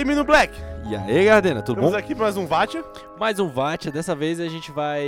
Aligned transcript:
Aí, 0.00 0.04
Menino 0.04 0.24
Black? 0.24 0.52
E 0.88 0.96
aí, 0.96 1.24
Gardena, 1.26 1.60
tudo 1.62 1.76
Estamos 1.78 1.92
bom? 1.92 1.98
aqui 1.98 2.14
para 2.14 2.24
mais 2.24 2.36
um 2.36 2.46
Vatia. 2.46 2.82
Mais 3.18 3.38
um 3.38 3.48
VAT. 3.48 3.90
Dessa 3.90 4.14
vez 4.14 4.40
a 4.40 4.48
gente 4.48 4.72
vai 4.72 5.06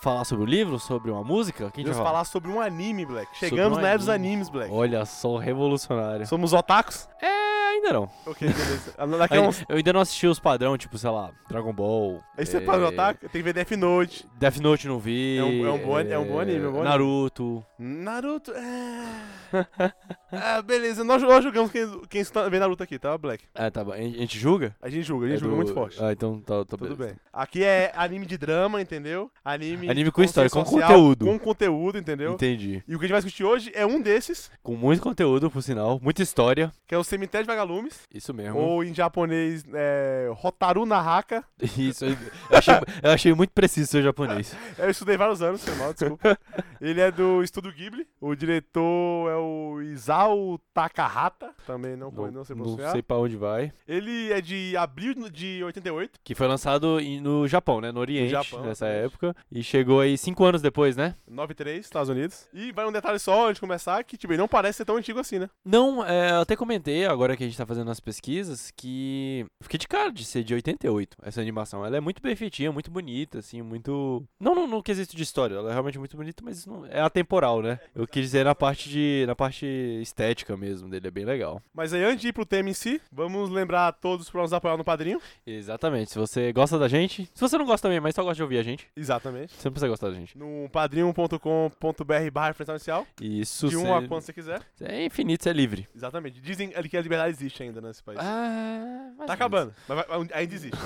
falar 0.00 0.24
sobre 0.24 0.44
o 0.44 0.46
livro, 0.46 0.78
sobre 0.78 1.10
uma 1.10 1.24
música. 1.24 1.70
Quem 1.72 1.84
Vamos 1.84 1.98
falar 1.98 2.24
sobre 2.24 2.48
um 2.50 2.60
anime, 2.60 3.04
Black. 3.04 3.28
Chegamos 3.36 3.76
um 3.78 3.80
na 3.80 3.88
era 3.88 3.98
dos 3.98 4.08
anime. 4.08 4.28
animes, 4.28 4.48
Black. 4.48 4.72
Olha 4.72 5.04
só, 5.04 5.36
revolucionário. 5.36 6.24
Somos 6.26 6.52
otakus? 6.52 7.08
É, 7.20 7.26
ainda 7.72 7.92
não. 7.92 8.08
Ok, 8.26 8.48
beleza. 8.48 8.94
Daqui 9.18 9.34
a 9.34 9.40
Ai- 9.40 9.46
uns... 9.48 9.64
Eu 9.68 9.76
ainda 9.76 9.92
não 9.92 10.00
assisti 10.00 10.26
os 10.28 10.38
padrão, 10.38 10.78
tipo, 10.78 10.96
sei 10.96 11.10
lá, 11.10 11.30
Dragon 11.48 11.72
Ball. 11.72 12.20
Aí 12.36 12.46
você 12.46 12.58
é, 12.58 12.60
para 12.60 12.80
o 12.80 12.86
otaku, 12.86 13.20
tem 13.28 13.28
que 13.28 13.42
ver 13.42 13.52
Death 13.52 13.72
Note. 13.72 14.24
Death 14.38 14.56
Note 14.58 14.86
não 14.86 14.98
vi. 15.00 15.36
É 15.38 15.42
um- 15.42 15.66
é 15.66 15.70
um 15.72 15.78
bom- 15.78 15.98
é 15.98 16.18
um 16.18 16.24
bom 16.26 16.38
anime, 16.38 16.64
é 16.64 16.68
um 16.68 16.72
bom 16.72 16.78
anime. 16.78 16.88
Naruto. 16.88 17.64
Naruto. 17.78 18.52
É... 18.52 19.04
ah, 20.32 20.62
beleza. 20.62 21.02
Nós, 21.04 21.22
nós 21.22 21.42
julgamos 21.42 21.70
quem, 21.70 22.00
quem 22.08 22.20
está 22.20 22.48
vendo 22.48 22.60
Naruto 22.60 22.82
aqui, 22.82 22.98
tá, 22.98 23.16
Black? 23.16 23.44
Ah, 23.54 23.70
tá 23.70 23.82
bom. 23.84 23.92
A 23.92 23.96
gente 23.98 24.38
julga? 24.38 24.74
A 24.82 24.88
gente 24.88 25.04
julga, 25.04 25.26
a 25.26 25.28
gente 25.30 25.36
É 25.38 25.40
julga 25.40 25.52
do- 25.52 25.56
muito 25.56 25.74
forte. 25.74 26.02
Ah, 26.02 26.12
então 26.12 26.40
tá, 26.40 26.58
tá 26.64 26.76
Tudo 26.76 26.94
beleza. 26.96 27.04
bem. 27.14 27.16
Aqui 27.32 27.64
é 27.64 27.92
anime 27.96 28.26
de 28.26 28.36
drama, 28.36 28.80
entendeu? 28.80 29.30
Anime, 29.44 29.88
Anime 29.88 30.10
com 30.10 30.22
história, 30.22 30.50
com 30.50 30.64
conteúdo. 30.64 31.24
Com 31.26 31.38
conteúdo, 31.38 31.98
entendeu? 31.98 32.32
Entendi. 32.34 32.82
E 32.86 32.94
o 32.94 32.98
que 32.98 33.04
a 33.04 33.08
gente 33.08 33.12
vai 33.12 33.22
discutir 33.22 33.44
hoje 33.44 33.70
é 33.74 33.86
um 33.86 34.00
desses, 34.00 34.50
Com 34.62 34.74
muito 34.76 35.02
conteúdo, 35.02 35.50
por 35.50 35.62
sinal. 35.62 35.98
Muita 36.02 36.22
história. 36.22 36.72
que 36.86 36.94
é 36.94 36.98
o 36.98 37.04
Cemitério 37.04 37.44
de 37.46 37.52
Vagalumes, 37.52 38.00
Isso 38.12 38.32
mesmo. 38.34 38.58
ou 38.58 38.82
em 38.84 38.94
japonês, 38.94 39.64
é, 39.74 40.30
Hotaru 40.42 40.84
Nahaka. 40.86 41.44
Isso. 41.78 42.04
Eu 42.04 42.16
achei, 42.58 42.74
eu 43.02 43.10
achei 43.10 43.34
muito 43.34 43.50
preciso 43.52 43.90
seu 43.90 44.02
japonês. 44.02 44.54
Eu 44.78 44.90
estudei 44.90 45.16
vários 45.16 45.42
anos, 45.42 45.64
foi 45.64 45.74
mal, 45.76 45.92
desculpa. 45.92 46.38
Ele 46.80 47.00
é 47.00 47.10
do 47.10 47.42
Estúdio 47.42 47.72
Ghibli. 47.72 48.06
O 48.20 48.34
diretor 48.34 49.30
é 49.30 49.36
o 49.36 49.80
Isao 50.18 50.60
Takahata. 50.74 51.54
Também 51.66 51.96
não, 51.96 52.10
Não, 52.10 52.30
não 52.30 52.44
sei 52.44 52.56
não 52.56 52.62
pronunciar. 52.64 52.92
sei 52.92 53.02
pra 53.02 53.16
onde 53.16 53.36
vai. 53.36 53.72
Ele 53.86 54.32
é 54.32 54.40
de 54.40 54.76
abril 54.76 55.14
de 55.30 55.62
88. 55.64 56.18
Que 56.24 56.34
foi 56.34 56.46
lançado 56.46 56.98
no 57.22 57.46
Japão, 57.46 57.80
né? 57.80 57.92
No 57.92 58.00
Oriente, 58.00 58.30
Japão, 58.30 58.60
nessa 58.62 58.86
exatamente. 58.86 59.06
época. 59.06 59.36
E 59.50 59.62
chegou 59.62 60.00
aí 60.00 60.16
cinco 60.18 60.44
anos 60.44 60.60
depois, 60.62 60.96
né? 60.96 61.14
93, 61.28 61.84
Estados 61.84 62.08
Unidos. 62.08 62.48
E 62.52 62.72
vai 62.72 62.86
um 62.86 62.92
detalhe 62.92 63.18
só 63.18 63.46
antes 63.46 63.56
de 63.56 63.60
começar, 63.60 64.02
que 64.04 64.16
tipo, 64.16 64.34
não 64.36 64.48
parece 64.48 64.78
ser 64.78 64.84
tão 64.84 64.96
antigo 64.96 65.18
assim, 65.18 65.38
né? 65.38 65.48
Não, 65.64 66.04
é, 66.04 66.32
eu 66.32 66.40
até 66.40 66.56
comentei, 66.56 67.06
agora 67.06 67.36
que 67.36 67.44
a 67.44 67.46
gente 67.46 67.56
tá 67.56 67.66
fazendo 67.66 67.90
as 67.90 68.00
pesquisas, 68.00 68.72
que 68.76 69.46
fiquei 69.62 69.78
de 69.78 69.88
cara 69.88 70.10
de 70.10 70.24
ser 70.24 70.42
de 70.42 70.54
88, 70.54 71.16
essa 71.22 71.40
animação. 71.40 71.84
Ela 71.84 71.96
é 71.96 72.00
muito 72.00 72.22
bem 72.22 72.34
feitinha, 72.36 72.72
muito 72.72 72.90
bonita, 72.90 73.38
assim, 73.38 73.62
muito... 73.62 74.24
Não 74.40 74.54
no, 74.54 74.66
no 74.66 74.82
quesito 74.82 75.16
de 75.16 75.22
história, 75.22 75.54
ela 75.54 75.70
é 75.70 75.72
realmente 75.72 75.98
muito 75.98 76.16
bonita, 76.16 76.42
mas 76.44 76.66
não... 76.66 76.86
é 76.86 77.00
atemporal, 77.00 77.62
né? 77.62 77.78
Eu 77.94 78.06
quis 78.06 78.22
dizer 78.22 78.44
na 78.44 78.54
parte 78.54 78.88
de... 78.88 79.24
na 79.26 79.34
parte 79.34 79.66
estética 80.08 80.56
mesmo 80.56 80.88
dele, 80.88 81.08
é 81.08 81.10
bem 81.10 81.24
legal. 81.24 81.62
Mas 81.74 81.92
aí, 81.92 82.02
antes 82.02 82.20
de 82.22 82.28
ir 82.28 82.32
pro 82.32 82.44
tema 82.46 82.70
em 82.70 82.74
si, 82.74 83.00
vamos 83.12 83.50
lembrar 83.50 83.88
a 83.88 83.92
todos 83.92 84.28
pra 84.30 84.42
nos 84.42 84.52
apoiar 84.52 84.76
no 84.76 84.84
padrinho. 84.84 85.20
Exatamente, 85.46 86.10
se 86.12 86.18
você 86.18 86.52
gosta 86.52 86.78
da 86.78 86.88
gente, 86.88 87.28
se 87.34 87.40
você 87.40 87.56
não 87.58 87.64
gosta 87.66 87.86
também, 87.88 88.00
mas 88.00 88.14
só 88.14 88.22
gosta 88.22 88.36
de 88.36 88.42
ouvir 88.42 88.58
a 88.58 88.62
gente, 88.62 88.86
Exatamente. 88.96 89.52
você 89.54 89.68
não 89.68 89.72
precisa 89.72 89.88
gostar 89.88 90.08
da 90.08 90.14
gente. 90.14 90.36
No 90.36 90.68
padrinho.com.br 90.72 92.30
barra 92.32 92.54
inicial. 92.68 93.06
Isso, 93.20 93.68
De 93.68 93.76
um 93.76 93.94
a 93.94 94.06
quanto 94.06 94.24
você 94.24 94.32
quiser. 94.32 94.60
é 94.80 95.04
infinito, 95.04 95.42
você 95.44 95.50
é 95.50 95.52
livre. 95.52 95.88
Exatamente. 95.94 96.40
Dizem 96.40 96.72
ali 96.74 96.88
que 96.88 96.96
a 96.96 97.00
liberdade 97.02 97.30
existe 97.30 97.62
ainda 97.62 97.80
nesse 97.80 98.02
país. 98.02 98.18
Ah, 98.20 99.10
Tá 99.26 99.32
acabando, 99.34 99.74
mas 99.88 99.96
vai- 100.06 100.28
ainda 100.32 100.54
existe. 100.54 100.78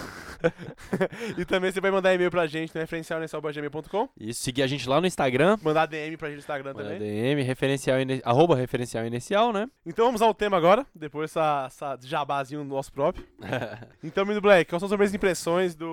e 1.38 1.44
também 1.44 1.70
você 1.70 1.80
vai 1.80 1.90
mandar 1.90 2.12
e-mail 2.14 2.30
pra 2.30 2.46
gente 2.46 2.74
no 2.74 2.80
referencialnessal.gmail.com 2.80 4.08
Isso, 4.18 4.42
seguir 4.42 4.62
a 4.62 4.66
gente 4.66 4.88
lá 4.88 5.00
no 5.00 5.06
Instagram, 5.06 5.56
Mandar 5.62 5.86
DM 5.86 6.16
pra 6.16 6.28
gente 6.28 6.36
no 6.36 6.40
Instagram 6.40 6.72
Manda 6.74 6.82
também. 6.84 6.98
DM, 6.98 7.42
referencial, 7.42 7.98
arroba 8.24 8.56
referencial 8.56 9.04
inicial, 9.12 9.52
né? 9.52 9.68
Então 9.84 10.06
vamos 10.06 10.22
ao 10.22 10.34
tema 10.34 10.56
agora, 10.56 10.86
depois 10.94 11.30
essa, 11.30 11.64
essa 11.66 11.98
jabazinho 12.02 12.64
nosso 12.64 12.92
próprio. 12.92 13.26
Então, 14.02 14.26
Mino 14.26 14.40
Black, 14.40 14.68
quais 14.68 14.80
são 14.80 14.86
as 14.86 14.90
suas 14.90 14.98
primeiras 14.98 15.14
impressões 15.14 15.74
do, 15.74 15.86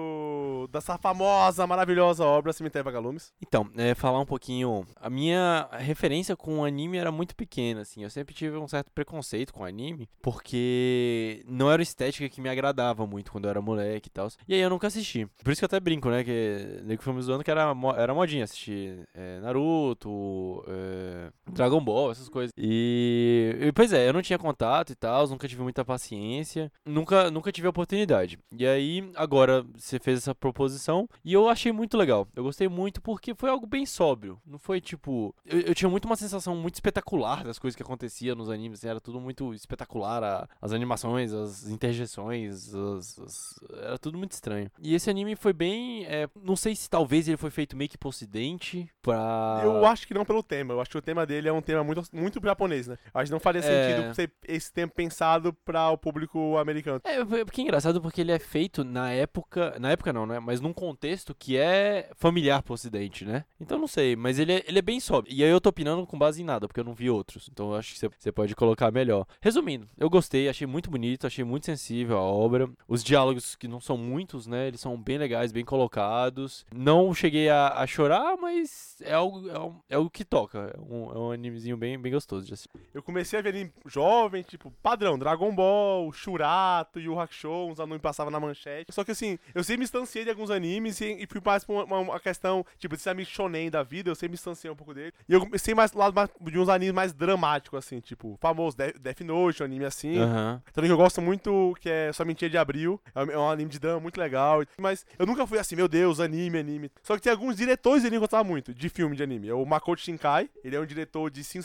dessa 0.71 0.97
famosa, 0.97 1.65
maravilhosa 1.67 2.25
obra 2.25 2.53
Cemitério 2.53 2.85
Vagalumes? 2.85 3.33
então, 3.41 3.69
é, 3.75 3.93
falar 3.95 4.19
um 4.19 4.25
pouquinho. 4.25 4.85
A 4.95 5.09
minha 5.09 5.67
referência 5.71 6.35
com 6.35 6.63
anime 6.63 6.97
era 6.97 7.11
muito 7.11 7.35
pequena, 7.35 7.81
assim. 7.81 8.03
Eu 8.03 8.09
sempre 8.09 8.33
tive 8.33 8.57
um 8.57 8.67
certo 8.67 8.91
preconceito 8.91 9.53
com 9.53 9.65
anime, 9.65 10.09
porque 10.21 11.43
não 11.47 11.71
era 11.71 11.81
estética 11.81 12.29
que 12.29 12.41
me 12.41 12.49
agradava 12.49 13.05
muito 13.05 13.31
quando 13.31 13.45
eu 13.45 13.49
era 13.49 13.61
moleque 13.61 14.07
e 14.07 14.11
tal. 14.11 14.27
E 14.47 14.53
aí 14.53 14.59
eu 14.59 14.69
nunca 14.69 14.87
assisti. 14.87 15.27
Por 15.43 15.51
isso 15.51 15.59
que 15.59 15.65
eu 15.65 15.67
até 15.67 15.79
brinco, 15.79 16.09
né? 16.09 16.23
Que 16.23 16.81
nego 16.83 17.01
foi 17.01 17.13
me 17.13 17.21
zoando 17.21 17.43
que 17.43 17.51
era, 17.51 17.73
era 17.97 18.13
modinha 18.13 18.43
assistir 18.43 19.07
é, 19.13 19.39
Naruto, 19.39 20.63
é, 20.67 21.31
Dragon 21.51 21.83
Ball, 21.83 22.11
essas 22.11 22.29
coisas. 22.29 22.51
E, 22.57 23.55
e, 23.59 23.71
pois 23.71 23.91
é, 23.93 24.07
eu 24.07 24.13
não 24.13 24.21
tinha 24.21 24.37
contato 24.37 24.91
e 24.91 24.95
tal, 24.95 25.27
nunca 25.27 25.47
tive 25.47 25.63
muita 25.63 25.83
paciência, 25.83 26.71
nunca, 26.85 27.31
nunca 27.31 27.51
tive 27.51 27.67
oportunidade. 27.67 28.37
E 28.51 28.65
aí, 28.65 29.11
agora 29.15 29.65
você 29.75 29.99
fez 29.99 30.19
essa 30.19 30.35
proposição 30.59 31.07
e 31.23 31.33
eu 31.33 31.47
achei 31.47 31.71
muito 31.71 31.97
legal. 31.97 32.27
Eu 32.35 32.43
gostei 32.43 32.67
muito 32.67 33.01
porque 33.01 33.33
foi 33.33 33.49
algo 33.49 33.65
bem 33.65 33.85
sóbrio. 33.85 34.39
Não 34.45 34.59
foi 34.59 34.81
tipo. 34.81 35.33
Eu, 35.45 35.61
eu 35.61 35.73
tinha 35.75 35.89
muito 35.89 36.05
uma 36.05 36.15
sensação 36.17 36.55
muito 36.55 36.75
espetacular 36.75 37.43
das 37.45 37.57
coisas 37.57 37.75
que 37.75 37.83
aconteciam 37.83 38.35
nos 38.35 38.49
animes. 38.49 38.79
assim, 38.79 38.89
era 38.89 38.99
tudo 38.99 39.19
muito 39.19 39.53
espetacular. 39.53 40.23
a- 40.23 40.47
as 40.61 40.71
animações, 40.73 41.31
as 41.33 41.67
interjeções, 41.67 42.73
as- 42.73 43.19
as- 43.19 43.55
era 43.83 43.97
tudo 43.97 44.17
muito 44.17 44.31
estranho. 44.33 44.69
E 44.81 44.93
esse 44.93 45.09
anime 45.09 45.35
foi 45.35 45.53
bem. 45.53 46.05
é, 46.05 46.27
não 46.43 46.55
sei 46.55 46.75
se 46.75 46.89
talvez 46.89 47.27
ele 47.27 47.37
foi 47.37 47.49
feito 47.51 47.75
meio 47.77 47.89
que 47.89 47.97
pro 47.97 48.09
ocidente. 48.09 48.89
Pra. 49.01 49.61
Eu 49.63 49.85
acho 49.85 50.07
que 50.07 50.13
não 50.13 50.25
pelo 50.25 50.41
tema, 50.43 50.73
eu 50.73 50.81
acho 50.81 50.89
que 50.89 50.97
o 50.97 51.01
tema 51.01 51.25
dele 51.25 51.47
é 51.47 51.53
um 51.53 51.61
tema 51.61 51.83
muito, 51.83 52.03
muito 52.11 52.39
japonês, 52.43 52.87
né? 52.87 52.97
Acho 53.13 53.25
que 53.25 53.31
não 53.31 53.39
faria 53.39 53.61
É. 53.61 53.63
sentido 53.97 54.15
ser 54.15 54.31
esse 54.47 54.71
tempo 54.73 54.93
pensado 54.95 55.53
pra 55.53 55.89
o 55.91 55.97
público 55.97 56.57
americano. 56.57 57.01
É, 57.03 57.23
porque 57.45 57.61
é 57.61 57.63
engraçado 57.63 58.01
porque 58.01 58.21
ele 58.21 58.31
é 58.31 58.39
feito 58.39 58.83
na 58.83 59.11
época. 59.11 59.77
Na 59.79 59.91
época 59.91 60.11
não, 60.11 60.25
né? 60.25 60.39
Mas 60.49 60.59
num 60.59 60.73
contexto 60.73 61.35
que 61.35 61.57
é 61.57 62.09
familiar 62.15 62.63
pro 62.63 62.73
ocidente, 62.73 63.23
né? 63.23 63.45
Então 63.61 63.77
não 63.77 63.85
sei, 63.87 64.15
mas 64.15 64.39
ele 64.39 64.53
é, 64.53 64.63
ele 64.67 64.79
é 64.79 64.81
bem 64.81 64.99
sóbrio. 64.99 65.31
E 65.31 65.43
aí 65.43 65.49
eu 65.51 65.61
tô 65.61 65.69
opinando 65.69 66.07
com 66.07 66.17
base 66.17 66.41
em 66.41 66.43
nada, 66.43 66.67
porque 66.67 66.79
eu 66.79 66.83
não 66.83 66.95
vi 66.95 67.07
outros. 67.07 67.47
Então 67.51 67.69
eu 67.71 67.75
acho 67.75 67.93
que 67.93 67.99
você- 68.19 68.31
pode 68.31 68.55
colocar 68.55 68.89
melhor. 68.91 69.27
Resumindo, 69.39 69.87
eu 69.95 70.09
gostei, 70.09 70.49
achei 70.49 70.65
muito 70.65 70.89
bonito, 70.89 71.27
achei 71.27 71.43
muito 71.43 71.67
sensível 71.67 72.17
a 72.17 72.21
obra. 72.21 72.67
Os 72.87 73.03
diálogos, 73.03 73.55
que 73.55 73.67
não 73.67 73.79
são 73.79 73.95
muitos, 73.95 74.47
né? 74.47 74.67
Eles 74.69 74.81
são 74.81 74.97
bem 74.99 75.19
legais, 75.19 75.51
bem 75.51 75.63
colocados. 75.63 76.65
Não 76.73 77.13
cheguei 77.13 77.47
a, 77.49 77.67
a 77.75 77.85
chorar, 77.85 78.35
mas 78.37 78.95
é 79.01 79.13
algo, 79.13 79.47
é, 79.49 79.59
um- 79.59 79.75
é 79.87 79.95
algo 79.95 80.09
que 80.09 80.25
toca. 80.25 80.73
É 80.75 80.79
um, 80.79 81.11
é 81.11 81.17
um 81.19 81.31
animezinho 81.31 81.77
bem, 81.77 81.99
bem 81.99 82.11
gostoso 82.11 82.47
de 82.47 82.53
assistir. 82.55 82.69
Eu 82.91 83.03
comecei 83.03 83.37
a 83.37 83.41
ver 83.43 83.53
ele 83.55 83.71
jovem, 83.85 84.41
tipo, 84.41 84.71
padrão, 84.81 85.19
Dragon 85.19 85.53
Ball, 85.53 86.11
Shurato, 86.11 86.99
Yu 86.99 87.19
Hakusho, 87.19 87.49
uns 87.69 87.79
anões 87.79 88.01
passavam 88.01 88.31
na 88.31 88.39
manchete. 88.39 88.91
Só 88.91 89.03
que 89.03 89.11
assim, 89.11 89.37
eu 89.53 89.63
sempre 89.63 89.79
me 89.79 89.83
distanciei 89.83 90.23
de 90.23 90.31
alguns 90.39 90.51
animes 90.51 90.99
e, 91.01 91.17
e 91.21 91.27
fui 91.27 91.41
mais 91.43 91.63
pra 91.63 91.75
uma, 91.75 91.97
uma- 91.99 92.19
questão, 92.19 92.65
tipo, 92.77 92.95
ser 92.97 93.09
amigo 93.11 93.29
shonen 93.29 93.69
da 93.69 93.83
vida, 93.83 94.09
eu 94.09 94.15
sempre 94.15 94.29
me 94.29 94.35
distanciei 94.35 94.69
um 94.71 94.75
pouco 94.75 94.93
dele. 94.93 95.13
E 95.27 95.33
eu 95.33 95.39
comecei 95.41 95.73
mais 95.73 95.91
do 95.91 95.97
lado 95.99 96.13
mais- 96.13 96.29
de 96.41 96.59
uns 96.59 96.69
animes 96.69 96.93
mais 96.93 97.13
dramáticos, 97.13 97.77
assim, 97.77 97.99
tipo, 97.99 98.37
famoso 98.41 98.75
Death, 98.77 98.97
Death 98.99 99.21
Note, 99.21 99.61
um 99.61 99.65
anime 99.65 99.85
assim. 99.85 100.17
Aham. 100.19 100.61
Também 100.73 100.89
que 100.89 100.93
eu 100.93 100.97
gosto 100.97 101.21
muito, 101.21 101.75
que 101.79 101.89
é 101.89 102.11
Só 102.13 102.23
Mentira 102.25 102.49
de 102.49 102.57
Abril. 102.57 102.99
É 103.15 103.23
um- 103.23 103.31
é 103.31 103.37
um 103.37 103.49
anime 103.49 103.69
de 103.69 103.79
drama 103.79 103.99
muito 103.99 104.19
legal. 104.19 104.63
Mas 104.77 105.05
eu 105.17 105.25
nunca 105.25 105.45
fui 105.47 105.57
assim, 105.59 105.75
meu 105.75 105.87
Deus, 105.87 106.19
anime, 106.19 106.57
anime. 106.59 106.91
Só 107.03 107.15
que 107.15 107.21
tem 107.21 107.31
alguns 107.31 107.55
diretores 107.57 108.01
anime 108.03 108.11
que 108.11 108.15
eu 108.17 108.21
gostava 108.21 108.43
muito, 108.43 108.73
de 108.73 108.89
filme 108.89 109.15
de 109.15 109.23
anime. 109.23 109.49
É 109.49 109.53
o 109.53 109.65
Makoto 109.65 110.01
Shinkai. 110.01 110.49
Ele 110.63 110.75
é 110.75 110.79
um 110.79 110.85
diretor 110.85 111.29
de 111.29 111.43
5 111.43 111.63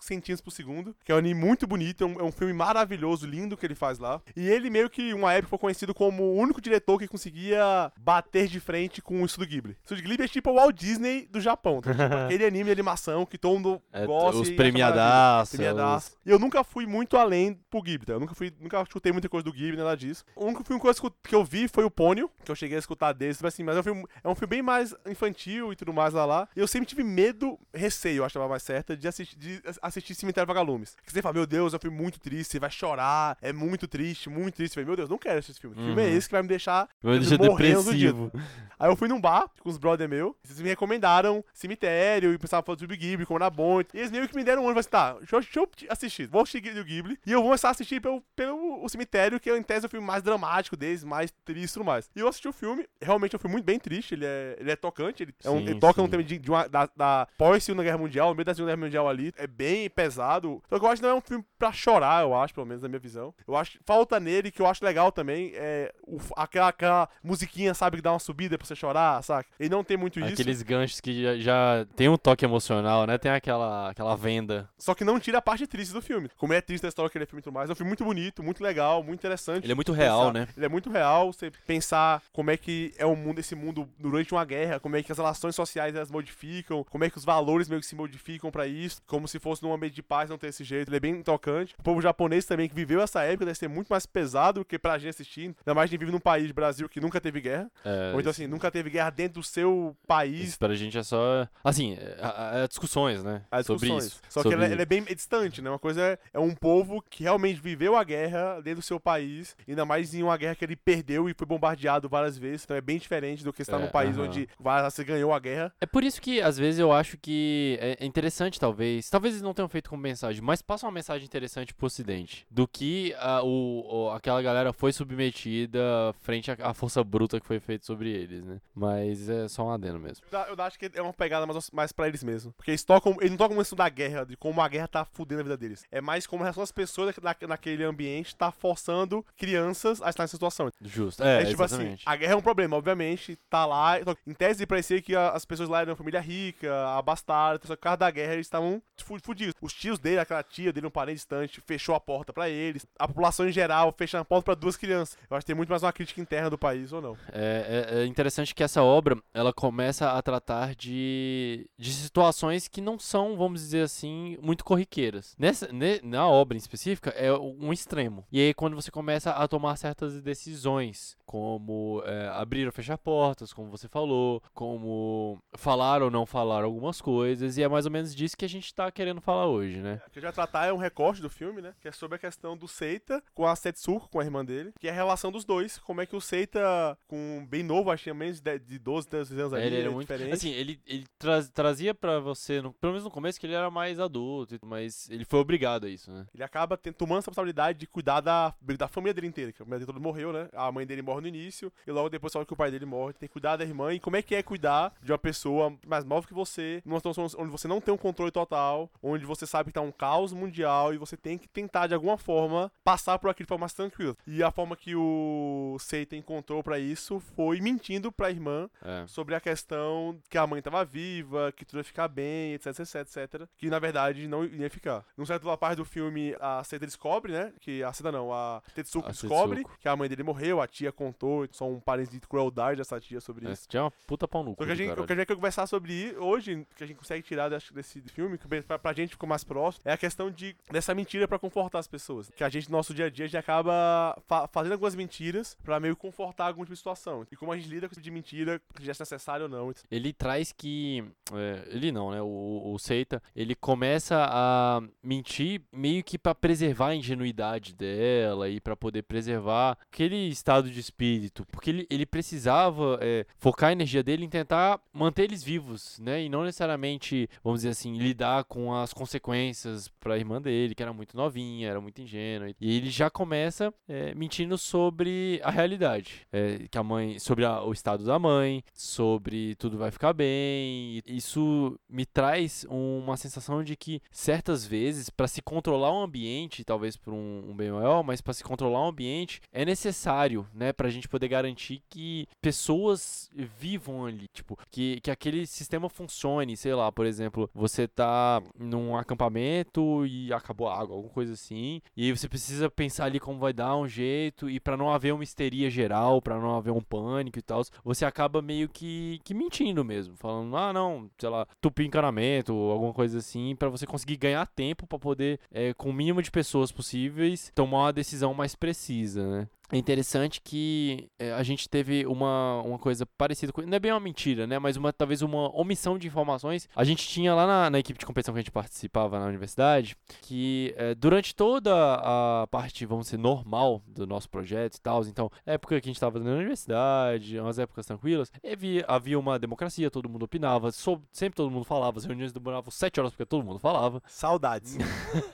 centímetros 0.00 0.40
por 0.40 0.50
segundo. 0.50 0.94
Que 1.04 1.12
é 1.12 1.14
um 1.14 1.18
anime 1.18 1.40
muito 1.40 1.66
bonito. 1.66 2.04
É 2.04 2.06
um, 2.06 2.20
é 2.20 2.22
um 2.22 2.32
filme 2.32 2.52
maravilhoso, 2.52 3.26
lindo 3.26 3.56
que 3.56 3.64
ele 3.66 3.74
faz 3.74 3.98
lá. 3.98 4.20
E 4.36 4.48
ele 4.48 4.70
meio 4.70 4.88
que, 4.90 5.12
uma 5.14 5.32
época, 5.32 5.50
foi 5.50 5.58
conhecido 5.58 5.94
como 5.94 6.22
o 6.22 6.36
único 6.36 6.60
diretor 6.60 6.98
que 6.98 7.08
conseguia 7.08 7.90
bater 8.04 8.46
de 8.48 8.60
frente 8.60 9.00
com 9.00 9.22
o 9.22 9.24
Estúdio 9.26 9.48
Ghibli. 9.48 9.72
O 9.72 9.76
Estúdio 9.84 10.04
Ghibli 10.04 10.24
é 10.24 10.28
tipo 10.28 10.50
o 10.50 10.54
Walt 10.54 10.76
Disney 10.76 11.26
do 11.30 11.40
Japão. 11.40 11.80
Tá? 11.80 11.90
Tipo, 11.92 12.02
aquele 12.26 12.44
anime 12.44 12.64
de 12.66 12.72
animação 12.72 13.24
que 13.24 13.38
todo 13.38 13.54
mundo 13.54 13.82
É, 13.92 14.04
gosta. 14.06 14.40
os 14.40 14.50
premiadaços, 14.50 15.56
Premiadaço. 15.56 16.12
E 16.24 16.30
eu 16.30 16.38
nunca 16.38 16.62
fui 16.62 16.86
muito 16.86 17.16
além 17.16 17.58
pro 17.70 17.80
Ghibli, 17.82 18.06
tá? 18.06 18.12
Eu 18.12 18.20
nunca 18.20 18.34
fui, 18.34 18.52
nunca 18.60 18.82
escutei 18.82 19.12
muita 19.12 19.28
coisa 19.28 19.44
do 19.44 19.52
Ghibli, 19.52 19.76
nada 19.78 19.96
disso. 19.96 20.24
O 20.36 20.44
único 20.44 20.62
filme 20.64 20.80
que 20.80 20.86
eu, 20.88 21.10
que 21.22 21.34
eu 21.34 21.44
vi 21.44 21.66
foi 21.68 21.84
o 21.84 21.90
Pônio, 21.90 22.30
que 22.44 22.50
eu 22.50 22.54
cheguei 22.56 22.76
a 22.76 22.80
escutar 22.80 23.12
desse, 23.12 23.42
mas 23.42 23.54
assim, 23.54 23.62
mas 23.62 23.76
é 23.76 23.80
um 23.80 23.82
filme, 23.82 24.04
é 24.22 24.28
um 24.28 24.34
filme 24.34 24.50
bem 24.50 24.62
mais 24.62 24.94
infantil 25.06 25.72
e 25.72 25.76
tudo 25.76 25.92
mais 25.92 26.12
lá 26.12 26.24
lá. 26.24 26.48
E 26.54 26.60
eu 26.60 26.66
sempre 26.68 26.86
tive 26.86 27.02
medo, 27.02 27.58
receio, 27.72 28.18
eu 28.18 28.24
achava 28.24 28.48
mais 28.48 28.62
certa, 28.62 28.96
de 28.96 29.06
assistir, 29.08 29.36
de 29.36 29.62
assistir 29.80 30.14
Cemitério 30.14 30.46
Vagalumes. 30.46 30.96
Que 31.04 31.12
você 31.12 31.22
fala, 31.22 31.34
meu 31.34 31.46
Deus, 31.46 31.72
é 31.72 31.76
um 31.76 31.80
filme 31.80 31.96
muito 31.96 32.20
triste, 32.20 32.52
você 32.52 32.58
vai 32.60 32.70
chorar, 32.70 33.36
é 33.40 33.52
muito 33.52 33.86
triste, 33.88 34.28
muito 34.28 34.54
triste. 34.56 34.72
Eu 34.72 34.74
falei, 34.74 34.86
meu 34.86 34.96
Deus, 34.96 35.08
não 35.08 35.18
quero 35.18 35.38
assistir 35.38 35.52
esse 35.52 35.60
filme. 35.60 35.76
Que 35.76 35.82
filme 35.82 36.02
é 36.02 36.06
Uhum. 36.06 36.16
esse 36.16 36.28
que 36.28 36.32
vai 36.32 36.42
me 36.42 36.48
deixar 36.48 36.88
Vai 37.02 37.18
deixar 37.18 37.38
morrendo 37.38 37.93
depressivo. 37.96 38.32
Aí 38.78 38.90
eu 38.90 38.96
fui 38.96 39.06
num 39.08 39.20
bar 39.20 39.48
com 39.60 39.68
os 39.68 39.78
brother 39.78 40.08
meu, 40.08 40.36
eles 40.44 40.60
me 40.60 40.68
recomendaram 40.68 41.44
cemitério 41.54 42.32
e 42.34 42.38
pensavam 42.38 42.64
falando 42.64 42.80
sobre 42.80 42.96
Ghibli, 42.96 43.24
como 43.24 43.38
era 43.38 43.48
bom. 43.48 43.80
E 43.80 43.86
eles 43.94 44.10
meio 44.10 44.28
que 44.28 44.34
me 44.36 44.42
deram 44.44 44.62
um 44.62 44.66
falei 44.66 44.80
assim, 44.80 44.88
tá, 44.90 45.12
deixa 45.14 45.36
eu, 45.36 45.40
deixa 45.40 45.60
eu 45.60 45.68
assistir, 45.88 46.26
vou 46.26 46.42
assistir 46.42 46.76
o 46.78 46.84
Ghibli 46.84 47.18
e 47.24 47.32
eu 47.32 47.38
vou 47.38 47.48
começar 47.48 47.68
a 47.68 47.70
assistir 47.70 48.00
pelo, 48.00 48.20
pelo 48.34 48.84
o 48.84 48.88
cemitério, 48.88 49.38
que 49.38 49.48
é 49.48 49.56
em 49.56 49.62
tese 49.62 49.86
o 49.86 49.88
filme 49.88 50.04
mais 50.06 50.22
dramático 50.22 50.76
deles, 50.76 51.04
mais 51.04 51.32
triste 51.44 51.70
e 51.70 51.74
tudo 51.74 51.84
mais. 51.84 52.10
E 52.16 52.20
eu 52.20 52.28
assisti 52.28 52.48
o 52.48 52.52
filme, 52.52 52.86
realmente 53.00 53.34
é 53.34 53.36
um 53.36 53.40
filme 53.40 53.52
muito 53.54 53.64
bem 53.64 53.78
triste, 53.78 54.14
ele 54.14 54.26
é, 54.26 54.56
ele 54.58 54.70
é 54.70 54.76
tocante, 54.76 55.22
ele, 55.22 55.34
é 55.44 55.50
um- 55.50 55.58
Sim, 55.58 55.64
ele 55.68 55.78
toca 55.80 56.02
um 56.02 56.08
tema 56.08 56.22
de, 56.24 56.36
de 56.38 56.50
uma, 56.50 56.68
da, 56.68 56.88
da 56.96 57.28
pós-segunda 57.38 57.82
guerra 57.84 57.98
mundial, 57.98 58.30
no 58.30 58.34
meio 58.34 58.44
da 58.44 58.54
segunda 58.54 58.72
guerra 58.74 58.84
mundial 58.84 59.08
ali, 59.08 59.32
é 59.36 59.46
bem 59.46 59.88
pesado. 59.88 60.60
Só 60.68 60.78
que 60.78 60.84
eu 60.84 60.88
acho 60.90 61.00
que 61.00 61.06
não 61.06 61.14
é 61.14 61.18
um 61.18 61.20
filme 61.20 61.44
pra 61.58 61.72
chorar, 61.72 62.22
eu 62.22 62.34
acho, 62.34 62.52
pelo 62.52 62.66
menos 62.66 62.82
na 62.82 62.88
minha 62.88 62.98
visão. 62.98 63.32
Eu 63.46 63.54
acho, 63.56 63.78
falta 63.86 64.18
nele, 64.18 64.50
que 64.50 64.60
eu 64.60 64.66
acho 64.66 64.84
legal 64.84 65.12
também, 65.12 65.52
é 65.54 65.92
o, 66.02 66.18
aquela, 66.36 66.68
aquela 66.68 67.08
musiquinha, 67.22 67.72
sabe, 67.72 67.83
que 67.92 68.02
dá 68.02 68.12
uma 68.12 68.18
subida 68.18 68.56
pra 68.58 68.66
você 68.66 68.74
chorar, 68.74 69.22
saca? 69.22 69.48
Ele 69.58 69.68
não 69.68 69.84
tem 69.84 69.96
muito 69.96 70.18
isso. 70.20 70.32
Aqueles 70.32 70.62
ganchos 70.62 71.00
que 71.00 71.22
já, 71.22 71.36
já 71.38 71.86
tem 71.96 72.08
um 72.08 72.16
toque 72.16 72.44
emocional, 72.44 73.06
né? 73.06 73.18
Tem 73.18 73.30
aquela, 73.32 73.90
aquela 73.90 74.16
venda. 74.16 74.68
Só 74.78 74.94
que 74.94 75.04
não 75.04 75.18
tira 75.20 75.38
a 75.38 75.42
parte 75.42 75.66
triste 75.66 75.92
do 75.92 76.02
filme. 76.02 76.28
Como 76.36 76.52
é 76.52 76.60
triste 76.60 76.84
a 76.84 76.88
história 76.88 77.10
que 77.10 77.16
ele 77.18 77.24
é 77.24 77.26
filme 77.26 77.40
e 77.40 77.42
tudo 77.42 77.54
mais. 77.54 77.68
É 77.68 77.72
um 77.72 77.76
filme 77.76 77.90
muito 77.90 78.04
bonito, 78.04 78.42
muito 78.42 78.62
legal, 78.62 79.02
muito 79.02 79.20
interessante. 79.20 79.64
Ele 79.64 79.72
é 79.72 79.74
muito 79.74 79.92
real, 79.92 80.20
Pensar- 80.26 80.32
né? 80.32 80.48
Ele 80.56 80.66
é 80.66 80.68
muito 80.68 80.90
real, 80.90 81.32
você 81.32 81.50
pensar 81.66 82.22
como 82.32 82.50
é 82.50 82.56
que 82.56 82.92
é 82.98 83.06
o 83.06 83.14
mundo, 83.16 83.38
esse 83.38 83.54
mundo 83.54 83.88
durante 83.98 84.32
uma 84.32 84.44
guerra, 84.44 84.80
como 84.80 84.96
é 84.96 85.02
que 85.02 85.12
as 85.12 85.18
relações 85.18 85.54
sociais 85.54 85.94
elas 85.94 86.10
modificam, 86.10 86.84
como 86.90 87.04
é 87.04 87.10
que 87.10 87.18
os 87.18 87.24
valores 87.24 87.68
meio 87.68 87.80
que 87.80 87.86
se 87.86 87.94
modificam 87.94 88.50
pra 88.50 88.66
isso, 88.66 89.00
como 89.06 89.26
se 89.28 89.38
fosse 89.38 89.62
num 89.62 89.72
ambiente 89.72 89.94
de 89.94 90.02
paz 90.02 90.30
não 90.30 90.38
ter 90.38 90.48
esse 90.48 90.64
jeito. 90.64 90.88
Ele 90.88 90.96
é 90.96 91.00
bem 91.00 91.22
tocante. 91.22 91.74
O 91.78 91.82
povo 91.82 92.00
japonês 92.00 92.44
também 92.44 92.68
que 92.68 92.74
viveu 92.74 93.00
essa 93.00 93.22
época 93.22 93.46
deve 93.46 93.58
ser 93.58 93.68
muito 93.68 93.88
mais 93.88 94.06
pesado 94.06 94.60
do 94.60 94.64
que 94.64 94.78
pra 94.78 94.98
gente 94.98 95.10
assistir. 95.10 95.46
Ainda 95.46 95.74
mais 95.74 95.88
a 95.88 95.90
gente 95.90 95.98
vive 96.00 96.12
num 96.12 96.20
país, 96.20 96.50
Brasil, 96.52 96.88
que 96.88 97.00
nunca 97.00 97.20
teve 97.20 97.40
guerra. 97.40 97.70
É, 97.84 98.12
Ou 98.14 98.20
então 98.20 98.30
assim, 98.30 98.46
nunca 98.46 98.70
teve 98.70 98.90
guerra 98.90 99.10
dentro 99.10 99.40
do 99.40 99.42
seu 99.46 99.96
país. 100.06 100.48
Isso 100.48 100.58
pra 100.58 100.74
gente 100.74 100.96
é 100.98 101.02
só. 101.02 101.46
Assim, 101.62 101.94
é, 101.94 102.58
é- 102.58 102.64
é 102.64 102.68
discussões, 102.68 103.22
né? 103.22 103.42
As 103.50 103.66
Sobre 103.66 103.88
discussões. 103.88 104.12
isso. 104.12 104.20
Só 104.28 104.42
que 104.42 104.48
sobre- 104.50 104.56
ele, 104.64 104.64
é- 104.64 104.72
ele 104.74 104.82
é 104.82 104.86
bem 104.86 105.02
distante, 105.04 105.60
né? 105.62 105.70
Uma 105.70 105.78
coisa 105.78 106.00
é, 106.02 106.18
é 106.32 106.38
um 106.38 106.54
povo 106.54 107.02
que 107.08 107.22
realmente 107.22 107.60
viveu 107.60 107.96
a 107.96 108.04
guerra 108.04 108.60
dentro 108.60 108.80
do 108.80 108.84
seu 108.84 108.98
país, 109.00 109.56
ainda 109.68 109.84
mais 109.84 110.14
em 110.14 110.22
uma 110.22 110.36
guerra 110.36 110.54
que 110.54 110.64
ele 110.64 110.76
perdeu 110.76 111.28
e 111.28 111.34
foi 111.34 111.46
bombardeado 111.46 112.08
várias 112.08 112.36
vezes. 112.38 112.64
Então 112.64 112.76
é 112.76 112.80
bem 112.80 112.98
diferente 112.98 113.44
do 113.44 113.52
que 113.52 113.62
estar 113.62 113.78
É, 113.78 113.82
num 113.82 113.88
país 113.90 114.16
aham. 114.18 114.26
onde 114.28 114.48
vai- 114.58 114.82
você 114.90 115.04
ganhou 115.04 115.32
a 115.32 115.38
guerra. 115.38 115.72
É 115.80 115.86
por 115.86 116.02
isso 116.04 116.20
que, 116.20 116.40
às 116.40 116.56
vezes, 116.58 116.78
eu 116.80 116.92
acho 116.92 117.16
que 117.18 117.78
é 117.80 117.94
é 118.00 118.06
interessante, 118.06 118.58
talvez. 118.58 119.08
Talvez 119.08 119.34
eles 119.34 119.42
não 119.42 119.54
tenham 119.54 119.68
feito 119.68 119.88
como 119.88 120.02
mensagem, 120.02 120.42
mas 120.42 120.60
passa 120.60 120.84
uma 120.86 120.92
mensagem 120.92 121.24
interessante 121.24 121.72
pro 121.72 121.86
Ocidente. 121.86 122.46
Do 122.50 122.66
que 122.66 123.14
a, 123.18 123.42
o, 123.42 124.06
o- 124.06 124.10
aquela 124.10 124.42
galera 124.42 124.72
foi 124.72 124.92
submetida 124.92 125.78
frente 126.20 126.50
à, 126.50 126.56
à 126.60 126.74
força 126.74 127.02
bruta 127.02 127.40
que 127.40 127.46
foi 127.46 127.60
feita 127.64 127.84
sobre 127.86 128.10
eles, 128.10 128.44
né? 128.44 128.60
Mas 128.74 129.28
é 129.28 129.48
só 129.48 129.64
um 129.66 129.70
adeno 129.70 129.98
mesmo. 129.98 130.24
Eu, 130.30 130.38
eu 130.56 130.62
acho 130.64 130.78
que 130.78 130.90
é 130.94 131.02
uma 131.02 131.12
pegada 131.12 131.46
mais, 131.46 131.70
mais 131.70 131.92
pra 131.92 132.06
eles 132.08 132.22
mesmo. 132.22 132.52
Porque 132.52 132.70
eles 132.70 132.84
tocam. 132.84 133.16
Eles 133.20 133.30
não 133.30 133.38
tocam 133.38 133.60
isso 133.60 133.74
da 133.74 133.88
guerra, 133.88 134.24
de 134.24 134.36
como 134.36 134.60
a 134.60 134.68
guerra 134.68 134.88
tá 134.88 135.04
fudendo 135.04 135.40
a 135.40 135.44
vida 135.44 135.56
deles. 135.56 135.84
É 135.90 136.00
mais 136.00 136.26
como 136.26 136.42
a 136.42 136.46
reação 136.46 136.62
das 136.62 136.72
pessoas 136.72 137.14
na, 137.22 137.34
naquele 137.48 137.82
ambiente 137.84 138.34
tá 138.36 138.50
forçando 138.52 139.24
crianças 139.36 140.00
a 140.02 140.10
estar 140.10 140.22
nessa 140.24 140.36
situação. 140.36 140.70
Justo. 140.80 141.22
É, 141.22 141.42
É, 141.42 141.44
tipo 141.46 141.62
assim, 141.62 141.74
exatamente. 141.76 142.02
a 142.06 142.16
guerra 142.16 142.32
é 142.32 142.36
um 142.36 142.40
problema, 142.42 142.76
obviamente, 142.76 143.36
tá 143.48 143.64
lá. 143.66 143.98
então, 144.00 144.16
Em 144.26 144.34
tese, 144.34 144.66
parecia 144.66 145.00
que 145.02 145.14
a- 145.14 145.30
as 145.30 145.44
pessoas 145.44 145.68
lá 145.68 145.80
eram 145.80 145.96
família 145.96 146.20
rica, 146.20 146.72
abastada, 146.96 147.58
por 147.58 147.76
causa 147.76 147.96
da 147.96 148.10
guerra 148.10 148.34
eles 148.34 148.46
estavam 148.46 148.82
fu- 149.02 149.18
fudidos. 149.22 149.54
Os 149.60 149.72
tios 149.72 149.98
dele, 149.98 150.18
aquela 150.20 150.42
tia 150.42 150.72
dele, 150.72 150.86
um 150.86 150.90
parente 150.90 151.16
distante, 151.16 151.60
fechou 151.60 151.94
a 151.94 152.00
porta 152.00 152.32
pra 152.32 152.48
eles. 152.48 152.86
A 152.98 153.06
população 153.06 153.48
em 153.48 153.52
geral 153.52 153.94
fechando 153.96 154.22
a 154.22 154.24
porta 154.24 154.44
pra 154.44 154.54
duas 154.54 154.76
crianças. 154.76 155.16
Eu 155.30 155.36
acho 155.36 155.44
que 155.44 155.48
tem 155.48 155.56
muito 155.56 155.68
mais 155.70 155.82
uma 155.82 155.92
crítica 155.92 156.20
interna 156.20 156.50
do 156.50 156.58
país, 156.58 156.92
ou 156.92 157.00
não? 157.00 157.16
É, 157.32 157.53
é- 157.54 158.02
é 158.02 158.06
interessante 158.06 158.54
que 158.54 158.62
essa 158.62 158.82
obra 158.82 159.16
ela 159.32 159.52
começa 159.52 160.12
a 160.12 160.22
tratar 160.22 160.74
de, 160.74 161.68
de 161.78 161.92
situações 161.92 162.68
que 162.68 162.80
não 162.80 162.98
são, 162.98 163.36
vamos 163.36 163.60
dizer 163.60 163.82
assim, 163.82 164.36
muito 164.42 164.64
corriqueiras. 164.64 165.34
Nessa, 165.38 165.68
ne- 165.72 166.00
na 166.02 166.28
obra 166.28 166.56
em 166.56 166.58
específica 166.58 167.10
é 167.10 167.32
um 167.32 167.72
extremo. 167.72 168.24
E 168.30 168.40
aí 168.40 168.54
quando 168.54 168.74
você 168.76 168.90
começa 168.90 169.30
a 169.30 169.46
tomar 169.48 169.76
certas 169.76 170.20
decisões, 170.22 171.16
como 171.26 172.02
é, 172.06 172.28
abrir 172.28 172.66
ou 172.66 172.72
fechar 172.72 172.96
portas, 172.98 173.52
como 173.52 173.70
você 173.70 173.88
falou, 173.88 174.42
como 174.52 175.38
falar 175.56 176.02
ou 176.02 176.10
não 176.10 176.24
falar 176.26 176.62
algumas 176.64 177.00
coisas, 177.00 177.56
e 177.56 177.62
é 177.62 177.68
mais 177.68 177.86
ou 177.86 177.92
menos 177.92 178.14
disso 178.14 178.36
que 178.36 178.44
a 178.44 178.48
gente 178.48 178.72
tá 178.74 178.90
querendo 178.90 179.20
falar 179.20 179.46
hoje, 179.46 179.78
né? 179.80 180.00
O 180.06 180.10
que 180.10 180.18
eu 180.18 180.22
já 180.22 180.32
tratar 180.32 180.66
é 180.66 180.72
um 180.72 180.76
recorte 180.76 181.20
do 181.20 181.30
filme, 181.30 181.60
né? 181.60 181.74
Que 181.80 181.88
é 181.88 181.92
sobre 181.92 182.16
a 182.16 182.18
questão 182.18 182.56
do 182.56 182.68
Seita 182.68 183.22
com 183.34 183.46
a 183.46 183.56
Setsuko, 183.56 184.08
com 184.08 184.20
a 184.20 184.24
irmã 184.24 184.44
dele. 184.44 184.72
Que 184.78 184.88
é 184.88 184.90
a 184.90 184.94
relação 184.94 185.32
dos 185.32 185.44
dois. 185.44 185.78
Como 185.78 186.00
é 186.00 186.06
que 186.06 186.14
o 186.16 186.20
Seita, 186.20 186.96
com 187.08 187.33
bem 187.42 187.62
novo, 187.62 187.90
acho 187.90 188.02
que 188.02 188.10
tinha 188.10 188.14
menos 188.14 188.40
de 188.40 188.58
de 188.58 188.78
12, 188.78 189.08
13 189.08 189.40
anos 189.40 189.52
ali, 189.54 189.66
ele 189.66 189.76
era 189.78 189.86
é 189.86 189.90
muito. 189.90 190.06
diferente. 190.06 190.32
Assim, 190.34 190.50
ele, 190.50 190.78
ele 190.86 191.06
traz- 191.18 191.48
trazia 191.48 191.94
pra 191.94 192.20
você, 192.20 192.60
no- 192.60 192.72
pelo 192.74 192.92
menos 192.92 193.04
no 193.04 193.10
começo, 193.10 193.40
que 193.40 193.46
ele 193.46 193.54
era 193.54 193.70
mais 193.70 193.98
adulto, 193.98 194.58
mas 194.64 195.08
ele 195.08 195.24
foi 195.24 195.40
obrigado 195.40 195.86
a 195.86 195.88
isso, 195.88 196.10
né? 196.12 196.26
Ele 196.34 196.42
acaba 196.44 196.76
tendo, 196.76 196.94
tomando 196.94 197.18
essa 197.20 197.30
responsabilidade 197.30 197.78
de 197.78 197.86
cuidar 197.86 198.20
da, 198.20 198.54
da 198.78 198.86
família 198.88 199.14
dele 199.14 199.26
inteira. 199.28 199.52
Que 199.52 199.62
a 199.62 199.64
família 199.64 199.78
dele 199.80 199.92
todo 199.92 200.02
morreu, 200.02 200.32
né? 200.32 200.48
A 200.52 200.70
mãe 200.70 200.86
dele 200.86 201.00
morre 201.02 201.22
no 201.22 201.28
início. 201.28 201.72
E 201.86 201.90
logo 201.90 202.08
depois 202.10 202.32
sabe 202.32 202.44
que 202.44 202.52
o 202.52 202.56
pai 202.56 202.70
dele 202.70 202.84
morre. 202.84 203.14
Tem 203.14 203.28
que 203.28 203.32
cuidar 203.32 203.56
da 203.56 203.64
irmã. 203.64 203.92
E 203.94 203.98
como 204.00 204.16
é 204.16 204.22
que 204.22 204.34
é 204.34 204.42
cuidar 204.42 204.92
de 205.02 205.10
uma 205.12 205.18
pessoa 205.18 205.74
mais 205.86 206.04
nova 206.04 206.26
que 206.26 206.34
você, 206.34 206.82
numa 206.84 206.98
situação 206.98 207.26
onde 207.38 207.50
você 207.50 207.66
não 207.66 207.80
tem 207.80 207.94
um 207.94 207.96
controle 207.98 208.30
total, 208.30 208.90
onde 209.02 209.24
você 209.24 209.46
sabe 209.46 209.68
que 209.70 209.74
tá 209.74 209.80
um 209.80 209.92
caos 209.92 210.32
mundial 210.32 210.92
e 210.92 210.98
você 210.98 211.16
tem 211.16 211.38
que 211.38 211.48
tentar, 211.48 211.86
de 211.86 211.94
alguma 211.94 212.18
forma, 212.18 212.70
passar 212.82 213.18
por 213.18 213.30
aquilo 213.30 213.44
de 213.46 213.48
forma 213.48 213.62
mais 213.62 213.72
tranquila. 213.72 214.16
E 214.26 214.42
a 214.42 214.50
forma 214.50 214.76
que 214.76 214.94
o 214.94 215.76
Seita 215.80 216.16
encontrou 216.16 216.62
pra 216.62 216.78
isso 216.78 217.22
foi 217.34 217.60
mentindo 217.60 218.12
pra 218.12 218.30
irmã 218.30 218.68
É. 218.82 219.04
sobre 219.06 219.34
a 219.34 219.40
questão 219.40 220.18
que 220.28 220.38
a 220.38 220.46
mãe 220.46 220.60
tava 220.62 220.84
viva, 220.84 221.52
que 221.56 221.64
tudo 221.64 221.78
ia 221.80 221.84
ficar 221.84 222.08
bem, 222.08 222.54
etc, 222.54 222.78
etc, 222.80 222.94
etc. 222.96 223.48
Que 223.56 223.68
na 223.70 223.78
verdade 223.78 224.26
não 224.28 224.44
ia 224.44 224.70
ficar. 224.70 225.04
Num 225.16 225.26
certo 225.26 225.44
parte 225.56 225.76
do 225.76 225.84
filme, 225.84 226.34
a 226.40 226.62
Seita 226.64 226.86
descobre, 226.86 227.32
né? 227.32 227.52
Que 227.60 227.82
a 227.82 227.92
Seita 227.92 228.10
não, 228.12 228.32
a 228.32 228.62
Tetsuko 228.74 229.08
A 229.08 229.10
descobre 229.12 229.56
Tetsuko. 229.62 229.78
que 229.80 229.88
a 229.88 229.96
mãe 229.96 230.08
dele 230.08 230.22
morreu, 230.22 230.60
a 230.60 230.66
tia 230.66 230.92
contou, 230.92 231.46
só 231.50 231.66
um 231.68 231.80
parente 231.80 232.10
de 232.12 232.20
crueldade 232.20 232.78
dessa 232.78 233.00
tia 233.00 233.20
sobre 233.20 233.44
isso. 233.44 233.52
Esse 233.54 233.68
tinha 233.68 233.84
uma 233.84 233.90
puta 234.06 234.26
pau 234.28 234.42
no 234.44 234.54
cu. 234.54 234.62
Só 234.62 234.66
que 234.66 234.72
a 234.72 234.74
gente, 234.74 234.92
o 234.98 235.06
que 235.06 235.12
a 235.12 235.16
gente 235.16 235.26
quer 235.26 235.34
conversar 235.36 235.66
sobre 235.66 236.14
hoje, 236.18 236.66
que 236.76 236.84
a 236.84 236.86
gente 236.86 236.96
consegue 236.96 237.22
tirar 237.22 237.48
desse, 237.48 238.00
filme, 238.10 238.36
que 238.38 238.46
pra, 238.62 238.78
pra 238.78 238.92
gente 238.92 239.10
ficou 239.10 239.28
mais 239.28 239.44
próximo, 239.44 239.82
é 239.84 239.92
a 239.92 239.96
questão 239.96 240.30
de 240.30 240.56
dessa 240.70 240.94
mentira 240.94 241.26
pra 241.28 241.38
confortar 241.38 241.78
as 241.78 241.86
pessoas. 241.86 242.30
Que 242.34 242.44
a 242.44 242.48
gente, 242.48 242.70
no 242.70 242.76
nosso 242.76 242.92
dia 242.94 243.06
a 243.06 243.10
dia, 243.10 243.24
a 243.24 243.28
gente 243.28 243.36
acaba 243.36 244.20
fa- 244.26 244.48
fazendo 244.48 244.72
algumas 244.72 244.94
mentiras 244.94 245.56
pra 245.64 245.78
meio 245.80 245.96
confortar 245.96 246.46
alguma 246.46 246.64
tipo 246.64 246.74
de 246.74 246.78
situação. 246.78 247.13
E 247.30 247.36
como 247.36 247.52
a 247.52 247.56
gente 247.56 247.68
lida 247.68 247.88
com 247.88 247.92
esse 247.92 248.00
tipo 248.00 248.04
de 248.04 248.10
mentira, 248.10 248.60
se 248.80 248.90
é 248.90 248.94
necessário 248.98 249.44
ou 249.44 249.48
não. 249.48 249.72
Ele 249.90 250.12
traz 250.12 250.52
que. 250.52 251.04
é, 251.32 251.68
ele 251.68 251.92
não, 251.92 252.10
né? 252.10 252.20
O, 252.22 252.72
o 252.74 252.78
Seita, 252.78 253.22
ele 253.34 253.54
começa 253.54 254.26
a 254.28 254.80
mentir 255.02 255.62
meio 255.72 256.02
que 256.02 256.18
pra 256.18 256.34
preservar 256.34 256.88
a 256.88 256.94
ingenuidade 256.94 257.74
dela 257.74 258.48
e 258.48 258.60
pra 258.60 258.76
poder 258.76 259.02
preservar 259.02 259.78
aquele 259.92 260.28
estado 260.28 260.70
de 260.70 260.80
espírito. 260.80 261.46
Porque 261.50 261.70
ele, 261.70 261.86
ele 261.90 262.06
precisava 262.06 262.98
é, 263.00 263.26
focar 263.38 263.70
a 263.70 263.72
energia 263.72 264.02
dele 264.02 264.24
em 264.24 264.28
tentar 264.28 264.80
manter 264.92 265.24
eles 265.24 265.42
vivos, 265.42 265.98
né? 266.00 266.22
E 266.22 266.28
não 266.28 266.44
necessariamente, 266.44 267.28
vamos 267.42 267.60
dizer 267.60 267.70
assim, 267.70 267.96
lidar 267.96 268.44
com 268.44 268.74
as 268.74 268.92
consequências 268.92 269.88
pra 270.00 270.18
irmã 270.18 270.40
dele, 270.40 270.74
que 270.74 270.82
era 270.82 270.92
muito 270.92 271.16
novinha, 271.16 271.68
era 271.68 271.80
muito 271.80 272.00
ingênua. 272.00 272.50
E 272.60 272.76
ele 272.76 272.90
já 272.90 273.10
começa 273.10 273.72
é, 273.88 274.14
mentindo 274.14 274.56
sobre 274.56 275.40
a 275.42 275.50
realidade. 275.50 276.26
É, 276.32 276.66
que 276.70 276.78
a 276.78 276.82
mãe. 276.82 277.03
Sobre 277.18 277.44
a- 277.44 277.62
o 277.62 277.72
estado 277.72 278.04
da 278.04 278.18
mãe, 278.18 278.62
sobre 278.72 279.54
tudo 279.56 279.78
vai 279.78 279.90
ficar 279.90 280.12
bem. 280.12 281.00
Isso 281.06 281.78
me 281.88 282.04
traz 282.06 282.64
uma 282.68 283.16
sensação 283.16 283.62
de 283.62 283.76
que 283.76 284.00
certas 284.10 284.64
vezes, 284.64 285.10
pra 285.10 285.28
se 285.28 285.40
controlar 285.42 285.92
o 285.92 286.02
ambiente, 286.02 286.64
talvez 286.64 286.96
por 286.96 287.12
um, 287.12 287.50
um 287.50 287.54
bem 287.54 287.70
maior, 287.70 288.02
mas 288.02 288.20
pra 288.20 288.32
se 288.32 288.42
controlar 288.44 288.80
o 288.80 288.88
ambiente, 288.88 289.40
é 289.52 289.64
necessário, 289.64 290.46
né? 290.54 290.72
Pra 290.72 290.88
gente 290.90 291.08
poder 291.08 291.28
garantir 291.28 291.82
que 291.88 292.26
pessoas 292.40 293.28
vivam 293.58 294.06
ali. 294.06 294.26
Tipo, 294.32 294.58
que, 294.70 295.00
que 295.00 295.10
aquele 295.10 295.46
sistema 295.46 295.88
funcione. 295.88 296.56
Sei 296.56 296.74
lá, 296.74 296.90
por 296.90 297.06
exemplo, 297.06 297.48
você 297.54 297.86
tá 297.86 298.42
num 298.58 298.96
acampamento 298.96 300.06
e 300.06 300.32
acabou 300.32 300.68
a 300.68 300.78
água, 300.78 300.96
alguma 300.96 301.12
coisa 301.12 301.32
assim. 301.32 301.80
E 301.96 302.04
aí 302.04 302.16
você 302.16 302.28
precisa 302.28 302.70
pensar 302.70 303.04
ali 303.06 303.18
como 303.20 303.38
vai 303.38 303.52
dar 303.52 303.76
um 303.76 303.86
jeito. 303.88 304.48
E 304.48 304.58
pra 304.60 304.76
não 304.76 304.90
haver 304.92 305.12
uma 305.12 305.24
histeria 305.24 305.70
geral, 305.70 306.20
pra 306.22 306.38
não 306.38 306.56
haver 306.56 306.70
um 306.72 306.80
pânico 306.94 307.38
e 307.38 307.42
tal, 307.42 307.62
você 307.82 308.04
acaba 308.04 308.40
meio 308.40 308.68
que, 308.68 309.20
que 309.24 309.34
mentindo 309.34 309.84
mesmo. 309.84 310.16
Falando, 310.16 310.56
ah, 310.56 310.72
não, 310.72 311.10
sei 311.18 311.28
lá, 311.28 311.46
tupir 311.60 311.86
encanamento 311.86 312.52
alguma 312.52 312.92
coisa 312.92 313.18
assim, 313.18 313.56
para 313.56 313.68
você 313.68 313.86
conseguir 313.86 314.16
ganhar 314.16 314.46
tempo 314.46 314.86
para 314.86 314.98
poder, 314.98 315.40
é, 315.50 315.74
com 315.74 315.90
o 315.90 315.92
mínimo 315.92 316.22
de 316.22 316.30
pessoas 316.30 316.70
possíveis, 316.70 317.50
tomar 317.54 317.78
uma 317.78 317.92
decisão 317.92 318.32
mais 318.32 318.54
precisa, 318.54 319.28
né? 319.28 319.48
É 319.72 319.76
interessante 319.78 320.40
que 320.40 321.08
é, 321.18 321.32
a 321.32 321.42
gente 321.42 321.68
teve 321.68 322.06
uma, 322.06 322.62
uma 322.62 322.78
coisa 322.78 323.06
parecida 323.06 323.52
com. 323.52 323.62
Não 323.62 323.74
é 323.74 323.80
bem 323.80 323.92
uma 323.92 324.00
mentira, 324.00 324.46
né? 324.46 324.58
Mas 324.58 324.76
uma, 324.76 324.92
talvez 324.92 325.22
uma 325.22 325.50
omissão 325.58 325.98
de 325.98 326.06
informações. 326.06 326.68
A 326.76 326.84
gente 326.84 327.08
tinha 327.08 327.34
lá 327.34 327.46
na, 327.46 327.70
na 327.70 327.78
equipe 327.78 327.98
de 327.98 328.06
competição 328.06 328.34
que 328.34 328.38
a 328.38 328.42
gente 328.42 328.50
participava 328.50 329.18
na 329.18 329.26
universidade 329.26 329.96
que 330.22 330.74
é, 330.76 330.94
durante 330.94 331.34
toda 331.34 331.72
a 331.72 332.46
parte, 332.50 332.86
vamos 332.86 333.06
dizer, 333.06 333.18
normal 333.18 333.82
do 333.86 334.06
nosso 334.06 334.28
projeto 334.28 334.76
e 334.76 334.80
tal, 334.80 335.02
então, 335.04 335.30
época 335.44 335.80
que 335.80 335.86
a 335.86 335.90
gente 335.90 335.96
estava 335.96 336.18
na 336.18 336.32
universidade, 336.32 337.38
umas 337.38 337.58
épocas 337.58 337.86
tranquilas, 337.86 338.30
havia, 338.42 338.84
havia 338.86 339.18
uma 339.18 339.38
democracia, 339.38 339.90
todo 339.90 340.08
mundo 340.08 340.24
opinava, 340.24 340.70
sempre 340.72 341.36
todo 341.36 341.50
mundo 341.50 341.64
falava, 341.64 341.98
as 341.98 342.04
reuniões 342.04 342.32
demoravam 342.32 342.70
sete 342.70 343.00
horas 343.00 343.12
porque 343.12 343.26
todo 343.26 343.44
mundo 343.44 343.58
falava. 343.58 344.02
Saudades. 344.06 344.76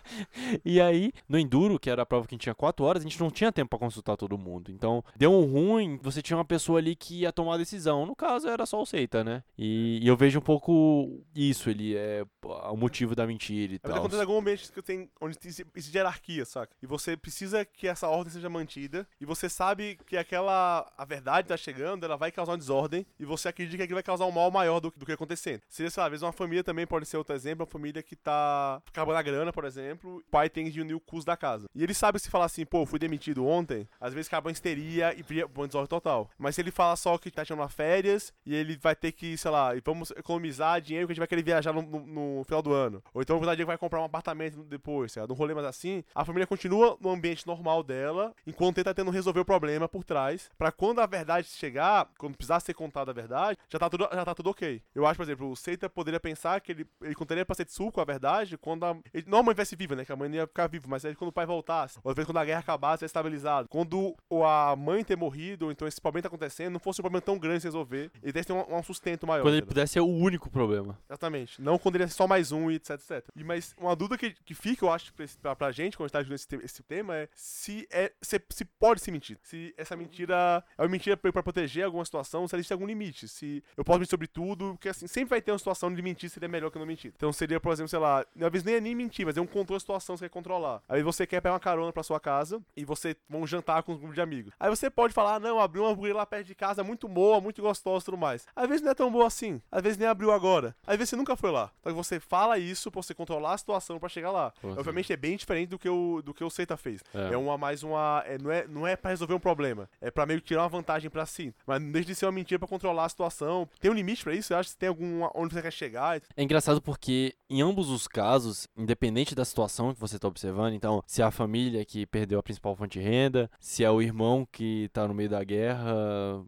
e 0.64 0.80
aí, 0.80 1.12
no 1.28 1.38
Enduro, 1.38 1.78
que 1.78 1.90
era 1.90 2.02
a 2.02 2.06
prova 2.06 2.26
que 2.26 2.34
a 2.34 2.36
gente 2.36 2.42
tinha 2.42 2.54
quatro 2.54 2.84
horas, 2.84 3.02
a 3.02 3.08
gente 3.08 3.20
não 3.20 3.30
tinha 3.30 3.52
tempo 3.52 3.70
para 3.70 3.78
consultar 3.78 4.16
todo 4.20 4.36
mundo. 4.36 4.70
Então, 4.70 5.02
deu 5.16 5.32
um 5.32 5.44
ruim, 5.44 5.98
você 6.02 6.20
tinha 6.20 6.36
uma 6.36 6.44
pessoa 6.44 6.78
ali 6.78 6.94
que 6.94 7.20
ia 7.20 7.32
tomar 7.32 7.54
a 7.54 7.58
decisão. 7.58 8.04
No 8.04 8.14
caso, 8.14 8.48
era 8.48 8.66
só 8.66 8.80
o 8.82 8.86
Seita, 8.86 9.24
né? 9.24 9.42
E, 9.56 9.98
e 10.02 10.06
eu 10.06 10.16
vejo 10.16 10.38
um 10.38 10.42
pouco 10.42 11.24
isso, 11.34 11.70
ele 11.70 11.96
é 11.96 12.24
o 12.42 12.76
motivo 12.76 13.14
da 13.14 13.26
mentira 13.26 13.72
e 13.72 13.76
é 13.76 13.78
tal. 13.78 13.96
Acontece 13.96 14.18
em 14.18 14.20
algum 14.20 14.38
ambiente 14.38 14.70
que 14.70 14.82
tem, 14.82 15.08
onde 15.20 15.38
existe 15.42 15.96
hierarquia, 15.96 16.44
saca? 16.44 16.74
E 16.82 16.86
você 16.86 17.16
precisa 17.16 17.64
que 17.64 17.88
essa 17.88 18.08
ordem 18.08 18.32
seja 18.32 18.50
mantida, 18.50 19.06
e 19.20 19.24
você 19.24 19.48
sabe 19.48 19.98
que 20.06 20.16
aquela, 20.16 20.90
a 20.96 21.04
verdade 21.04 21.48
tá 21.48 21.56
chegando, 21.56 22.04
ela 22.04 22.16
vai 22.16 22.30
causar 22.30 22.52
uma 22.52 22.58
desordem, 22.58 23.06
e 23.18 23.24
você 23.24 23.48
acredita 23.48 23.78
que 23.78 23.82
aquilo 23.84 23.96
vai 23.96 24.02
causar 24.02 24.26
um 24.26 24.32
mal 24.32 24.50
maior 24.50 24.80
do, 24.80 24.92
do 24.94 25.06
que 25.06 25.12
acontecendo. 25.12 25.62
Seria, 25.68 25.90
sei 25.90 26.00
lá, 26.00 26.06
às 26.06 26.10
vezes 26.10 26.22
uma 26.22 26.32
família 26.32 26.62
também 26.62 26.86
pode 26.86 27.06
ser 27.06 27.16
outro 27.16 27.34
exemplo, 27.34 27.64
uma 27.64 27.70
família 27.70 28.02
que 28.02 28.16
tá 28.16 28.82
acabando 28.86 29.16
a 29.16 29.22
grana, 29.22 29.52
por 29.52 29.64
exemplo, 29.64 30.18
o 30.18 30.30
pai 30.30 30.50
tem 30.50 30.70
que 30.70 30.80
unir 30.80 30.94
o 30.94 31.00
custo 31.00 31.26
da 31.26 31.36
casa. 31.36 31.68
E 31.74 31.82
ele 31.82 31.94
sabe 31.94 32.18
se 32.18 32.30
falar 32.30 32.46
assim, 32.46 32.64
pô, 32.66 32.84
fui 32.84 32.98
demitido 32.98 33.46
ontem, 33.46 33.88
às 34.00 34.09
vezes 34.14 34.28
acaba 34.28 34.50
em 34.50 34.52
histeria 34.52 35.14
e 35.16 35.22
vira 35.22 35.46
uma 35.46 35.66
desordem 35.66 35.88
total. 35.88 36.30
Mas 36.38 36.54
se 36.54 36.60
ele 36.60 36.70
fala 36.70 36.96
só 36.96 37.16
que 37.18 37.30
tá 37.30 37.44
tirando 37.44 37.68
férias 37.68 38.32
e 38.44 38.54
ele 38.54 38.76
vai 38.76 38.94
ter 38.94 39.12
que, 39.12 39.36
sei 39.36 39.50
lá, 39.50 39.72
vamos 39.84 40.10
economizar 40.12 40.80
dinheiro 40.80 41.06
que 41.06 41.12
a 41.12 41.14
gente 41.14 41.20
vai 41.20 41.28
querer 41.28 41.42
viajar 41.42 41.72
no, 41.72 41.82
no, 41.82 42.38
no 42.38 42.44
final 42.44 42.62
do 42.62 42.72
ano. 42.72 43.02
Ou 43.12 43.22
então 43.22 43.36
o 43.36 43.40
dinheiro 43.40 43.66
vai 43.66 43.78
comprar 43.78 44.00
um 44.00 44.04
apartamento 44.04 44.62
depois, 44.64 45.12
sei 45.12 45.22
lá, 45.22 45.28
num 45.28 45.34
rolê 45.34 45.54
mais 45.54 45.66
assim, 45.66 46.04
a 46.14 46.24
família 46.24 46.46
continua 46.46 46.96
no 47.00 47.10
ambiente 47.10 47.46
normal 47.46 47.82
dela, 47.82 48.34
enquanto 48.46 48.78
ele 48.78 48.84
tá 48.84 48.94
tentando 48.94 49.10
resolver 49.10 49.40
o 49.40 49.44
problema 49.44 49.88
por 49.88 50.04
trás, 50.04 50.50
para 50.58 50.72
quando 50.72 51.00
a 51.00 51.06
verdade 51.06 51.48
chegar, 51.48 52.08
quando 52.18 52.36
precisar 52.36 52.60
ser 52.60 52.74
contada 52.74 53.10
a 53.10 53.14
verdade, 53.14 53.58
já 53.68 53.78
tá 53.78 53.88
tudo, 53.88 54.08
já 54.12 54.24
tá 54.24 54.34
tudo 54.34 54.50
ok. 54.50 54.82
Eu 54.94 55.06
acho, 55.06 55.16
por 55.16 55.22
exemplo, 55.22 55.50
o 55.50 55.56
Seita 55.56 55.88
poderia 55.88 56.20
pensar 56.20 56.60
que 56.60 56.72
ele, 56.72 56.86
ele 57.02 57.14
contaria 57.14 57.44
pra 57.44 57.54
Setsuko 57.54 58.00
a 58.00 58.04
verdade 58.04 58.56
quando 58.56 58.84
a, 58.84 58.96
ele 59.12 59.24
normalmente 59.26 59.56
vai 59.56 59.66
se 59.66 59.76
viva, 59.76 59.94
né? 59.94 60.04
Que 60.04 60.12
a 60.12 60.16
mãe 60.16 60.30
ia 60.30 60.46
ficar 60.46 60.66
viva, 60.66 60.86
mas 60.88 61.04
aí 61.04 61.14
quando 61.14 61.30
o 61.30 61.32
pai 61.32 61.46
voltasse, 61.46 61.98
ou 62.02 62.10
às 62.10 62.16
vezes 62.16 62.26
quando 62.26 62.38
a 62.38 62.44
guerra 62.44 62.60
acabasse, 62.60 63.04
estabilizado. 63.04 63.68
Quando 63.68 63.99
a 64.44 64.74
mãe 64.76 65.04
ter 65.04 65.16
morrido, 65.16 65.66
ou 65.66 65.72
então 65.72 65.86
esse 65.86 66.00
problema 66.00 66.22
tá 66.22 66.28
acontecendo, 66.28 66.72
não 66.72 66.80
fosse 66.80 67.00
um 67.00 67.02
problema 67.02 67.20
tão 67.20 67.38
grande 67.38 67.60
de 67.60 67.66
resolver, 67.66 68.10
ele 68.22 68.32
deve 68.32 68.46
ter 68.46 68.52
um, 68.52 68.76
um 68.76 68.82
sustento 68.82 69.26
maior. 69.26 69.42
Quando 69.42 69.54
ele 69.54 69.66
pudesse 69.66 69.94
ser 69.94 70.00
o 70.00 70.06
único 70.06 70.50
problema. 70.50 70.98
Exatamente. 71.08 71.60
Não 71.60 71.78
quando 71.78 71.96
ele 71.96 72.04
é 72.04 72.08
só 72.08 72.26
mais 72.26 72.52
um 72.52 72.70
e 72.70 72.76
etc, 72.76 72.90
etc. 72.90 73.28
E, 73.36 73.44
mas 73.44 73.74
uma 73.78 73.94
dúvida 73.94 74.18
que, 74.18 74.30
que 74.44 74.54
fica, 74.54 74.84
eu 74.84 74.92
acho, 74.92 75.12
pra, 75.40 75.54
pra 75.54 75.72
gente, 75.72 75.96
quando 75.96 76.14
a 76.14 76.22
gente 76.22 76.46
tá 76.48 76.56
esse, 76.56 76.64
esse 76.64 76.82
tema, 76.82 77.16
é 77.16 77.28
se, 77.34 77.86
é 77.90 78.12
se, 78.20 78.40
se 78.50 78.64
pode 78.64 79.00
se 79.00 79.10
mentir. 79.10 79.38
Se 79.42 79.74
essa 79.76 79.96
mentira 79.96 80.64
é 80.76 80.82
uma 80.82 80.88
mentira 80.88 81.16
pra, 81.16 81.32
pra 81.32 81.42
proteger 81.42 81.84
alguma 81.84 82.04
situação, 82.04 82.46
se 82.46 82.56
existe 82.56 82.72
algum 82.72 82.86
limite. 82.86 83.28
Se 83.28 83.62
eu 83.76 83.84
posso 83.84 83.98
mentir 83.98 84.10
sobre 84.10 84.26
tudo, 84.26 84.72
porque 84.72 84.88
assim, 84.88 85.06
sempre 85.06 85.30
vai 85.30 85.42
ter 85.42 85.52
uma 85.52 85.58
situação 85.58 85.92
de 85.92 86.00
mentir 86.02 86.30
seria 86.30 86.48
melhor 86.48 86.70
que 86.70 86.78
não 86.78 86.86
mentir. 86.86 87.12
Então 87.14 87.32
seria, 87.32 87.60
por 87.60 87.72
exemplo, 87.72 87.88
sei 87.88 87.98
lá, 87.98 88.20
às 88.20 88.50
vezes 88.50 88.64
nem 88.64 88.76
é 88.76 88.80
nem 88.80 88.94
mentir, 88.94 89.26
mas 89.26 89.36
é 89.36 89.40
um 89.40 89.46
controle 89.46 89.76
da 89.76 89.80
situação 89.80 90.14
que 90.14 90.20
você 90.20 90.28
quer 90.28 90.32
controlar. 90.32 90.82
Aí 90.88 91.02
você 91.02 91.26
quer 91.26 91.40
pegar 91.40 91.54
uma 91.54 91.60
carona 91.60 91.92
pra 91.92 92.02
sua 92.02 92.20
casa 92.20 92.60
e 92.76 92.84
você 92.84 93.16
vão 93.28 93.46
jantar 93.46 93.82
com 93.82 93.89
um 93.92 93.98
grupo 93.98 94.14
de 94.14 94.20
amigos. 94.20 94.52
Aí 94.58 94.68
você 94.68 94.90
pode 94.90 95.12
falar, 95.12 95.36
ah, 95.36 95.40
não, 95.40 95.60
abriu 95.60 95.82
uma 95.82 95.90
hambúrguer 95.90 96.16
lá 96.16 96.26
perto 96.26 96.46
de 96.46 96.54
casa, 96.54 96.82
muito 96.84 97.08
boa, 97.08 97.40
muito 97.40 97.60
gostosa 97.62 98.02
e 98.02 98.06
tudo 98.06 98.16
mais. 98.16 98.46
Às 98.54 98.68
vezes 98.68 98.82
não 98.82 98.90
é 98.90 98.94
tão 98.94 99.10
boa 99.10 99.26
assim. 99.26 99.60
Às 99.70 99.82
vezes 99.82 99.98
nem 99.98 100.08
abriu 100.08 100.32
agora. 100.32 100.74
Às 100.86 100.96
vezes 100.96 101.10
você 101.10 101.16
nunca 101.16 101.36
foi 101.36 101.50
lá. 101.50 101.70
Então 101.80 101.94
você 101.94 102.20
fala 102.20 102.58
isso 102.58 102.90
pra 102.90 103.02
você 103.02 103.14
controlar 103.14 103.54
a 103.54 103.58
situação 103.58 103.98
para 103.98 104.08
chegar 104.08 104.30
lá. 104.30 104.52
Pô, 104.60 104.68
Obviamente 104.68 105.12
é 105.12 105.16
bem 105.16 105.36
diferente 105.36 105.70
do 105.70 105.78
que 105.78 105.88
o, 105.88 106.22
do 106.22 106.34
que 106.34 106.44
o 106.44 106.50
Seita 106.50 106.76
fez. 106.76 107.02
É, 107.14 107.34
é 107.34 107.36
uma 107.36 107.56
mais 107.58 107.82
uma. 107.82 108.22
É, 108.26 108.38
não, 108.38 108.50
é, 108.50 108.66
não 108.66 108.86
é 108.86 108.96
pra 108.96 109.10
resolver 109.10 109.34
um 109.34 109.40
problema. 109.40 109.88
É 110.00 110.10
pra 110.10 110.26
meio 110.26 110.40
que 110.40 110.46
tirar 110.46 110.62
uma 110.62 110.68
vantagem 110.68 111.10
pra 111.10 111.26
si. 111.26 111.54
Mas 111.66 111.80
não 111.80 111.90
deixa 111.90 112.08
de 112.08 112.14
ser 112.14 112.26
uma 112.26 112.32
mentira 112.32 112.58
pra 112.58 112.68
controlar 112.68 113.04
a 113.04 113.08
situação. 113.08 113.68
Tem 113.80 113.90
um 113.90 113.94
limite 113.94 114.22
pra 114.22 114.34
isso? 114.34 114.48
Você 114.48 114.54
acha 114.54 114.70
que 114.70 114.76
tem 114.76 114.88
algum. 114.88 115.28
onde 115.34 115.54
você 115.54 115.62
quer 115.62 115.72
chegar? 115.72 116.20
É 116.36 116.42
engraçado 116.42 116.80
porque 116.80 117.34
em 117.48 117.62
ambos 117.62 117.90
os 117.90 118.06
casos, 118.06 118.68
independente 118.76 119.34
da 119.34 119.44
situação 119.44 119.92
que 119.92 120.00
você 120.00 120.18
tá 120.18 120.28
observando, 120.28 120.74
então, 120.74 121.02
se 121.06 121.20
é 121.22 121.24
a 121.24 121.30
família 121.30 121.84
que 121.84 122.06
perdeu 122.06 122.38
a 122.38 122.42
principal 122.42 122.76
fonte 122.76 122.98
de 122.98 123.04
renda, 123.04 123.50
se 123.58 123.79
é 123.84 123.90
o 123.90 124.02
irmão 124.02 124.46
que 124.50 124.88
tá 124.92 125.06
no 125.06 125.14
meio 125.14 125.28
da 125.28 125.42
guerra 125.42 125.92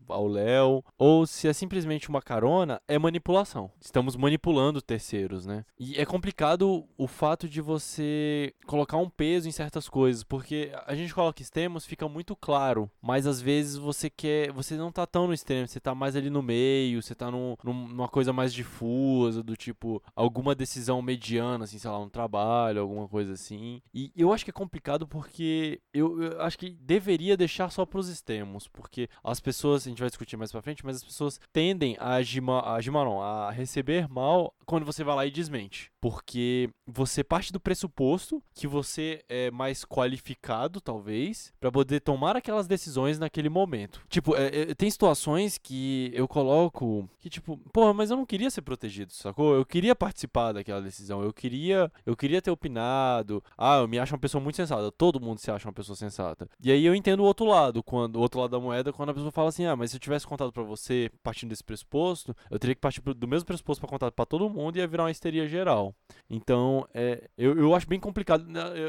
ao 0.09 0.27
Léo, 0.27 0.85
ou 0.99 1.27
se 1.27 1.49
é 1.49 1.53
simplesmente 1.53 2.09
uma 2.09 2.23
carona, 2.23 2.81
é 2.87 2.99
manipulação. 2.99 3.71
Estamos 3.81 4.17
manipulando 4.17 4.83
terceiros, 4.83 5.47
né? 5.47 5.65
E 5.79 5.99
é 5.99 6.05
complicado 6.05 6.85
o 6.97 7.07
fato 7.07 7.49
de 7.49 7.61
você 7.61 8.55
colocar 8.67 8.97
um 8.97 9.09
peso 9.09 9.49
em 9.49 9.53
certas 9.53 9.89
coisas, 9.89 10.23
porque 10.23 10.73
a 10.87 10.95
gente 10.95 11.15
coloca 11.15 11.43
extremos, 11.43 11.87
fica 11.87 12.09
muito 12.09 12.35
claro, 12.37 12.91
mas 13.01 13.27
às 13.27 13.41
vezes 13.41 13.77
você 13.77 14.11
quer, 14.11 14.53
você 14.53 14.77
não 14.77 14.93
tá 14.93 15.07
tão 15.07 15.27
no 15.27 15.35
extremo, 15.35 15.67
você 15.67 15.81
tá 15.81 15.95
mais 15.95 16.17
ali 16.17 16.31
no 16.31 16.43
meio, 16.43 17.03
você 17.03 17.15
tá 17.15 17.31
num, 17.31 17.57
numa 17.65 18.09
coisa 18.09 18.33
mais 18.33 18.53
difusa, 18.53 19.43
do 19.43 19.57
tipo, 19.57 20.03
alguma 20.15 20.55
decisão 20.55 21.01
mediana, 21.03 21.65
assim, 21.65 21.79
sei 21.79 21.91
lá, 21.91 21.99
um 21.99 22.09
trabalho, 22.09 22.81
alguma 22.81 23.09
coisa 23.09 23.33
assim. 23.33 23.81
E 23.95 24.11
eu 24.17 24.33
acho 24.33 24.45
que 24.45 24.51
é 24.51 24.55
complicado 24.55 25.07
porque 25.07 25.81
eu, 25.93 26.23
eu 26.23 26.41
acho 26.43 26.59
que 26.59 26.71
deveria 26.71 27.22
deixar 27.37 27.71
só 27.71 27.87
pros 27.87 28.09
extremos, 28.09 28.69
porque 28.69 29.09
as 29.23 29.41
pessoas, 29.41 29.87
a 29.87 29.91
gente 29.91 30.01
vai 30.01 30.09
discutir 30.09 30.37
mais 30.37 30.51
pra 30.51 30.63
frente, 30.63 30.85
mas 30.85 30.97
as 30.97 31.05
pessoas 31.05 31.41
tendem 31.53 31.97
a 31.99 32.15
agir, 32.15 32.41
a 32.41 32.93
mal, 32.93 33.23
a 33.23 33.51
receber 33.51 34.09
mal 34.09 34.55
quando 34.65 34.87
você 34.87 35.05
vai 35.05 35.15
lá 35.15 35.27
e 35.27 35.31
desmente. 35.31 35.91
Porque 36.01 36.69
você 36.87 37.23
parte 37.23 37.53
do 37.53 37.61
pressuposto 37.61 38.43
que 38.55 38.67
você 38.67 39.23
é 39.29 39.51
mais 39.51 39.85
qualificado, 39.85 40.81
talvez, 40.81 41.53
para 41.61 41.71
poder 41.71 42.01
tomar 42.01 42.37
aquelas 42.37 42.67
decisões 42.67 43.19
naquele 43.19 43.49
momento. 43.49 44.01
Tipo, 44.09 44.35
é, 44.35 44.47
é, 44.47 44.75
tem 44.75 44.91
situações 44.91 45.59
que 45.59 46.11
eu 46.15 46.27
coloco 46.27 47.09
que, 47.19 47.31
tipo, 47.31 47.57
porra, 47.73 47.93
mas 47.93 48.11
eu 48.11 48.17
não 48.17 48.27
queria 48.27 48.51
ser 48.51 48.63
protegido, 48.63 49.13
sacou? 49.13 49.55
Eu 49.55 49.65
queria 49.65 49.95
participar 49.95 50.53
daquela 50.53 50.81
decisão, 50.81 51.23
eu 51.23 51.33
queria, 51.33 51.93
eu 52.07 52.17
queria 52.17 52.41
ter 52.43 52.51
opinado. 52.51 53.43
Ah, 53.57 53.79
eu 53.79 53.89
me 53.89 53.99
acho 53.99 54.15
uma 54.15 54.21
pessoa 54.21 54.43
muito 54.43 54.57
sensata. 54.57 54.91
Todo 54.91 55.21
mundo 55.21 55.39
se 55.39 55.51
acha 55.51 55.69
uma 55.69 55.75
pessoa 55.75 55.95
sensata. 55.95 56.49
E 56.63 56.73
aí 56.73 56.85
eu 56.85 56.95
entendo 56.95 57.12
o 57.21 57.25
outro 57.25 57.47
lado, 57.47 57.83
quando 57.83 58.17
o 58.17 58.21
outro 58.21 58.41
lado 58.41 58.51
da 58.51 58.61
moeda, 58.61 58.93
quando 58.93 59.11
a 59.11 59.15
pessoa 59.15 59.31
fala 59.31 59.49
assim: 59.49 59.65
"Ah, 59.67 59.77
mas 59.77 59.91
se 59.91 59.97
eu 59.97 60.01
tivesse 60.01 60.27
contado 60.27 60.53
para 60.53 60.63
você 60.63 61.11
partindo 61.23 61.51
desse 61.51 61.65
pressuposto, 61.65 62.35
eu 62.51 62.59
teria 62.59 62.75
que 62.75 62.81
partir 62.81 63.01
do 63.01 63.29
mesmo 63.29 63.47
pressuposto 63.47 63.81
para 63.81 63.91
contar 63.91 64.11
para 64.11 64.27
todo 64.27 64.49
mundo 64.49 64.77
e 64.77 64.81
ia 64.81 64.87
virar 64.87 65.05
uma 65.05 65.11
histeria 65.11 65.47
geral". 65.47 65.95
Então, 66.31 66.87
é, 66.95 67.29
eu, 67.37 67.59
eu 67.59 67.75
acho 67.75 67.87
bem 67.87 68.01
complicado. 68.01 68.47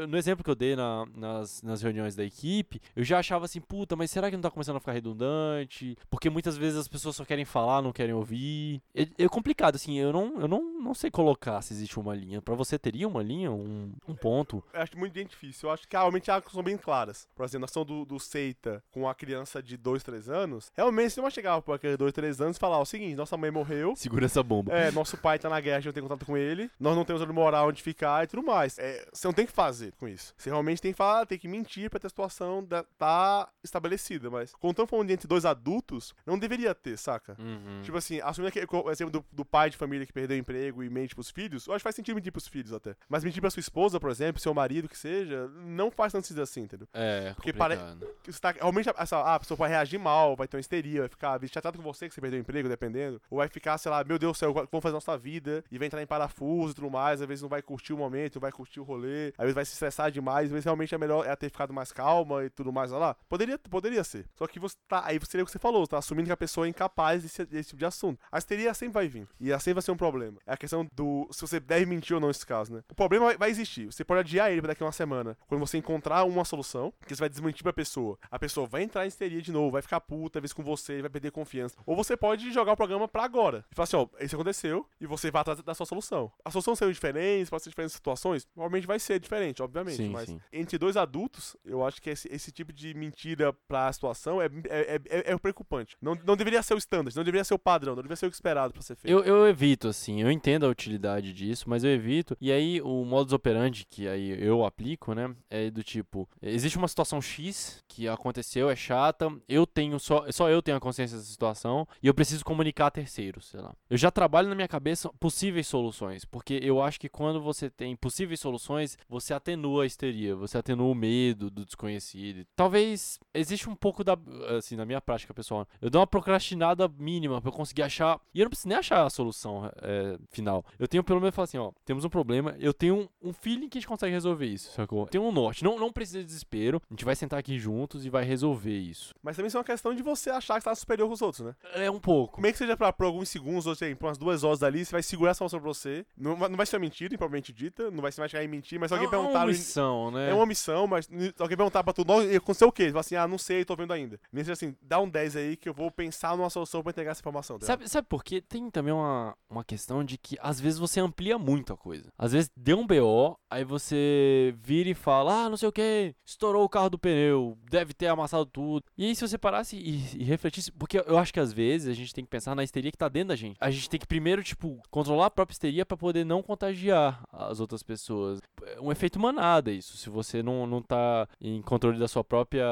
No 0.08 0.16
exemplo 0.16 0.42
que 0.42 0.50
eu 0.50 0.54
dei 0.54 0.74
na, 0.76 1.06
nas, 1.14 1.62
nas 1.62 1.82
reuniões 1.82 2.14
da 2.14 2.24
equipe, 2.24 2.80
eu 2.96 3.04
já 3.04 3.18
achava 3.18 3.44
assim, 3.44 3.60
puta, 3.60 3.96
mas 3.96 4.10
será 4.10 4.30
que 4.30 4.36
não 4.36 4.42
tá 4.42 4.50
começando 4.50 4.76
a 4.76 4.80
ficar 4.80 4.92
redundante? 4.92 5.96
Porque 6.08 6.30
muitas 6.30 6.56
vezes 6.56 6.78
as 6.78 6.88
pessoas 6.88 7.16
só 7.16 7.24
querem 7.24 7.44
falar, 7.44 7.82
não 7.82 7.92
querem 7.92 8.14
ouvir. 8.14 8.80
É, 8.94 9.06
é 9.18 9.28
complicado, 9.28 9.74
assim, 9.74 9.98
eu 9.98 10.12
não, 10.12 10.40
eu 10.40 10.48
não, 10.48 10.80
não 10.80 10.94
sei 10.94 11.10
colocar 11.10 11.60
se 11.62 11.74
existe 11.74 11.98
uma 11.98 12.14
linha. 12.14 12.40
Para 12.40 12.54
você 12.54 12.78
teria 12.78 13.06
uma 13.06 13.22
linha, 13.22 13.50
um, 13.50 13.92
um 14.08 14.14
ponto? 14.14 14.62
Eu 14.72 14.80
acho 14.80 14.96
muito 14.96 15.12
difícil. 15.24 15.68
Eu 15.68 15.74
acho 15.74 15.86
que 15.86 15.96
realmente 15.96 16.30
as 16.30 16.44
são 16.52 16.62
bem 16.62 16.76
claras. 16.76 17.28
Por 17.34 17.44
exemplo, 17.44 17.64
a 17.64 17.66
ação 17.66 17.84
do, 17.84 18.04
do 18.04 18.13
Seita 18.18 18.82
com 18.90 19.08
a 19.08 19.14
criança 19.14 19.62
de 19.62 19.76
2, 19.76 20.02
3 20.02 20.28
anos, 20.28 20.72
realmente 20.74 21.10
você 21.10 21.20
não 21.20 21.24
vai 21.24 21.30
chegar 21.30 21.60
por 21.62 21.74
aquele 21.74 21.96
2, 21.96 22.12
3 22.12 22.40
anos 22.40 22.56
e 22.56 22.60
falar 22.60 22.78
o 22.78 22.84
seguinte, 22.84 23.14
nossa 23.14 23.36
mãe 23.36 23.50
morreu. 23.50 23.94
Segura 23.96 24.26
essa 24.26 24.42
bomba. 24.42 24.72
É, 24.72 24.90
nosso 24.90 25.16
pai 25.16 25.38
tá 25.38 25.48
na 25.48 25.60
guerra, 25.60 25.76
a 25.76 25.80
gente 25.80 25.86
não 25.86 25.92
tem 25.92 26.02
contato 26.02 26.26
com 26.26 26.36
ele. 26.36 26.70
Nós 26.78 26.96
não 26.96 27.04
temos 27.04 27.22
onde 27.22 27.32
morar, 27.32 27.64
onde 27.64 27.82
ficar 27.82 28.24
e 28.24 28.26
tudo 28.26 28.42
mais. 28.42 28.78
É, 28.78 29.06
você 29.12 29.26
não 29.26 29.34
tem 29.34 29.46
que 29.46 29.52
fazer 29.52 29.92
com 29.92 30.08
isso. 30.08 30.34
Você 30.36 30.50
realmente 30.50 30.80
tem 30.80 30.92
que 30.92 30.96
falar, 30.96 31.26
tem 31.26 31.38
que 31.38 31.48
mentir 31.48 31.90
pra 31.90 31.98
ter 31.98 32.06
a 32.06 32.10
situação 32.10 32.64
da, 32.64 32.84
tá 32.98 33.48
estabelecida. 33.62 34.30
Mas, 34.30 34.52
estamos 34.62 34.90
falando 34.90 35.10
entre 35.10 35.26
dois 35.26 35.44
adultos, 35.44 36.14
não 36.26 36.38
deveria 36.38 36.74
ter, 36.74 36.96
saca? 36.96 37.36
Uhum. 37.38 37.82
Tipo 37.82 37.96
assim, 37.96 38.20
assumindo 38.20 38.52
que 38.52 38.66
o 38.76 38.90
exemplo 38.90 39.12
do, 39.12 39.24
do, 39.32 39.44
pai 39.44 39.70
de 39.70 39.76
família 39.76 40.06
que 40.06 40.12
perdeu 40.12 40.36
o 40.36 40.40
emprego 40.40 40.82
e 40.82 40.90
mente 40.90 41.14
pros 41.14 41.30
filhos, 41.30 41.66
eu 41.66 41.72
acho 41.72 41.80
que 41.80 41.84
faz 41.84 41.96
sentido 41.96 42.14
mentir 42.14 42.32
pros 42.32 42.48
filhos 42.48 42.72
até. 42.72 42.94
Mas 43.08 43.24
mentir 43.24 43.40
pra 43.40 43.50
sua 43.50 43.60
esposa, 43.60 44.00
por 44.00 44.10
exemplo, 44.10 44.40
seu 44.40 44.54
marido, 44.54 44.88
que 44.88 44.98
seja, 44.98 45.48
não 45.48 45.90
faz 45.90 46.12
tanto 46.12 46.26
sentido 46.26 46.42
assim, 46.42 46.62
entendeu? 46.62 46.88
É, 46.92 47.32
Porque 47.34 47.52
pare... 47.52 47.76
que 48.22 48.32
você 48.32 48.40
tá, 48.40 48.50
realmente, 48.52 48.90
essa, 48.96 49.18
ah, 49.18 49.34
a 49.34 49.40
pessoa 49.40 49.56
vai 49.56 49.68
reagir 49.68 49.98
mal, 49.98 50.36
vai 50.36 50.48
ter 50.48 50.56
uma 50.56 50.60
histeria, 50.60 51.00
vai 51.00 51.08
ficar 51.08 51.40
chateado 51.48 51.78
com 51.78 51.84
você 51.84 52.08
que 52.08 52.14
você 52.14 52.20
perdeu 52.20 52.38
o 52.38 52.40
emprego, 52.40 52.68
dependendo. 52.68 53.20
Ou 53.30 53.38
vai 53.38 53.48
ficar, 53.48 53.76
sei 53.78 53.90
lá, 53.90 54.02
meu 54.04 54.18
Deus 54.18 54.36
do 54.36 54.38
céu, 54.38 54.52
vamos 54.52 54.82
fazer 54.82 54.88
a 54.88 54.92
nossa 54.92 55.16
vida 55.18 55.64
e 55.70 55.78
vai 55.78 55.86
entrar 55.86 56.02
em 56.02 56.06
parafuso 56.06 56.72
e 56.72 56.74
tudo 56.74 56.90
mais. 56.90 57.20
Às 57.20 57.28
vezes 57.28 57.42
não 57.42 57.48
vai 57.48 57.62
curtir 57.62 57.92
o 57.92 57.96
momento, 57.96 58.36
não 58.36 58.40
vai 58.40 58.52
curtir 58.52 58.80
o 58.80 58.82
rolê, 58.82 59.28
às 59.38 59.42
vezes 59.42 59.54
vai 59.54 59.64
se 59.64 59.72
estressar 59.72 60.10
demais, 60.10 60.46
às 60.46 60.52
vezes 60.52 60.64
realmente 60.64 60.94
é 60.94 60.98
melhor 60.98 61.26
é 61.26 61.34
ter 61.36 61.48
ficado 61.48 61.72
mais 61.72 61.92
calma 61.92 62.44
e 62.44 62.50
tudo 62.50 62.72
mais, 62.72 62.92
olha 62.92 63.00
lá. 63.00 63.16
Poderia, 63.28 63.58
poderia 63.58 64.04
ser. 64.04 64.26
Só 64.34 64.46
que 64.46 64.58
você 64.58 64.76
tá, 64.88 65.02
aí 65.04 65.18
seria 65.24 65.42
o 65.42 65.46
que 65.46 65.52
você 65.52 65.58
falou, 65.58 65.84
você 65.84 65.90
tá 65.90 65.98
assumindo 65.98 66.26
que 66.26 66.32
a 66.32 66.36
pessoa 66.36 66.66
é 66.66 66.70
incapaz 66.70 67.22
desse, 67.22 67.44
desse 67.44 67.70
tipo 67.70 67.78
de 67.78 67.86
assunto. 67.86 68.20
A 68.30 68.38
histeria 68.38 68.72
sempre 68.74 68.94
vai 68.94 69.08
vir. 69.08 69.28
E 69.40 69.52
assim 69.52 69.72
vai 69.72 69.82
ser 69.82 69.90
um 69.90 69.96
problema. 69.96 70.38
É 70.46 70.52
a 70.52 70.56
questão 70.56 70.86
do 70.92 71.28
se 71.30 71.40
você 71.40 71.60
deve 71.60 71.86
mentir 71.86 72.14
ou 72.14 72.20
não 72.20 72.28
nesse 72.28 72.46
caso, 72.46 72.72
né? 72.74 72.82
O 72.90 72.94
problema 72.94 73.26
vai, 73.26 73.36
vai 73.36 73.50
existir. 73.50 73.86
Você 73.86 74.04
pode 74.04 74.20
adiar 74.20 74.50
ele 74.50 74.60
pra 74.60 74.68
daqui 74.68 74.82
a 74.82 74.86
uma 74.86 74.92
semana. 74.92 75.36
Quando 75.46 75.60
você 75.60 75.78
encontrar 75.78 76.24
uma 76.24 76.44
solução, 76.44 76.92
que 77.06 77.14
você 77.14 77.20
vai 77.20 77.28
desmentir 77.28 77.62
pra 77.62 77.72
pessoa. 77.72 77.83
A 78.30 78.38
pessoa 78.38 78.66
vai 78.66 78.82
entrar 78.82 79.04
em 79.04 79.08
histeria 79.08 79.40
de 79.40 79.52
novo, 79.52 79.72
vai 79.72 79.82
ficar 79.82 80.00
puta, 80.00 80.40
vezes 80.40 80.52
com 80.52 80.62
você, 80.62 81.00
vai 81.00 81.10
perder 81.10 81.30
confiança. 81.30 81.76
Ou 81.86 81.96
você 81.96 82.16
pode 82.16 82.52
jogar 82.52 82.72
o 82.72 82.76
programa 82.76 83.06
pra 83.08 83.24
agora. 83.24 83.64
E 83.70 83.74
falar 83.74 83.84
assim, 83.84 83.96
ó, 83.96 84.06
isso 84.20 84.34
aconteceu, 84.34 84.86
e 85.00 85.06
você 85.06 85.30
vai 85.30 85.40
atrás 85.40 85.62
da 85.62 85.74
sua 85.74 85.86
solução. 85.86 86.30
A 86.44 86.50
solução 86.50 86.74
saiu 86.74 86.92
diferente, 86.92 87.50
pode 87.50 87.62
ser 87.62 87.70
diferentes 87.70 87.94
situações? 87.94 88.44
Provavelmente 88.46 88.86
vai 88.86 88.98
ser 88.98 89.18
diferente, 89.18 89.62
obviamente. 89.62 89.96
Sim, 89.96 90.10
mas 90.10 90.28
sim. 90.28 90.40
entre 90.52 90.78
dois 90.78 90.96
adultos, 90.96 91.56
eu 91.64 91.84
acho 91.84 92.00
que 92.00 92.10
esse, 92.10 92.28
esse 92.32 92.50
tipo 92.52 92.72
de 92.72 92.94
mentira 92.94 93.52
pra 93.68 93.92
situação 93.92 94.40
é, 94.40 94.46
é, 94.68 95.00
é, 95.08 95.32
é 95.32 95.38
preocupante. 95.38 95.96
Não, 96.00 96.14
não 96.24 96.36
deveria 96.36 96.62
ser 96.62 96.74
o 96.74 96.78
standard, 96.78 97.14
não 97.16 97.24
deveria 97.24 97.44
ser 97.44 97.54
o 97.54 97.58
padrão, 97.58 97.94
não 97.94 98.02
deveria 98.02 98.16
ser 98.16 98.26
o 98.26 98.28
esperado 98.28 98.72
pra 98.72 98.82
ser 98.82 98.96
feito. 98.96 99.12
Eu, 99.12 99.24
eu 99.24 99.46
evito, 99.46 99.88
assim, 99.88 100.22
eu 100.22 100.30
entendo 100.30 100.66
a 100.66 100.68
utilidade 100.68 101.32
disso, 101.32 101.68
mas 101.68 101.84
eu 101.84 101.90
evito. 101.90 102.36
E 102.40 102.50
aí, 102.50 102.80
o 102.80 103.04
modus 103.04 103.32
operandi 103.32 103.84
que 103.84 104.08
aí 104.08 104.42
eu 104.42 104.64
aplico, 104.64 105.14
né, 105.14 105.34
é 105.50 105.70
do 105.70 105.82
tipo: 105.82 106.28
existe 106.42 106.78
uma 106.78 106.88
situação 106.88 107.20
X 107.20 107.73
que 107.88 108.08
aconteceu, 108.08 108.70
é 108.70 108.76
chata, 108.76 109.32
eu 109.48 109.66
tenho 109.66 109.98
só, 109.98 110.30
só 110.30 110.48
eu 110.48 110.62
tenho 110.62 110.76
a 110.76 110.80
consciência 110.80 111.16
dessa 111.16 111.30
situação 111.30 111.86
e 112.02 112.06
eu 112.06 112.14
preciso 112.14 112.44
comunicar 112.44 112.86
a 112.86 112.90
terceiros, 112.90 113.46
sei 113.46 113.60
lá. 113.60 113.74
Eu 113.88 113.96
já 113.96 114.10
trabalho 114.10 114.48
na 114.48 114.54
minha 114.54 114.68
cabeça 114.68 115.10
possíveis 115.20 115.66
soluções, 115.66 116.24
porque 116.24 116.60
eu 116.62 116.82
acho 116.82 117.00
que 117.00 117.08
quando 117.08 117.40
você 117.40 117.70
tem 117.70 117.96
possíveis 117.96 118.40
soluções, 118.40 118.98
você 119.08 119.32
atenua 119.34 119.84
a 119.84 119.86
histeria, 119.86 120.34
você 120.34 120.58
atenua 120.58 120.90
o 120.90 120.94
medo 120.94 121.50
do 121.50 121.64
desconhecido. 121.64 122.46
Talvez 122.56 123.18
existe 123.32 123.68
um 123.68 123.74
pouco 123.74 124.02
da, 124.02 124.16
assim, 124.56 124.76
na 124.76 124.84
minha 124.84 125.00
prática 125.00 125.34
pessoal, 125.34 125.66
eu 125.80 125.90
dou 125.90 126.00
uma 126.00 126.06
procrastinada 126.06 126.88
mínima 126.88 127.42
eu 127.44 127.52
conseguir 127.52 127.82
achar, 127.82 128.20
e 128.34 128.40
eu 128.40 128.44
não 128.44 128.50
preciso 128.50 128.68
nem 128.68 128.78
achar 128.78 129.04
a 129.04 129.10
solução 129.10 129.70
é, 129.82 130.18
final. 130.30 130.64
Eu 130.78 130.88
tenho 130.88 131.04
pelo 131.04 131.20
menos 131.20 131.34
falar 131.34 131.44
assim, 131.44 131.58
ó, 131.58 131.72
temos 131.84 132.04
um 132.04 132.08
problema, 132.08 132.56
eu 132.58 132.72
tenho 132.72 133.08
um, 133.22 133.28
um 133.28 133.32
feeling 133.32 133.68
que 133.68 133.78
a 133.78 133.80
gente 133.80 133.88
consegue 133.88 134.12
resolver 134.12 134.46
isso, 134.46 134.72
sacou? 134.72 135.06
Tem 135.06 135.20
um 135.20 135.32
norte, 135.32 135.62
não, 135.62 135.78
não 135.78 135.92
precisa 135.92 136.20
de 136.20 136.24
desespero, 136.24 136.80
a 136.90 136.94
gente 136.94 137.04
vai 137.04 137.14
sentar 137.14 137.38
aqui 137.38 137.58
juntos 137.64 138.04
e 138.04 138.10
vai 138.10 138.24
resolver 138.24 138.76
isso. 138.78 139.14
Mas 139.22 139.36
também 139.36 139.48
isso 139.48 139.56
é 139.56 139.60
uma 139.60 139.64
questão 139.64 139.94
de 139.94 140.02
você 140.02 140.30
achar 140.30 140.58
que 140.58 140.64
tá 140.64 140.74
superior 140.74 141.08
com 141.08 141.14
os 141.14 141.22
outros, 141.22 141.44
né? 141.46 141.54
É 141.74 141.90
um 141.90 141.98
pouco. 141.98 142.34
Como 142.34 142.46
é 142.46 142.52
que 142.52 142.58
seja 142.58 142.76
pra, 142.76 142.92
por 142.92 143.06
alguns 143.06 143.28
segundos, 143.28 143.66
ou 143.66 143.74
seja, 143.74 143.96
por 143.96 144.06
umas 144.06 144.18
duas 144.18 144.44
horas 144.44 144.62
ali, 144.62 144.84
você 144.84 144.92
vai 144.92 145.02
segurar 145.02 145.30
essa 145.30 145.42
emoção 145.42 145.58
pra 145.60 145.68
você. 145.68 146.04
Não, 146.16 146.36
vai- 146.36 146.48
não 146.48 146.56
vai 146.56 146.66
ser 146.66 146.76
uma 146.76 146.80
mentira, 146.80 147.16
propriamente 147.16 147.52
dita, 147.52 147.90
não 147.90 148.02
vai 148.02 148.12
ser 148.12 148.20
mais 148.20 148.30
chegar 148.30 148.44
em 148.44 148.48
mentir, 148.48 148.78
mas 148.78 148.88
se 148.90 148.94
alguém 148.94 149.08
é 149.08 149.10
perguntar. 149.10 149.32
uma 149.38 149.40
no- 149.40 149.46
missão, 149.52 150.10
né? 150.10 150.30
É 150.30 150.34
uma 150.34 150.46
missão, 150.46 150.86
mas 150.86 151.06
se 151.06 151.34
alguém 151.38 151.56
perguntar 151.56 151.82
pra 151.82 151.92
tu, 151.92 152.04
"Nossa, 152.04 152.26
e 152.26 152.36
aconteceu 152.36 152.68
o 152.68 152.72
quê? 152.72 152.84
Você 152.84 152.90
fala 152.90 153.00
assim, 153.00 153.16
ah, 153.16 153.26
não 153.28 153.38
sei, 153.38 153.64
tô 153.64 153.74
vendo 153.74 153.92
ainda. 153.92 154.20
Nem 154.32 154.44
seja 154.44 154.52
assim, 154.52 154.76
dá 154.82 155.00
um 155.00 155.08
10 155.08 155.36
aí 155.36 155.56
que 155.56 155.68
eu 155.68 155.74
vou 155.74 155.90
pensar 155.90 156.36
numa 156.36 156.50
solução 156.50 156.82
pra 156.82 156.90
entregar 156.90 157.12
essa 157.12 157.20
informação. 157.20 157.58
tá? 157.58 157.66
Sabe, 157.66 157.88
sabe 157.88 158.06
por 158.08 158.22
quê? 158.22 158.40
Tem 158.40 158.70
também 158.70 158.92
uma, 158.92 159.36
uma 159.48 159.64
questão 159.64 160.04
de 160.04 160.18
que 160.18 160.36
às 160.40 160.60
vezes 160.60 160.78
você 160.78 161.00
amplia 161.00 161.38
muito 161.38 161.72
a 161.72 161.76
coisa. 161.76 162.12
Às 162.18 162.32
vezes 162.32 162.50
deu 162.56 162.78
um 162.78 162.86
BO, 162.86 163.36
aí 163.50 163.64
você 163.64 164.54
vira 164.58 164.88
e 164.90 164.94
fala, 164.94 165.44
ah, 165.44 165.48
não 165.50 165.56
sei 165.56 165.68
o 165.68 165.72
que, 165.72 166.14
estourou 166.24 166.64
o 166.64 166.68
carro 166.68 166.90
do 166.90 166.98
pneu, 166.98 167.53
deve 167.70 167.92
ter 167.94 168.06
amassado 168.08 168.46
tudo. 168.46 168.84
E 168.96 169.06
aí 169.06 169.14
se 169.14 169.26
você 169.26 169.38
parasse 169.38 169.76
e, 169.76 170.20
e 170.20 170.24
refletisse, 170.24 170.70
porque 170.72 170.98
eu 170.98 171.18
acho 171.18 171.32
que 171.32 171.40
às 171.40 171.52
vezes 171.52 171.88
a 171.88 171.92
gente 171.94 172.12
tem 172.14 172.24
que 172.24 172.30
pensar 172.30 172.54
na 172.54 172.64
histeria 172.64 172.90
que 172.90 172.98
tá 172.98 173.08
dentro 173.08 173.28
da 173.28 173.36
gente. 173.36 173.56
A 173.60 173.70
gente 173.70 173.88
tem 173.88 173.98
que 174.00 174.06
primeiro, 174.06 174.42
tipo, 174.42 174.80
controlar 174.90 175.26
a 175.26 175.30
própria 175.30 175.54
histeria 175.54 175.84
pra 175.86 175.96
poder 175.96 176.24
não 176.24 176.42
contagiar 176.42 177.22
as 177.32 177.60
outras 177.60 177.82
pessoas. 177.82 178.40
É 178.66 178.80
um 178.80 178.90
efeito 178.92 179.18
manada 179.20 179.70
isso. 179.72 179.96
Se 179.96 180.08
você 180.10 180.42
não, 180.42 180.66
não 180.66 180.82
tá 180.82 181.28
em 181.40 181.60
controle 181.62 181.98
da 181.98 182.08
sua 182.08 182.24
própria 182.24 182.64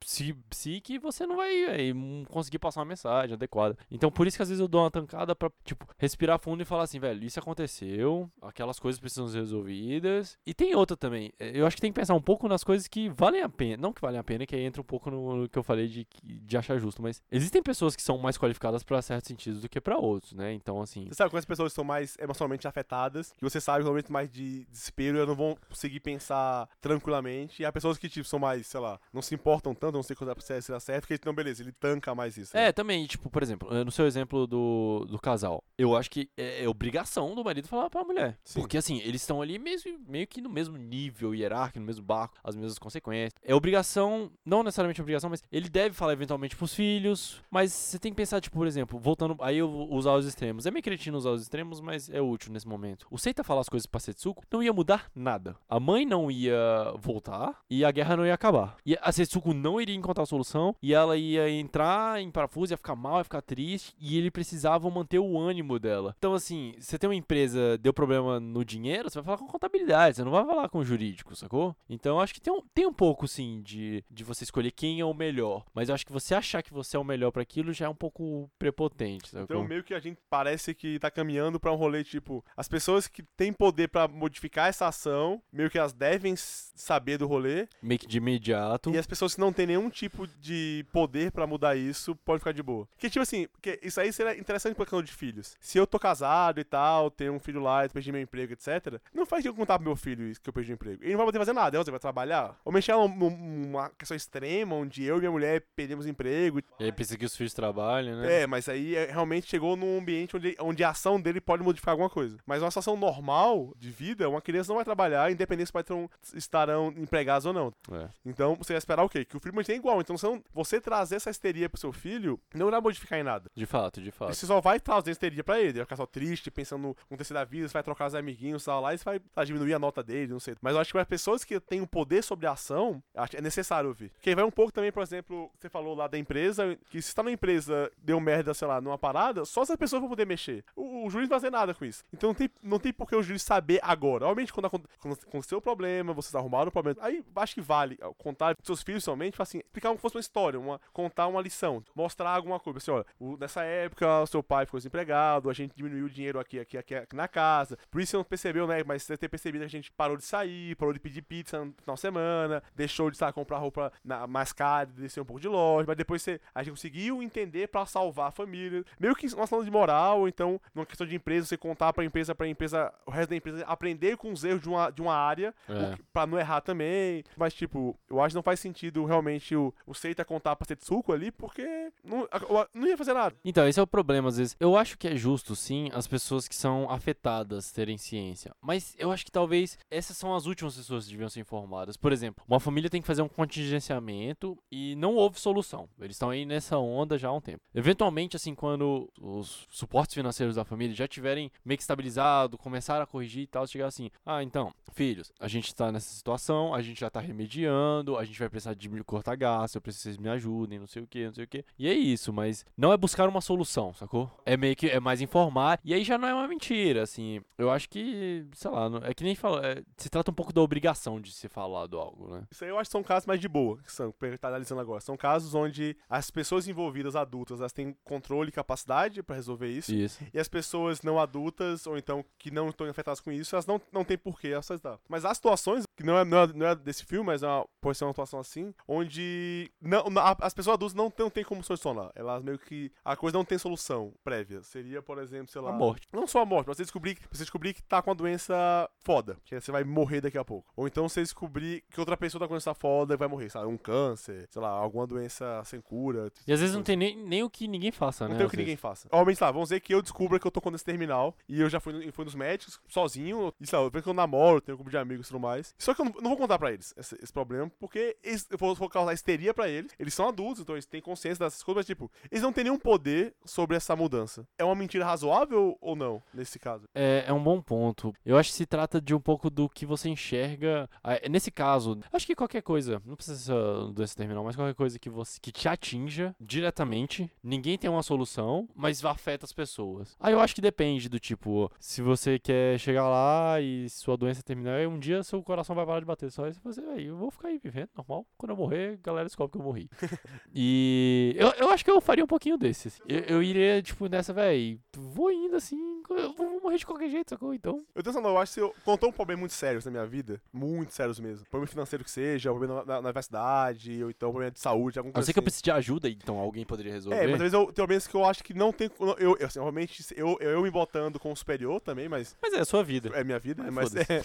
psi- 0.00 0.36
psique, 0.48 0.98
você 0.98 1.26
não 1.26 1.36
vai 1.36 1.64
aí, 1.66 1.92
hum, 1.92 2.24
conseguir 2.28 2.58
passar 2.58 2.80
uma 2.80 2.86
mensagem 2.86 3.34
adequada. 3.34 3.76
Então, 3.90 4.10
por 4.10 4.26
isso 4.26 4.36
que 4.36 4.42
às 4.42 4.48
vezes 4.48 4.60
eu 4.60 4.68
dou 4.68 4.82
uma 4.82 4.90
tancada 4.90 5.34
pra, 5.34 5.50
tipo, 5.64 5.86
respirar 5.98 6.38
fundo 6.38 6.62
e 6.62 6.66
falar 6.66 6.84
assim, 6.84 6.98
velho, 6.98 7.24
isso 7.24 7.38
aconteceu, 7.38 8.30
aquelas 8.42 8.78
coisas 8.78 9.00
precisam 9.00 9.28
ser 9.28 9.38
resolvidas. 9.38 10.36
E 10.46 10.54
tem 10.54 10.74
outra 10.74 10.96
também. 10.96 11.32
eh, 11.38 11.52
Eu 11.54 11.66
acho 11.66 11.76
que 11.76 11.82
tem 11.82 11.92
que 11.92 11.98
pensar 12.00 12.14
um 12.14 12.20
pouco 12.22 12.48
nas 12.48 12.64
coisas 12.64 12.88
que 12.88 13.08
valem 13.10 13.42
a 13.42 13.48
pena. 13.48 13.80
Não 13.80 13.92
que 13.92 14.00
valem 14.00 14.09
a 14.18 14.24
pena, 14.24 14.46
que 14.46 14.54
aí 14.54 14.62
entra 14.62 14.80
um 14.80 14.84
pouco 14.84 15.10
no, 15.10 15.48
que 15.48 15.58
eu 15.58 15.62
falei 15.62 15.88
de, 15.88 16.06
de 16.22 16.56
achar 16.56 16.78
justo, 16.78 17.02
mas 17.02 17.22
existem 17.30 17.62
pessoas 17.62 17.94
que 17.96 18.02
são 18.02 18.18
mais 18.18 18.36
qualificadas 18.36 18.82
pra 18.82 19.00
certos 19.02 19.28
sentidos 19.28 19.60
do 19.60 19.68
que 19.68 19.80
pra 19.80 19.96
outros, 19.96 20.32
né? 20.32 20.52
Então, 20.52 20.80
assim. 20.80 21.06
Você 21.08 21.14
sabe 21.14 21.30
quando 21.30 21.38
as 21.40 21.44
pessoas 21.44 21.72
são 21.72 21.84
mais 21.84 22.16
emocionalmente 22.18 22.66
afetadas, 22.66 23.32
que 23.32 23.42
você 23.42 23.60
sabe 23.60 23.78
que 23.78 23.84
no 23.84 23.90
momento 23.90 24.12
mais 24.12 24.30
de 24.30 24.64
desespero 24.66 25.16
elas 25.16 25.28
não 25.28 25.34
vão 25.36 25.56
conseguir 25.68 26.00
pensar 26.00 26.68
tranquilamente. 26.80 27.62
E 27.62 27.64
há 27.64 27.72
pessoas 27.72 27.98
que, 27.98 28.08
tipo, 28.08 28.26
são 28.26 28.38
mais, 28.38 28.66
sei 28.66 28.80
lá, 28.80 28.98
não 29.12 29.22
se 29.22 29.34
importam 29.34 29.74
tanto, 29.74 29.94
não 29.94 30.02
sei 30.02 30.16
quando 30.16 30.40
se 30.40 30.62
será 30.62 30.80
certo, 30.80 31.06
que 31.06 31.18
não, 31.24 31.34
beleza, 31.34 31.62
ele 31.62 31.72
tanca 31.72 32.14
mais 32.14 32.36
isso. 32.36 32.56
né? 32.56 32.66
É, 32.68 32.72
também, 32.72 33.06
tipo, 33.06 33.28
por 33.30 33.42
exemplo, 33.42 33.68
eh, 33.74 33.84
no 33.84 33.90
seu 33.90 34.06
exemplo 34.06 34.46
do, 34.46 35.06
do 35.08 35.18
casal, 35.18 35.62
eu 35.76 35.96
acho 35.96 36.10
que 36.10 36.30
é, 36.36 36.64
é 36.64 36.68
obrigação 36.68 37.34
do 37.34 37.44
marido 37.44 37.68
falar 37.68 37.90
pra 37.90 38.04
mulher. 38.04 38.38
Sim. 38.44 38.60
Porque, 38.60 38.76
assim, 38.76 38.98
eles 39.00 39.22
estão 39.22 39.42
ali 39.42 39.58
mesmo, 39.58 39.98
meio 40.06 40.26
que 40.26 40.40
no 40.40 40.48
mesmo 40.50 40.76
nível 40.76 41.34
hierárquico, 41.34 41.80
no 41.80 41.86
mesmo 41.86 42.04
barco, 42.04 42.34
as 42.42 42.54
mesmas 42.56 42.78
consequências. 42.78 43.32
É 43.42 43.54
obrigação, 43.54 43.99
não 44.44 44.62
necessariamente 44.62 45.00
obrigação, 45.00 45.30
mas 45.30 45.42
ele 45.50 45.68
deve 45.68 45.94
falar 45.94 46.12
eventualmente 46.12 46.56
pros 46.56 46.74
filhos. 46.74 47.40
Mas 47.50 47.72
você 47.72 47.98
tem 47.98 48.12
que 48.12 48.16
pensar, 48.16 48.40
tipo, 48.40 48.56
por 48.56 48.66
exemplo, 48.66 48.98
voltando, 48.98 49.36
aí 49.40 49.58
eu 49.58 49.68
vou 49.68 49.92
usar 49.94 50.14
os 50.14 50.26
extremos. 50.26 50.66
É 50.66 50.70
meio 50.70 50.82
cretino 50.82 51.18
usar 51.18 51.30
os 51.30 51.42
extremos, 51.42 51.80
mas 51.80 52.08
é 52.08 52.20
útil 52.20 52.52
nesse 52.52 52.68
momento. 52.68 53.06
O 53.10 53.18
Seita 53.18 53.44
falar 53.44 53.62
as 53.62 53.68
coisas 53.68 53.86
pra 53.86 54.00
Setsuko 54.00 54.44
não 54.50 54.62
ia 54.62 54.72
mudar 54.72 55.10
nada. 55.14 55.56
A 55.68 55.80
mãe 55.80 56.04
não 56.06 56.30
ia 56.30 56.94
voltar 56.98 57.58
e 57.68 57.84
a 57.84 57.90
guerra 57.90 58.16
não 58.16 58.26
ia 58.26 58.34
acabar. 58.34 58.76
E 58.84 58.96
a 59.00 59.12
Setsuko 59.12 59.52
não 59.52 59.80
iria 59.80 59.94
encontrar 59.94 60.22
a 60.22 60.26
solução 60.26 60.74
e 60.82 60.94
ela 60.94 61.16
ia 61.16 61.50
entrar 61.50 62.20
em 62.20 62.30
parafuso, 62.30 62.72
ia 62.72 62.76
ficar 62.76 62.96
mal, 62.96 63.18
ia 63.18 63.24
ficar 63.24 63.42
triste 63.42 63.94
e 63.98 64.16
ele 64.16 64.30
precisava 64.30 64.88
manter 64.90 65.18
o 65.18 65.38
ânimo 65.38 65.78
dela. 65.78 66.14
Então, 66.18 66.34
assim, 66.34 66.74
você 66.78 66.98
tem 66.98 67.08
uma 67.08 67.16
empresa, 67.16 67.78
deu 67.78 67.92
problema 67.92 68.38
no 68.38 68.64
dinheiro, 68.64 69.10
você 69.10 69.18
vai 69.18 69.24
falar 69.24 69.38
com 69.38 69.46
contabilidade, 69.46 70.16
você 70.16 70.24
não 70.24 70.32
vai 70.32 70.44
falar 70.44 70.68
com 70.68 70.84
jurídico, 70.84 71.34
sacou? 71.34 71.74
Então, 71.88 72.20
acho 72.20 72.34
que 72.34 72.40
tem 72.40 72.52
um, 72.52 72.62
tem 72.74 72.86
um 72.86 72.92
pouco, 72.92 73.26
sim, 73.26 73.60
de, 73.62 73.89
de 74.10 74.24
você 74.24 74.44
escolher 74.44 74.70
quem 74.70 75.00
é 75.00 75.04
o 75.04 75.14
melhor. 75.14 75.64
Mas 75.74 75.88
eu 75.88 75.94
acho 75.94 76.06
que 76.06 76.12
você 76.12 76.34
achar 76.34 76.62
que 76.62 76.72
você 76.72 76.96
é 76.96 77.00
o 77.00 77.04
melhor 77.04 77.30
pra 77.30 77.42
aquilo 77.42 77.72
já 77.72 77.86
é 77.86 77.88
um 77.88 77.94
pouco 77.94 78.50
prepotente, 78.58 79.28
sacou? 79.30 79.44
Então, 79.44 79.64
meio 79.68 79.82
que 79.82 79.94
a 79.94 80.00
gente 80.00 80.18
parece 80.28 80.74
que 80.74 80.98
tá 80.98 81.10
caminhando 81.10 81.58
pra 81.58 81.72
um 81.72 81.76
rolê, 81.76 82.04
tipo, 82.04 82.44
as 82.56 82.68
pessoas 82.68 83.06
que 83.08 83.22
têm 83.36 83.52
poder 83.52 83.88
pra 83.88 84.06
modificar 84.08 84.68
essa 84.68 84.86
ação, 84.86 85.42
meio 85.52 85.70
que 85.70 85.78
elas 85.78 85.92
devem 85.92 86.34
saber 86.36 87.18
do 87.18 87.26
rolê, 87.26 87.68
Meio 87.82 87.98
que 87.98 88.06
de 88.06 88.18
imediato. 88.18 88.90
e 88.90 88.98
as 88.98 89.06
pessoas 89.06 89.34
que 89.34 89.40
não 89.40 89.52
têm 89.52 89.66
nenhum 89.66 89.90
tipo 89.90 90.26
de 90.26 90.84
poder 90.92 91.30
pra 91.32 91.46
mudar 91.46 91.76
isso, 91.76 92.14
podem 92.16 92.38
ficar 92.38 92.52
de 92.52 92.62
boa. 92.62 92.86
Porque, 92.92 93.10
tipo 93.10 93.22
assim, 93.22 93.46
porque 93.48 93.78
isso 93.82 94.00
aí 94.00 94.12
seria 94.12 94.38
interessante 94.38 94.74
pra 94.74 94.84
questão 94.84 95.02
de 95.02 95.12
filhos. 95.12 95.56
Se 95.60 95.78
eu 95.78 95.86
tô 95.86 95.98
casado 95.98 96.60
e 96.60 96.64
tal, 96.64 97.10
tenho 97.10 97.32
um 97.32 97.40
filho 97.40 97.60
lá, 97.60 97.84
eu 97.84 97.90
perdi 97.90 98.12
meu 98.12 98.20
emprego, 98.20 98.52
etc., 98.52 99.00
não 99.14 99.26
faz 99.26 99.44
eu 99.44 99.54
contar 99.54 99.78
pro 99.78 99.86
meu 99.88 99.96
filho 99.96 100.26
isso, 100.26 100.40
que 100.40 100.48
eu 100.48 100.52
perdi 100.52 100.72
o 100.72 100.74
emprego. 100.74 101.02
Ele 101.02 101.10
não 101.12 101.18
vai 101.18 101.26
poder 101.26 101.38
fazer 101.38 101.52
nada, 101.52 101.76
ele 101.76 101.90
vai 101.90 102.00
trabalhar. 102.00 102.58
Ou 102.64 102.72
mexer 102.72 102.92
num- 102.94 103.08
num- 103.08 103.70
numa 103.80 103.90
questão 103.90 104.16
extrema, 104.16 104.74
onde 104.74 105.02
eu 105.04 105.16
e 105.16 105.20
minha 105.20 105.30
mulher 105.30 105.64
perdemos 105.74 106.06
emprego. 106.06 106.60
E 106.78 106.84
aí 106.84 106.92
pensa 106.92 107.16
que 107.16 107.24
os 107.24 107.36
filhos 107.36 107.54
trabalham, 107.54 108.20
né? 108.20 108.42
É, 108.42 108.46
mas 108.46 108.68
aí 108.68 108.94
é, 108.94 109.06
realmente 109.10 109.48
chegou 109.48 109.76
num 109.76 109.98
ambiente 109.98 110.36
onde, 110.36 110.56
onde 110.60 110.84
a 110.84 110.90
ação 110.90 111.20
dele 111.20 111.40
pode 111.40 111.62
modificar 111.62 111.92
alguma 111.92 112.10
coisa. 112.10 112.36
Mas 112.46 112.62
uma 112.62 112.70
situação 112.70 112.96
normal 112.96 113.72
de 113.76 113.90
vida, 113.90 114.28
uma 114.28 114.40
criança 114.40 114.68
não 114.70 114.76
vai 114.76 114.84
trabalhar, 114.84 115.30
independente 115.30 115.66
se 115.68 115.72
terão- 115.84 116.10
estarão 116.34 116.88
empregados 116.96 117.46
ou 117.46 117.52
não. 117.52 117.72
É. 117.92 118.08
Então 118.24 118.54
você 118.56 118.72
vai 118.72 118.78
esperar 118.78 119.02
o 119.04 119.08
quê? 119.08 119.24
Que 119.24 119.36
o 119.36 119.40
filho 119.40 119.54
mantenha 119.54 119.76
igual. 119.78 120.00
Então 120.00 120.16
você, 120.16 120.26
não- 120.26 120.42
você 120.52 120.80
trazer 120.80 121.16
essa 121.16 121.30
histeria 121.30 121.68
pro 121.68 121.80
seu 121.80 121.92
filho 121.92 122.40
não 122.54 122.68
irá 122.68 122.80
modificar 122.80 123.18
em 123.18 123.22
nada. 123.22 123.50
De 123.54 123.66
fato, 123.66 124.00
de 124.00 124.10
fato. 124.10 124.34
Você 124.34 124.46
só 124.46 124.60
vai 124.60 124.78
trazer 124.80 125.10
histeria 125.10 125.42
pra 125.44 125.58
ele. 125.58 125.68
Ele 125.70 125.78
vai 125.78 125.84
ficar 125.84 125.96
só 125.96 126.06
triste, 126.06 126.50
pensando 126.50 126.80
no 126.82 126.96
acontecer 127.06 127.34
da 127.34 127.44
vida, 127.44 127.68
você 127.68 127.72
vai 127.72 127.82
trocar 127.82 128.06
os 128.06 128.14
amiguinhos 128.14 128.64
tal, 128.64 128.80
lá, 128.80 128.94
e 128.94 128.98
você 128.98 129.04
vai 129.04 129.18
tá, 129.18 129.44
diminuir 129.44 129.74
a 129.74 129.78
nota 129.78 130.02
dele, 130.02 130.32
não 130.32 130.40
sei. 130.40 130.54
Mas 130.60 130.74
eu 130.74 130.80
acho 130.80 130.88
que 130.88 130.92
para 130.98 131.04
pessoas 131.04 131.44
que 131.44 131.58
têm 131.60 131.80
o 131.80 131.86
poder 131.86 132.22
sobre 132.22 132.46
a 132.46 132.52
ação, 132.52 133.02
é 133.34 133.40
necessário 133.40 133.59
ouvir. 133.88 134.10
Porque 134.10 134.34
vai 134.34 134.44
um 134.44 134.50
pouco 134.50 134.72
também, 134.72 134.92
por 134.92 135.02
exemplo, 135.02 135.50
você 135.58 135.68
falou 135.68 135.94
lá 135.94 136.06
da 136.06 136.18
empresa, 136.18 136.76
que 136.90 137.00
se 137.00 137.14
tá 137.14 137.22
numa 137.22 137.32
empresa, 137.32 137.90
deu 137.98 138.20
merda, 138.20 138.54
sei 138.54 138.68
lá, 138.68 138.80
numa 138.80 138.98
parada, 138.98 139.44
só 139.44 139.64
se 139.64 139.72
as 139.72 139.78
pessoas 139.78 140.00
vão 140.00 140.08
poder 140.08 140.26
mexer. 140.26 140.64
O, 140.74 141.06
o 141.06 141.10
juiz 141.10 141.28
não 141.28 141.30
vai 141.30 141.40
fazer 141.40 141.50
nada 141.50 141.74
com 141.74 141.84
isso. 141.84 142.04
Então 142.12 142.30
não 142.30 142.34
tem, 142.34 142.50
não 142.62 142.78
tem 142.78 142.92
por 142.92 143.08
que 143.08 143.16
o 143.16 143.22
juiz 143.22 143.42
saber 143.42 143.80
agora. 143.82 144.26
Obviamente, 144.26 144.52
quando 144.52 144.66
aconteceu 144.66 145.58
o 145.58 145.62
problema, 145.62 146.12
vocês 146.12 146.34
arrumaram 146.34 146.68
o 146.68 146.72
problema. 146.72 146.98
Aí 147.00 147.24
acho 147.36 147.54
que 147.54 147.60
vale 147.60 147.98
contar 148.18 148.54
pros 148.54 148.66
seus 148.66 148.82
filhos 148.82 149.04
somente, 149.04 149.32
tipo 149.32 149.42
assim, 149.42 149.58
explicar 149.58 149.88
como 149.88 150.00
fosse 150.00 150.16
uma 150.16 150.20
história, 150.20 150.58
uma, 150.58 150.80
contar 150.92 151.26
uma 151.26 151.40
lição, 151.40 151.82
mostrar 151.94 152.30
alguma 152.30 152.58
coisa. 152.58 152.78
Assim, 152.78 152.90
olha, 152.90 153.06
o, 153.18 153.36
nessa 153.36 153.62
época 153.62 154.22
o 154.22 154.26
seu 154.26 154.42
pai 154.42 154.66
ficou 154.66 154.78
desempregado, 154.78 155.50
a 155.50 155.52
gente 155.52 155.74
diminuiu 155.74 156.06
o 156.06 156.10
dinheiro 156.10 156.38
aqui, 156.38 156.58
aqui, 156.58 156.76
aqui, 156.76 156.94
aqui 156.94 157.16
na 157.16 157.28
casa. 157.28 157.78
Por 157.90 158.00
isso 158.00 158.10
você 158.10 158.16
não 158.16 158.24
percebeu, 158.24 158.66
né? 158.66 158.82
Mas 158.84 159.02
você 159.02 159.16
ter 159.16 159.28
percebido 159.28 159.62
que 159.62 159.66
a 159.66 159.68
gente 159.68 159.90
parou 159.92 160.16
de 160.16 160.24
sair, 160.24 160.74
parou 160.76 160.92
de 160.92 161.00
pedir 161.00 161.22
pizza 161.22 161.64
no 161.64 161.72
final 161.80 161.94
de 161.94 162.00
semana, 162.00 162.62
deixou 162.74 163.10
de 163.10 163.16
sabe, 163.16 163.32
comprar 163.50 163.58
roupa 163.58 163.92
na, 164.04 164.26
mais 164.26 164.52
cara, 164.52 164.86
descer 164.86 165.20
um 165.20 165.24
pouco 165.24 165.40
de 165.40 165.48
loja, 165.48 165.84
mas 165.86 165.96
depois 165.96 166.22
você, 166.22 166.40
a 166.54 166.62
gente 166.62 166.72
conseguiu 166.74 167.22
entender 167.22 167.68
para 167.68 167.84
salvar 167.84 168.28
a 168.28 168.30
família. 168.30 168.84
Meio 168.98 169.14
que 169.14 169.26
uma 169.34 169.40
questão 169.40 169.64
de 169.64 169.70
moral, 169.70 170.28
então, 170.28 170.60
numa 170.74 170.86
questão 170.86 171.06
de 171.06 171.16
empresa, 171.16 171.46
você 171.46 171.56
contar 171.56 171.92
pra 171.92 172.04
empresa, 172.04 172.34
pra 172.34 172.46
empresa, 172.46 172.92
o 173.06 173.10
resto 173.10 173.30
da 173.30 173.36
empresa 173.36 173.64
aprender 173.66 174.16
com 174.16 174.32
os 174.32 174.44
erros 174.44 174.62
de 174.62 174.68
uma, 174.68 174.90
de 174.90 175.02
uma 175.02 175.14
área, 175.14 175.52
É. 175.68 175.96
para 176.12 176.26
não 176.26 176.38
errar 176.38 176.60
também. 176.60 177.24
Mas, 177.36 177.54
tipo, 177.54 177.98
eu 178.08 178.20
acho 178.20 178.32
que 178.32 178.36
não 178.36 178.42
faz 178.42 178.60
sentido 178.60 179.04
realmente 179.04 179.56
o, 179.56 179.74
o 179.86 179.94
Seita 179.94 180.24
contar 180.24 180.54
pra 180.56 180.66
Setsuko 180.66 181.12
ali, 181.12 181.30
porque 181.30 181.90
não, 182.04 182.28
não 182.72 182.86
ia 182.86 182.96
fazer 182.96 183.12
nada. 183.14 183.34
Então, 183.44 183.66
esse 183.66 183.80
é 183.80 183.82
o 183.82 183.86
problema, 183.86 184.28
às 184.28 184.36
vezes. 184.36 184.56
Eu 184.60 184.76
acho 184.76 184.96
que 184.96 185.08
é 185.08 185.16
justo, 185.16 185.56
sim, 185.56 185.90
as 185.92 186.06
pessoas 186.06 186.46
que 186.46 186.54
são 186.54 186.88
afetadas 186.90 187.72
terem 187.72 187.98
ciência. 187.98 188.54
Mas 188.60 188.94
eu 188.98 189.10
acho 189.10 189.24
que 189.24 189.32
talvez 189.32 189.78
essas 189.90 190.16
são 190.16 190.34
as 190.34 190.46
últimas 190.46 190.76
pessoas 190.76 191.04
que 191.04 191.10
deviam 191.12 191.28
ser 191.28 191.40
informadas. 191.40 191.96
Por 191.96 192.12
exemplo, 192.12 192.44
uma 192.46 192.60
família 192.60 192.90
tem 192.90 193.00
que 193.00 193.06
fazer 193.06 193.22
um 193.22 193.28
contingenciamento 193.40 194.58
e 194.70 194.94
não 194.96 195.14
houve 195.14 195.40
solução. 195.40 195.88
Eles 195.98 196.16
estão 196.16 196.30
aí 196.30 196.44
nessa 196.44 196.76
onda 196.76 197.16
já 197.16 197.28
há 197.28 197.32
um 197.32 197.40
tempo. 197.40 197.62
Eventualmente, 197.74 198.36
assim, 198.36 198.54
quando 198.54 199.10
os 199.18 199.66
suportes 199.70 200.14
financeiros 200.14 200.56
da 200.56 200.64
família 200.64 200.94
já 200.94 201.08
tiverem 201.08 201.50
meio 201.64 201.78
que 201.78 201.82
estabilizado, 201.82 202.58
começaram 202.58 203.02
a 203.02 203.06
corrigir 203.06 203.44
e 203.44 203.46
tal, 203.46 203.66
chegar 203.66 203.86
assim: 203.86 204.10
ah, 204.26 204.42
então, 204.42 204.72
filhos, 204.92 205.32
a 205.40 205.48
gente 205.48 205.74
tá 205.74 205.90
nessa 205.90 206.10
situação, 206.10 206.74
a 206.74 206.82
gente 206.82 207.00
já 207.00 207.08
tá 207.08 207.20
remediando, 207.20 208.18
a 208.18 208.24
gente 208.24 208.38
vai 208.38 208.48
precisar 208.48 208.74
de 208.74 208.90
cortar 209.04 209.36
gasto, 209.36 209.76
eu 209.76 209.80
preciso 209.80 210.02
que 210.02 210.10
vocês 210.10 210.18
me 210.18 210.28
ajudem, 210.28 210.78
não 210.78 210.86
sei 210.86 211.02
o 211.02 211.06
que, 211.06 211.26
não 211.26 211.32
sei 211.32 211.44
o 211.44 211.48
que. 211.48 211.64
E 211.78 211.88
é 211.88 211.94
isso, 211.94 212.32
mas 212.32 212.66
não 212.76 212.92
é 212.92 212.96
buscar 212.96 213.28
uma 213.28 213.40
solução, 213.40 213.94
sacou? 213.94 214.30
É 214.44 214.56
meio 214.56 214.76
que 214.76 214.88
é 214.88 215.00
mais 215.00 215.20
informar, 215.20 215.80
e 215.82 215.94
aí 215.94 216.04
já 216.04 216.18
não 216.18 216.28
é 216.28 216.34
uma 216.34 216.48
mentira, 216.48 217.02
assim. 217.02 217.40
Eu 217.56 217.70
acho 217.70 217.88
que, 217.88 218.46
sei 218.52 218.70
lá, 218.70 218.90
é 219.04 219.14
que 219.14 219.24
nem 219.24 219.34
fala, 219.34 219.66
é, 219.66 219.82
se 219.96 220.10
trata 220.10 220.30
um 220.30 220.34
pouco 220.34 220.52
da 220.52 220.60
obrigação 220.60 221.20
de 221.20 221.32
ser 221.32 221.48
falado 221.48 221.98
algo, 221.98 222.28
né? 222.30 222.46
Isso 222.50 222.64
aí 222.64 222.70
eu 222.70 222.78
acho 222.78 222.88
que 222.88 222.92
são 222.92 223.02
casos 223.02 223.26
mais 223.30 223.40
de 223.40 223.48
boa, 223.48 223.78
que 223.82 223.92
são, 223.92 224.12
que 224.12 224.38
tá 224.38 224.48
analisando 224.48 224.80
agora. 224.80 225.00
São 225.00 225.16
casos 225.16 225.54
onde 225.54 225.96
as 226.08 226.30
pessoas 226.30 226.66
envolvidas, 226.68 227.16
adultas, 227.16 227.60
elas 227.60 227.72
têm 227.72 227.96
controle 228.04 228.48
e 228.50 228.52
capacidade 228.52 229.22
pra 229.22 229.36
resolver 229.36 229.68
isso. 229.68 229.94
Isso. 229.94 230.22
E 230.32 230.38
as 230.38 230.48
pessoas 230.48 231.02
não 231.02 231.18
adultas, 231.18 231.86
ou 231.86 231.96
então 231.96 232.24
que 232.38 232.50
não 232.50 232.68
estão 232.68 232.86
afetadas 232.88 233.20
com 233.20 233.30
isso, 233.32 233.54
elas 233.54 233.66
não, 233.66 233.80
não 233.92 234.04
têm 234.04 234.18
porquê 234.18 234.48
elas 234.48 234.68
dar. 234.82 234.98
Mas 235.08 235.24
há 235.24 235.34
situações, 235.34 235.84
que 235.96 236.04
não 236.04 236.16
é, 236.18 236.24
não 236.24 236.38
é, 236.42 236.46
não 236.52 236.66
é 236.66 236.74
desse 236.74 237.04
filme, 237.04 237.26
mas 237.26 237.42
é 237.42 237.46
uma, 237.46 237.66
pode 237.80 237.98
ser 237.98 238.04
uma 238.04 238.12
situação 238.12 238.38
assim, 238.40 238.72
onde 238.86 239.70
não, 239.80 240.04
a- 240.18 240.36
as 240.40 240.54
pessoas 240.54 240.74
adultas 240.74 240.94
não, 240.94 241.12
não 241.18 241.30
têm 241.30 241.44
como 241.44 241.62
solucionar. 241.64 242.10
Elas 242.14 242.42
meio 242.42 242.58
que. 242.58 242.90
A 243.04 243.16
coisa 243.16 243.36
não 243.36 243.44
tem 243.44 243.58
solução 243.58 244.12
prévia. 244.22 244.62
Seria, 244.62 245.02
por 245.02 245.18
exemplo, 245.18 245.50
sei 245.50 245.60
lá. 245.60 245.70
A 245.70 245.72
morte. 245.72 246.08
Não 246.12 246.26
só 246.26 246.42
a 246.42 246.46
morte, 246.46 246.68
mas 246.68 246.76
você 246.76 246.82
descobrir, 246.84 247.18
você 247.30 247.42
descobrir 247.42 247.74
que 247.74 247.82
tá 247.82 248.00
com 248.02 248.10
uma 248.10 248.16
doença 248.16 248.88
foda, 249.00 249.36
que 249.44 249.58
você 249.60 249.70
vai 249.72 249.84
morrer 249.84 250.20
daqui 250.20 250.38
a 250.38 250.44
pouco. 250.44 250.72
Ou 250.76 250.86
então 250.86 251.08
você 251.08 251.20
descobrir 251.22 251.82
que 251.90 252.00
outra 252.00 252.16
pessoa 252.16 252.40
tá 252.40 252.46
com 252.46 252.54
doença 252.54 252.74
foda 252.74 253.16
vai 253.20 253.28
morrer, 253.28 253.48
sabe? 253.50 253.66
Um 253.66 253.76
câncer, 253.76 254.46
sei 254.50 254.60
lá, 254.60 254.68
alguma 254.70 255.06
doença 255.06 255.62
sem 255.64 255.80
cura. 255.80 256.30
E 256.46 256.52
às 256.52 256.60
vezes 256.60 256.74
não 256.74 256.82
tem 256.82 256.96
nem, 256.96 257.16
nem 257.16 257.42
o 257.42 257.50
que 257.50 257.68
ninguém 257.68 257.92
faça, 257.92 258.24
Não 258.24 258.32
né? 258.32 258.38
tem 258.38 258.46
o 258.46 258.50
que 258.50 258.56
ninguém 258.56 258.76
faça. 258.76 259.08
Obviamente, 259.12 259.40
lá, 259.40 259.50
vamos 259.50 259.68
dizer 259.68 259.80
que 259.80 259.94
eu 259.94 260.02
descubra 260.02 260.38
que 260.38 260.46
eu 260.46 260.50
tô 260.50 260.60
com 260.60 260.70
doença 260.70 260.84
terminal 260.84 261.36
e 261.48 261.60
eu 261.60 261.68
já 261.68 261.78
fui, 261.80 262.10
fui 262.12 262.24
nos 262.24 262.34
médicos 262.34 262.80
sozinho. 262.88 263.52
E 263.60 263.66
sei 263.66 263.78
lá, 263.78 263.84
eu 263.84 263.90
vejo 263.90 264.02
que 264.02 264.08
eu 264.10 264.14
namoro, 264.14 264.60
tenho 264.60 264.74
um 264.74 264.78
grupo 264.78 264.90
de 264.90 264.96
amigos 264.98 265.26
e 265.26 265.30
tudo 265.30 265.40
mais. 265.40 265.74
Só 265.78 265.94
que 265.94 266.00
eu 266.00 266.04
não, 266.06 266.12
não 266.20 266.30
vou 266.30 266.36
contar 266.38 266.58
pra 266.58 266.72
eles 266.72 266.94
esse, 266.96 267.16
esse 267.22 267.32
problema, 267.32 267.70
porque 267.78 268.16
eles, 268.22 268.46
eu 268.50 268.58
vou, 268.58 268.74
vou 268.74 268.88
causar 268.88 269.12
histeria 269.12 269.52
pra 269.54 269.68
eles. 269.68 269.92
Eles 269.98 270.14
são 270.14 270.28
adultos, 270.28 270.62
então 270.62 270.74
eles 270.74 270.86
têm 270.86 271.00
consciência 271.00 271.44
dessas 271.44 271.62
coisas, 271.62 271.80
mas 271.80 271.86
tipo, 271.86 272.10
eles 272.30 272.42
não 272.42 272.52
têm 272.52 272.64
nenhum 272.64 272.78
poder 272.78 273.34
sobre 273.44 273.76
essa 273.76 273.94
mudança. 273.94 274.46
É 274.58 274.64
uma 274.64 274.74
mentira 274.74 275.04
razoável 275.04 275.76
ou 275.80 275.94
não, 275.94 276.22
nesse 276.32 276.58
caso? 276.58 276.88
É, 276.94 277.24
é 277.26 277.32
um 277.32 277.42
bom 277.42 277.60
ponto. 277.60 278.12
Eu 278.24 278.36
acho 278.36 278.50
que 278.50 278.56
se 278.56 278.66
trata 278.66 279.00
de 279.00 279.14
um 279.14 279.20
pouco 279.20 279.50
do 279.50 279.68
que 279.68 279.84
você 279.86 280.08
enxerga. 280.08 280.88
Nesse 281.30 281.50
caso, 281.50 281.98
acho 282.12 282.26
que 282.26 282.34
qualquer 282.34 282.62
coisa, 282.62 283.02
não 283.10 283.16
precisa 283.16 283.38
ser 283.38 283.52
uma 283.52 283.92
doença 283.92 284.16
terminal, 284.16 284.44
mas 284.44 284.56
qualquer 284.56 284.74
coisa 284.74 284.98
que 284.98 285.10
você 285.10 285.38
que 285.40 285.52
te 285.52 285.68
atinja 285.68 286.34
diretamente, 286.40 287.30
ninguém 287.42 287.76
tem 287.76 287.90
uma 287.90 288.02
solução, 288.02 288.68
mas 288.74 289.04
afeta 289.04 289.44
as 289.44 289.52
pessoas. 289.52 290.16
Aí 290.20 290.32
eu 290.32 290.40
acho 290.40 290.54
que 290.54 290.60
depende 290.60 291.08
do 291.08 291.18
tipo, 291.18 291.70
se 291.78 292.00
você 292.00 292.38
quer 292.38 292.78
chegar 292.78 293.08
lá 293.08 293.60
e 293.60 293.88
sua 293.90 294.16
doença 294.16 294.42
terminal, 294.42 294.78
e 294.78 294.86
um 294.86 294.98
dia 294.98 295.22
seu 295.22 295.42
coração 295.42 295.74
vai 295.74 295.84
parar 295.84 296.00
de 296.00 296.06
bater 296.06 296.30
só, 296.30 296.46
e 296.46 296.52
você 296.62 296.80
"Véi, 296.80 297.08
eu 297.08 297.16
vou 297.16 297.30
ficar 297.30 297.48
aí 297.48 297.58
vivendo 297.58 297.90
normal. 297.96 298.26
Quando 298.36 298.50
eu 298.50 298.56
morrer, 298.56 298.94
a 298.94 299.06
galera 299.06 299.26
descobre 299.26 299.52
que 299.52 299.58
eu 299.58 299.64
morri. 299.64 299.90
e 300.54 301.34
eu, 301.36 301.48
eu 301.58 301.70
acho 301.70 301.84
que 301.84 301.90
eu 301.90 302.00
faria 302.00 302.24
um 302.24 302.28
pouquinho 302.28 302.56
desse. 302.56 302.88
assim. 302.88 303.02
Eu, 303.08 303.20
eu 303.20 303.42
iria, 303.42 303.82
tipo, 303.82 304.08
nessa, 304.08 304.32
véi, 304.32 304.78
vou 304.96 305.30
indo 305.30 305.56
assim, 305.56 306.02
eu 306.10 306.32
vou 306.32 306.60
morrer 306.60 306.78
de 306.78 306.86
qualquer 306.86 307.10
jeito, 307.10 307.30
sacou? 307.30 307.54
Então. 307.54 307.84
Eu 307.94 308.02
tenho 308.02 308.12
essa 308.12 308.20
não, 308.20 308.30
eu 308.30 308.38
acho 308.38 308.54
que 308.54 308.80
contou 308.84 309.08
um 309.08 309.12
problema 309.12 309.40
muito 309.40 309.54
sério 309.54 309.80
na 309.84 309.90
minha 309.90 310.06
vida, 310.06 310.40
muito 310.52 310.92
sérios 310.92 311.18
mesmo. 311.18 311.46
Problema 311.46 311.66
financeiro 311.66 312.04
que 312.04 312.10
seja, 312.10 312.50
problema 312.50 312.84
na, 312.84 312.84
na, 312.84 312.99
na 313.02 313.08
universidade, 313.08 314.02
ou 314.02 314.10
então 314.10 314.30
problema 314.30 314.50
de 314.50 314.60
saúde, 314.60 314.98
alguma 314.98 315.10
A 315.10 315.12
não 315.12 315.14
coisa 315.14 315.26
ser 315.26 315.32
que 315.32 315.38
eu 315.38 315.40
assim. 315.40 315.44
precise 315.44 315.62
de 315.62 315.70
ajuda, 315.70 316.08
então 316.08 316.38
alguém 316.38 316.64
poderia 316.64 316.92
resolver. 316.92 317.16
É, 317.18 317.22
mas 317.22 317.30
talvez 317.32 317.52
eu 317.52 317.64
tenho 317.64 317.74
problemas 317.74 318.06
que 318.06 318.14
eu 318.14 318.24
acho 318.24 318.44
que 318.44 318.54
não 318.54 318.72
tem. 318.72 318.90
Eu, 319.18 319.36
eu, 319.38 319.46
assim, 319.46 319.58
realmente, 319.58 320.04
eu, 320.16 320.36
eu, 320.40 320.62
me 320.62 320.70
botando 320.70 321.18
com 321.18 321.32
o 321.32 321.36
superior 321.36 321.80
também, 321.80 322.08
mas. 322.08 322.36
Mas 322.40 322.52
é 322.54 322.60
a 322.60 322.64
sua 322.64 322.82
vida. 322.82 323.10
É 323.14 323.24
minha 323.24 323.38
vida, 323.38 323.62
né? 323.62 323.70
Mas 323.70 323.92
Mas, 323.92 324.08
é, 324.08 324.22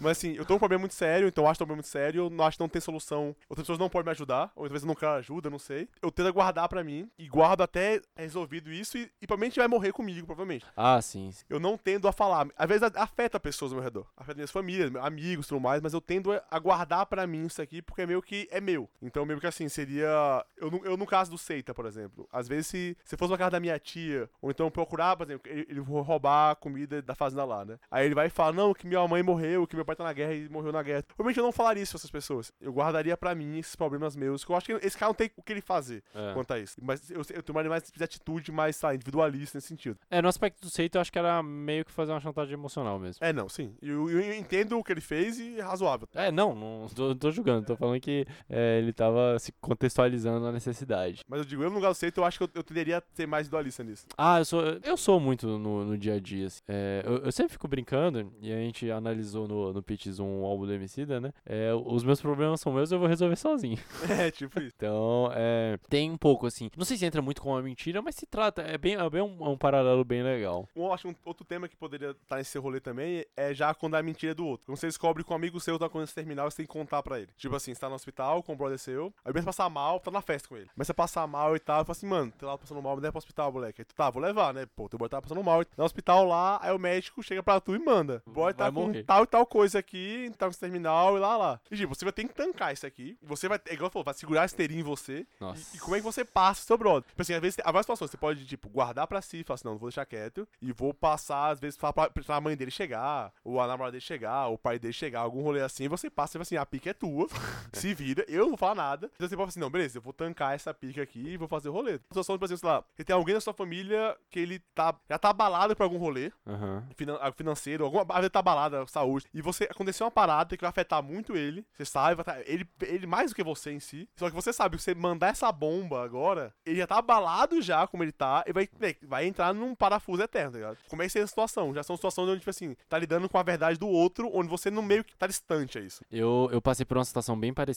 mas 0.00 0.18
assim, 0.18 0.32
eu 0.34 0.44
tô 0.44 0.48
com 0.48 0.54
um 0.54 0.58
problema 0.58 0.80
muito 0.80 0.94
sério, 0.94 1.28
então 1.28 1.44
eu 1.44 1.50
acho 1.50 1.58
que 1.58 1.62
é 1.62 1.64
um 1.64 1.66
problema 1.66 1.78
muito 1.78 1.88
sério, 1.88 2.24
eu 2.24 2.30
não 2.30 2.44
acho 2.44 2.56
que 2.56 2.62
não 2.62 2.68
tem 2.68 2.80
solução. 2.80 3.34
Outras 3.48 3.64
pessoas 3.64 3.78
não 3.78 3.88
podem 3.88 4.06
me 4.06 4.10
ajudar, 4.10 4.52
ou 4.54 4.64
talvez 4.64 4.82
eu 4.82 4.86
não 4.86 4.94
quero 4.94 5.12
ajuda, 5.12 5.50
não 5.50 5.58
sei. 5.58 5.88
Eu 6.00 6.10
tento 6.10 6.32
guardar 6.32 6.68
pra 6.68 6.84
mim, 6.84 7.10
e 7.18 7.28
guardo 7.28 7.62
até 7.62 8.00
resolvido 8.16 8.70
isso, 8.70 8.98
e, 8.98 9.10
e 9.20 9.26
provavelmente 9.26 9.58
vai 9.58 9.68
morrer 9.68 9.92
comigo, 9.92 10.26
provavelmente. 10.26 10.66
Ah, 10.76 11.00
sim. 11.00 11.30
Eu 11.48 11.58
não 11.58 11.76
tendo 11.76 12.06
a 12.06 12.12
falar. 12.12 12.46
Às 12.56 12.68
vezes 12.68 12.82
afeta 12.94 13.40
pessoas 13.40 13.72
ao 13.72 13.76
meu 13.76 13.84
redor. 13.84 14.06
Afeta 14.16 14.34
minhas 14.36 14.50
famílias, 14.50 14.90
meus 14.90 15.04
amigos 15.04 15.46
e 15.46 15.48
tudo 15.48 15.60
mais, 15.60 15.80
mas 15.82 15.94
eu 15.94 16.00
tendo 16.00 16.30
a 16.32 16.58
guardar 16.58 17.06
pra 17.06 17.26
mim 17.26 17.46
isso 17.46 17.60
aqui 17.62 17.82
porque 17.82 18.02
é 18.02 18.06
meio 18.06 18.17
que 18.22 18.48
é 18.50 18.60
meu. 18.60 18.88
Então, 19.02 19.24
meio 19.24 19.40
que 19.40 19.46
assim, 19.46 19.68
seria. 19.68 20.44
Eu, 20.56 20.70
eu 20.84 20.96
no 20.96 21.06
caso 21.06 21.30
do 21.30 21.38
Seita, 21.38 21.74
por 21.74 21.86
exemplo. 21.86 22.28
Às 22.32 22.48
vezes, 22.48 22.66
se, 22.66 22.96
se 23.04 23.16
fosse 23.16 23.30
uma 23.32 23.38
casa 23.38 23.52
da 23.52 23.60
minha 23.60 23.78
tia, 23.78 24.28
ou 24.40 24.50
então 24.50 24.70
procurar, 24.70 25.16
por 25.16 25.26
exemplo, 25.26 25.50
ele, 25.50 25.66
ele 25.68 25.80
roubar 25.80 26.50
a 26.52 26.54
comida 26.54 27.00
da 27.02 27.14
fazenda 27.14 27.44
lá, 27.44 27.64
né? 27.64 27.78
Aí 27.90 28.06
ele 28.06 28.14
vai 28.14 28.26
e 28.26 28.30
fala: 28.30 28.52
Não, 28.52 28.72
que 28.74 28.86
minha 28.86 29.06
mãe 29.06 29.22
morreu, 29.22 29.66
que 29.66 29.76
meu 29.76 29.84
pai 29.84 29.96
tá 29.96 30.04
na 30.04 30.12
guerra 30.12 30.34
e 30.34 30.48
morreu 30.48 30.72
na 30.72 30.82
guerra. 30.82 31.04
Obviamente 31.12 31.38
eu 31.38 31.44
não 31.44 31.52
falaria 31.52 31.82
isso 31.82 31.92
pra 31.92 31.98
essas 31.98 32.10
pessoas. 32.10 32.52
Eu 32.60 32.72
guardaria 32.72 33.16
pra 33.16 33.34
mim 33.34 33.58
esses 33.58 33.76
problemas 33.76 34.16
meus, 34.16 34.44
que 34.44 34.50
eu 34.52 34.56
acho 34.56 34.66
que 34.66 34.72
esse 34.86 34.96
cara 34.96 35.10
não 35.10 35.14
tem 35.14 35.30
o 35.36 35.42
que 35.42 35.52
ele 35.52 35.60
fazer 35.60 36.02
É. 36.14 36.32
quanto 36.34 36.52
a 36.52 36.58
isso. 36.58 36.76
Mas 36.82 37.10
eu, 37.10 37.22
eu 37.34 37.42
tomaria 37.42 37.70
mais 37.70 37.82
de 37.90 38.04
atitude 38.04 38.50
mais, 38.52 38.76
sabe, 38.76 38.96
individualista 38.96 39.58
nesse 39.58 39.68
sentido. 39.68 39.98
É, 40.10 40.20
no 40.22 40.28
aspecto 40.28 40.60
do 40.60 40.70
Seito, 40.70 40.96
eu 40.96 41.00
acho 41.00 41.12
que 41.12 41.18
era 41.18 41.42
meio 41.42 41.84
que 41.84 41.92
fazer 41.92 42.12
uma 42.12 42.20
chantagem 42.20 42.54
emocional 42.54 42.98
mesmo. 42.98 43.24
É, 43.24 43.32
não, 43.32 43.48
sim. 43.48 43.74
Eu, 43.82 44.10
eu 44.10 44.32
entendo 44.34 44.78
o 44.78 44.84
que 44.84 44.92
ele 44.92 45.00
fez 45.00 45.38
e 45.38 45.58
é 45.58 45.62
razoável. 45.62 46.08
É, 46.14 46.30
não, 46.30 46.54
não 46.54 46.88
tô, 46.88 47.14
tô 47.14 47.30
julgando, 47.30 47.66
tô 47.66 47.76
falando 47.76 47.96
que 48.00 48.26
é, 48.48 48.78
ele 48.78 48.92
tava 48.92 49.38
se 49.38 49.52
contextualizando 49.60 50.44
na 50.44 50.52
necessidade. 50.52 51.22
Mas 51.28 51.40
eu 51.40 51.44
digo, 51.44 51.62
eu 51.62 51.70
no 51.70 51.76
lugar 51.76 51.88
do 51.88 51.94
Seito, 51.94 52.20
eu 52.20 52.24
acho 52.24 52.38
que 52.38 52.44
eu, 52.44 52.50
eu 52.54 52.62
tenderia 52.62 52.98
a 52.98 53.02
ser 53.14 53.26
mais 53.26 53.46
individualista 53.46 53.84
nisso. 53.84 54.06
Ah, 54.16 54.38
eu 54.38 54.44
sou, 54.44 54.62
eu 54.82 54.96
sou 54.96 55.20
muito 55.20 55.58
no, 55.58 55.84
no 55.84 55.98
dia 55.98 56.14
a 56.14 56.20
dia. 56.20 56.46
assim. 56.46 56.60
É, 56.68 57.02
eu, 57.04 57.18
eu 57.18 57.32
sempre 57.32 57.52
fico 57.52 57.68
brincando, 57.68 58.32
e 58.40 58.52
a 58.52 58.56
gente 58.56 58.90
analisou 58.90 59.48
no, 59.48 59.72
no 59.72 59.82
Pitch 59.82 60.06
um 60.18 60.44
álbum 60.44 60.66
do 60.66 60.72
Emicida, 60.72 61.20
né? 61.20 61.32
É, 61.44 61.72
os 61.74 62.02
meus 62.04 62.20
problemas 62.20 62.60
são 62.60 62.72
meus, 62.72 62.90
eu 62.90 62.98
vou 62.98 63.08
resolver 63.08 63.36
sozinho. 63.36 63.78
É, 64.08 64.30
tipo 64.30 64.58
isso. 64.60 64.72
Então, 64.74 65.30
é, 65.34 65.78
tem 65.88 66.10
um 66.10 66.16
pouco 66.16 66.46
assim. 66.46 66.70
Não 66.76 66.84
sei 66.84 66.96
se 66.96 67.04
entra 67.04 67.20
muito 67.20 67.42
com 67.42 67.50
uma 67.50 67.62
mentira, 67.62 68.00
mas 68.00 68.14
se 68.14 68.26
trata, 68.26 68.62
é 68.62 68.78
bem, 68.78 68.94
é 68.94 69.10
bem 69.10 69.22
um, 69.22 69.44
é 69.44 69.48
um 69.48 69.56
paralelo 69.56 70.04
bem 70.04 70.22
legal. 70.22 70.68
Eu 70.74 70.92
acho 70.92 71.08
um 71.08 71.14
outro 71.24 71.44
tema 71.44 71.68
que 71.68 71.76
poderia 71.76 72.10
estar 72.10 72.36
nesse 72.36 72.58
rolê 72.58 72.80
também 72.80 73.24
é 73.36 73.52
já 73.52 73.74
quando 73.74 73.94
a 73.94 74.02
mentira 74.02 74.32
é 74.32 74.34
do 74.34 74.46
outro. 74.46 74.66
Quando 74.66 74.78
você 74.78 74.86
descobre 74.86 75.22
que 75.22 75.32
um 75.32 75.36
amigo 75.36 75.60
seu 75.60 75.78
tá 75.78 75.88
com 75.88 76.02
esse 76.02 76.14
terminal, 76.14 76.50
você 76.50 76.58
tem 76.58 76.66
que 76.66 76.72
contar 76.72 77.02
pra 77.02 77.18
ele. 77.20 77.28
Tipo 77.36 77.54
assim, 77.54 77.74
você 77.74 77.80
tá 77.80 77.87
no 77.88 77.94
hospital 77.94 78.42
com 78.42 78.52
um 78.52 78.56
brother 78.56 78.78
seu, 78.78 79.12
aí 79.24 79.32
começa 79.32 79.44
a 79.48 79.52
passar 79.52 79.68
mal, 79.70 80.00
tá 80.00 80.10
na 80.10 80.20
festa 80.20 80.48
com 80.48 80.56
ele. 80.56 80.68
Começa 80.74 80.92
a 80.92 80.94
passar 80.94 81.26
mal 81.26 81.56
e 81.56 81.58
tal, 81.58 81.82
e 81.82 81.84
fala 81.84 81.92
assim, 81.92 82.06
mano, 82.06 82.32
tu 82.38 82.46
lá 82.46 82.56
passando 82.58 82.82
mal, 82.82 82.96
me 82.96 83.02
leva 83.02 83.12
pro 83.12 83.18
hospital, 83.18 83.52
moleque. 83.52 83.80
Aí 83.80 83.84
tu, 83.84 83.94
tá, 83.94 84.10
vou 84.10 84.22
levar, 84.22 84.52
né? 84.54 84.66
Pô, 84.76 84.88
teu 84.88 84.98
brother 84.98 85.10
tá 85.18 85.22
passando 85.22 85.42
mal. 85.42 85.64
No 85.76 85.84
hospital 85.84 86.24
lá, 86.24 86.58
aí 86.62 86.72
o 86.72 86.78
médico 86.78 87.22
chega 87.22 87.42
pra 87.42 87.60
tu 87.60 87.74
e 87.74 87.78
manda. 87.78 88.22
O 88.26 88.30
boy 88.30 88.52
tá 88.52 88.64
Vai 88.64 88.72
com 88.72 88.86
morrer. 88.88 89.04
tal 89.04 89.24
e 89.24 89.26
tal 89.26 89.46
coisa 89.46 89.78
aqui, 89.78 90.30
tá 90.38 90.48
esse 90.48 90.58
terminal 90.60 91.16
e 91.16 91.20
lá, 91.20 91.36
lá. 91.36 91.60
E 91.70 91.76
tipo, 91.76 91.94
você 91.94 92.04
vai 92.04 92.12
ter 92.12 92.26
que 92.26 92.34
tancar 92.34 92.72
isso 92.72 92.86
aqui. 92.86 93.16
Você 93.22 93.48
vai, 93.48 93.60
é 93.66 93.74
igual 93.74 93.90
falou, 93.90 94.04
vai 94.04 94.14
segurar 94.14 94.42
a 94.42 94.46
esteirinha 94.46 94.80
em 94.80 94.84
você. 94.84 95.26
Nossa. 95.40 95.74
E, 95.74 95.76
e 95.76 95.80
como 95.80 95.94
é 95.96 95.98
que 95.98 96.04
você 96.04 96.24
passa 96.24 96.62
o 96.62 96.64
seu 96.64 96.78
brother? 96.78 97.08
Tipo 97.08 97.22
assim, 97.22 97.34
às 97.34 97.40
vezes, 97.40 97.58
há 97.60 97.70
várias 97.70 97.84
situações. 97.86 98.10
Você 98.10 98.16
pode, 98.16 98.46
tipo, 98.46 98.68
guardar 98.68 99.06
pra 99.06 99.20
si 99.20 99.42
falar 99.44 99.54
assim, 99.56 99.64
não, 99.64 99.72
não 99.72 99.78
vou 99.78 99.88
deixar 99.88 100.04
quieto. 100.06 100.46
E 100.60 100.72
vou 100.72 100.92
passar, 100.94 101.50
às 101.50 101.60
vezes, 101.60 101.76
pra, 101.76 101.92
pra, 101.92 102.10
pra 102.10 102.40
mãe 102.40 102.56
dele 102.56 102.70
chegar, 102.70 103.32
ou 103.44 103.60
a 103.60 103.66
namorada 103.66 103.92
dele 103.92 104.00
chegar, 104.00 104.46
ou 104.48 104.54
o 104.54 104.58
pai 104.58 104.78
dele 104.78 104.92
chegar, 104.92 105.20
algum 105.20 105.42
rolê 105.42 105.60
assim, 105.60 105.88
você 105.88 106.08
passa 106.10 106.32
e 106.32 106.34
fala 106.34 106.42
assim, 106.42 106.56
a 106.56 106.66
pica 106.66 106.90
é 106.90 106.94
tua, 106.94 107.26
se 107.82 107.94
vira, 107.94 108.24
eu 108.28 108.40
não 108.42 108.48
vou 108.50 108.56
falar 108.56 108.74
nada. 108.74 109.10
Então 109.14 109.28
você 109.28 109.36
pode 109.36 109.36
falar 109.36 109.48
assim, 109.48 109.60
não, 109.60 109.70
beleza, 109.70 109.98
eu 109.98 110.02
vou 110.02 110.12
tancar 110.12 110.54
essa 110.54 110.72
pica 110.74 111.02
aqui 111.02 111.20
e 111.20 111.36
vou 111.36 111.48
fazer 111.48 111.68
o 111.68 111.72
rolê. 111.72 111.94
Situação, 111.98 112.38
por 112.38 112.44
exemplo, 112.44 112.60
sei 112.60 112.68
lá, 112.68 112.84
você 112.96 113.04
tem 113.04 113.14
alguém 113.14 113.34
na 113.34 113.40
sua 113.40 113.52
família 113.54 114.16
que 114.30 114.38
ele 114.40 114.58
tá, 114.74 114.94
já 115.08 115.18
tá 115.18 115.30
abalado 115.30 115.74
por 115.76 115.82
algum 115.82 115.98
rolê, 115.98 116.30
Aham. 116.46 116.86
finan- 116.96 117.18
ah, 117.20 117.32
financeiro, 117.32 117.84
alguma 117.84 118.04
vezes 118.04 118.30
tá 118.30 118.38
abalada, 118.40 118.86
saúde, 118.86 119.26
e 119.32 119.40
você 119.42 119.64
aconteceu 119.64 120.04
uma 120.06 120.10
parada 120.10 120.56
que 120.56 120.62
vai 120.62 120.70
afetar 120.70 121.02
muito 121.02 121.36
ele, 121.36 121.64
você 121.72 121.84
sabe, 121.84 122.16
vai 122.16 122.24
tá- 122.24 122.40
ele, 122.46 122.66
ele 122.82 123.06
mais 123.06 123.30
do 123.30 123.34
que 123.34 123.42
você 123.44 123.70
em 123.72 123.80
si, 123.80 124.08
só 124.16 124.28
que 124.28 124.34
você 124.34 124.52
sabe 124.52 124.76
que 124.76 124.82
você 124.82 124.94
mandar 124.94 125.28
essa 125.28 125.50
bomba 125.52 126.02
agora, 126.02 126.52
ele 126.64 126.78
já 126.78 126.86
tá 126.86 126.98
abalado 126.98 127.60
já, 127.62 127.86
como 127.86 128.02
ele 128.02 128.12
tá, 128.12 128.44
e 128.46 128.52
vai, 128.52 128.68
né, 128.80 128.94
vai 129.02 129.26
entrar 129.26 129.52
num 129.54 129.74
parafuso 129.74 130.22
eterno, 130.22 130.52
tá 130.52 130.58
ligado? 130.58 130.78
Como 130.88 131.02
é 131.02 131.06
que 131.06 131.12
seria 131.12 131.24
a 131.24 131.28
situação? 131.28 131.72
Já 131.74 131.82
são 131.82 131.96
situações 131.96 132.28
onde, 132.28 132.38
tipo 132.40 132.50
assim, 132.50 132.76
tá 132.88 132.98
lidando 132.98 133.28
com 133.28 133.38
a 133.38 133.42
verdade 133.42 133.78
do 133.78 133.88
outro, 133.88 134.30
onde 134.34 134.48
você 134.48 134.70
no 134.70 134.82
meio 134.82 135.04
que 135.04 135.16
tá 135.16 135.26
distante 135.26 135.78
a 135.78 135.80
isso. 135.80 136.04
Eu, 136.10 136.48
eu 136.52 136.60
passei 136.60 136.84
por 136.84 136.96
uma 136.98 137.04
situação 137.04 137.38
bem 137.38 137.52
parecida, 137.52 137.67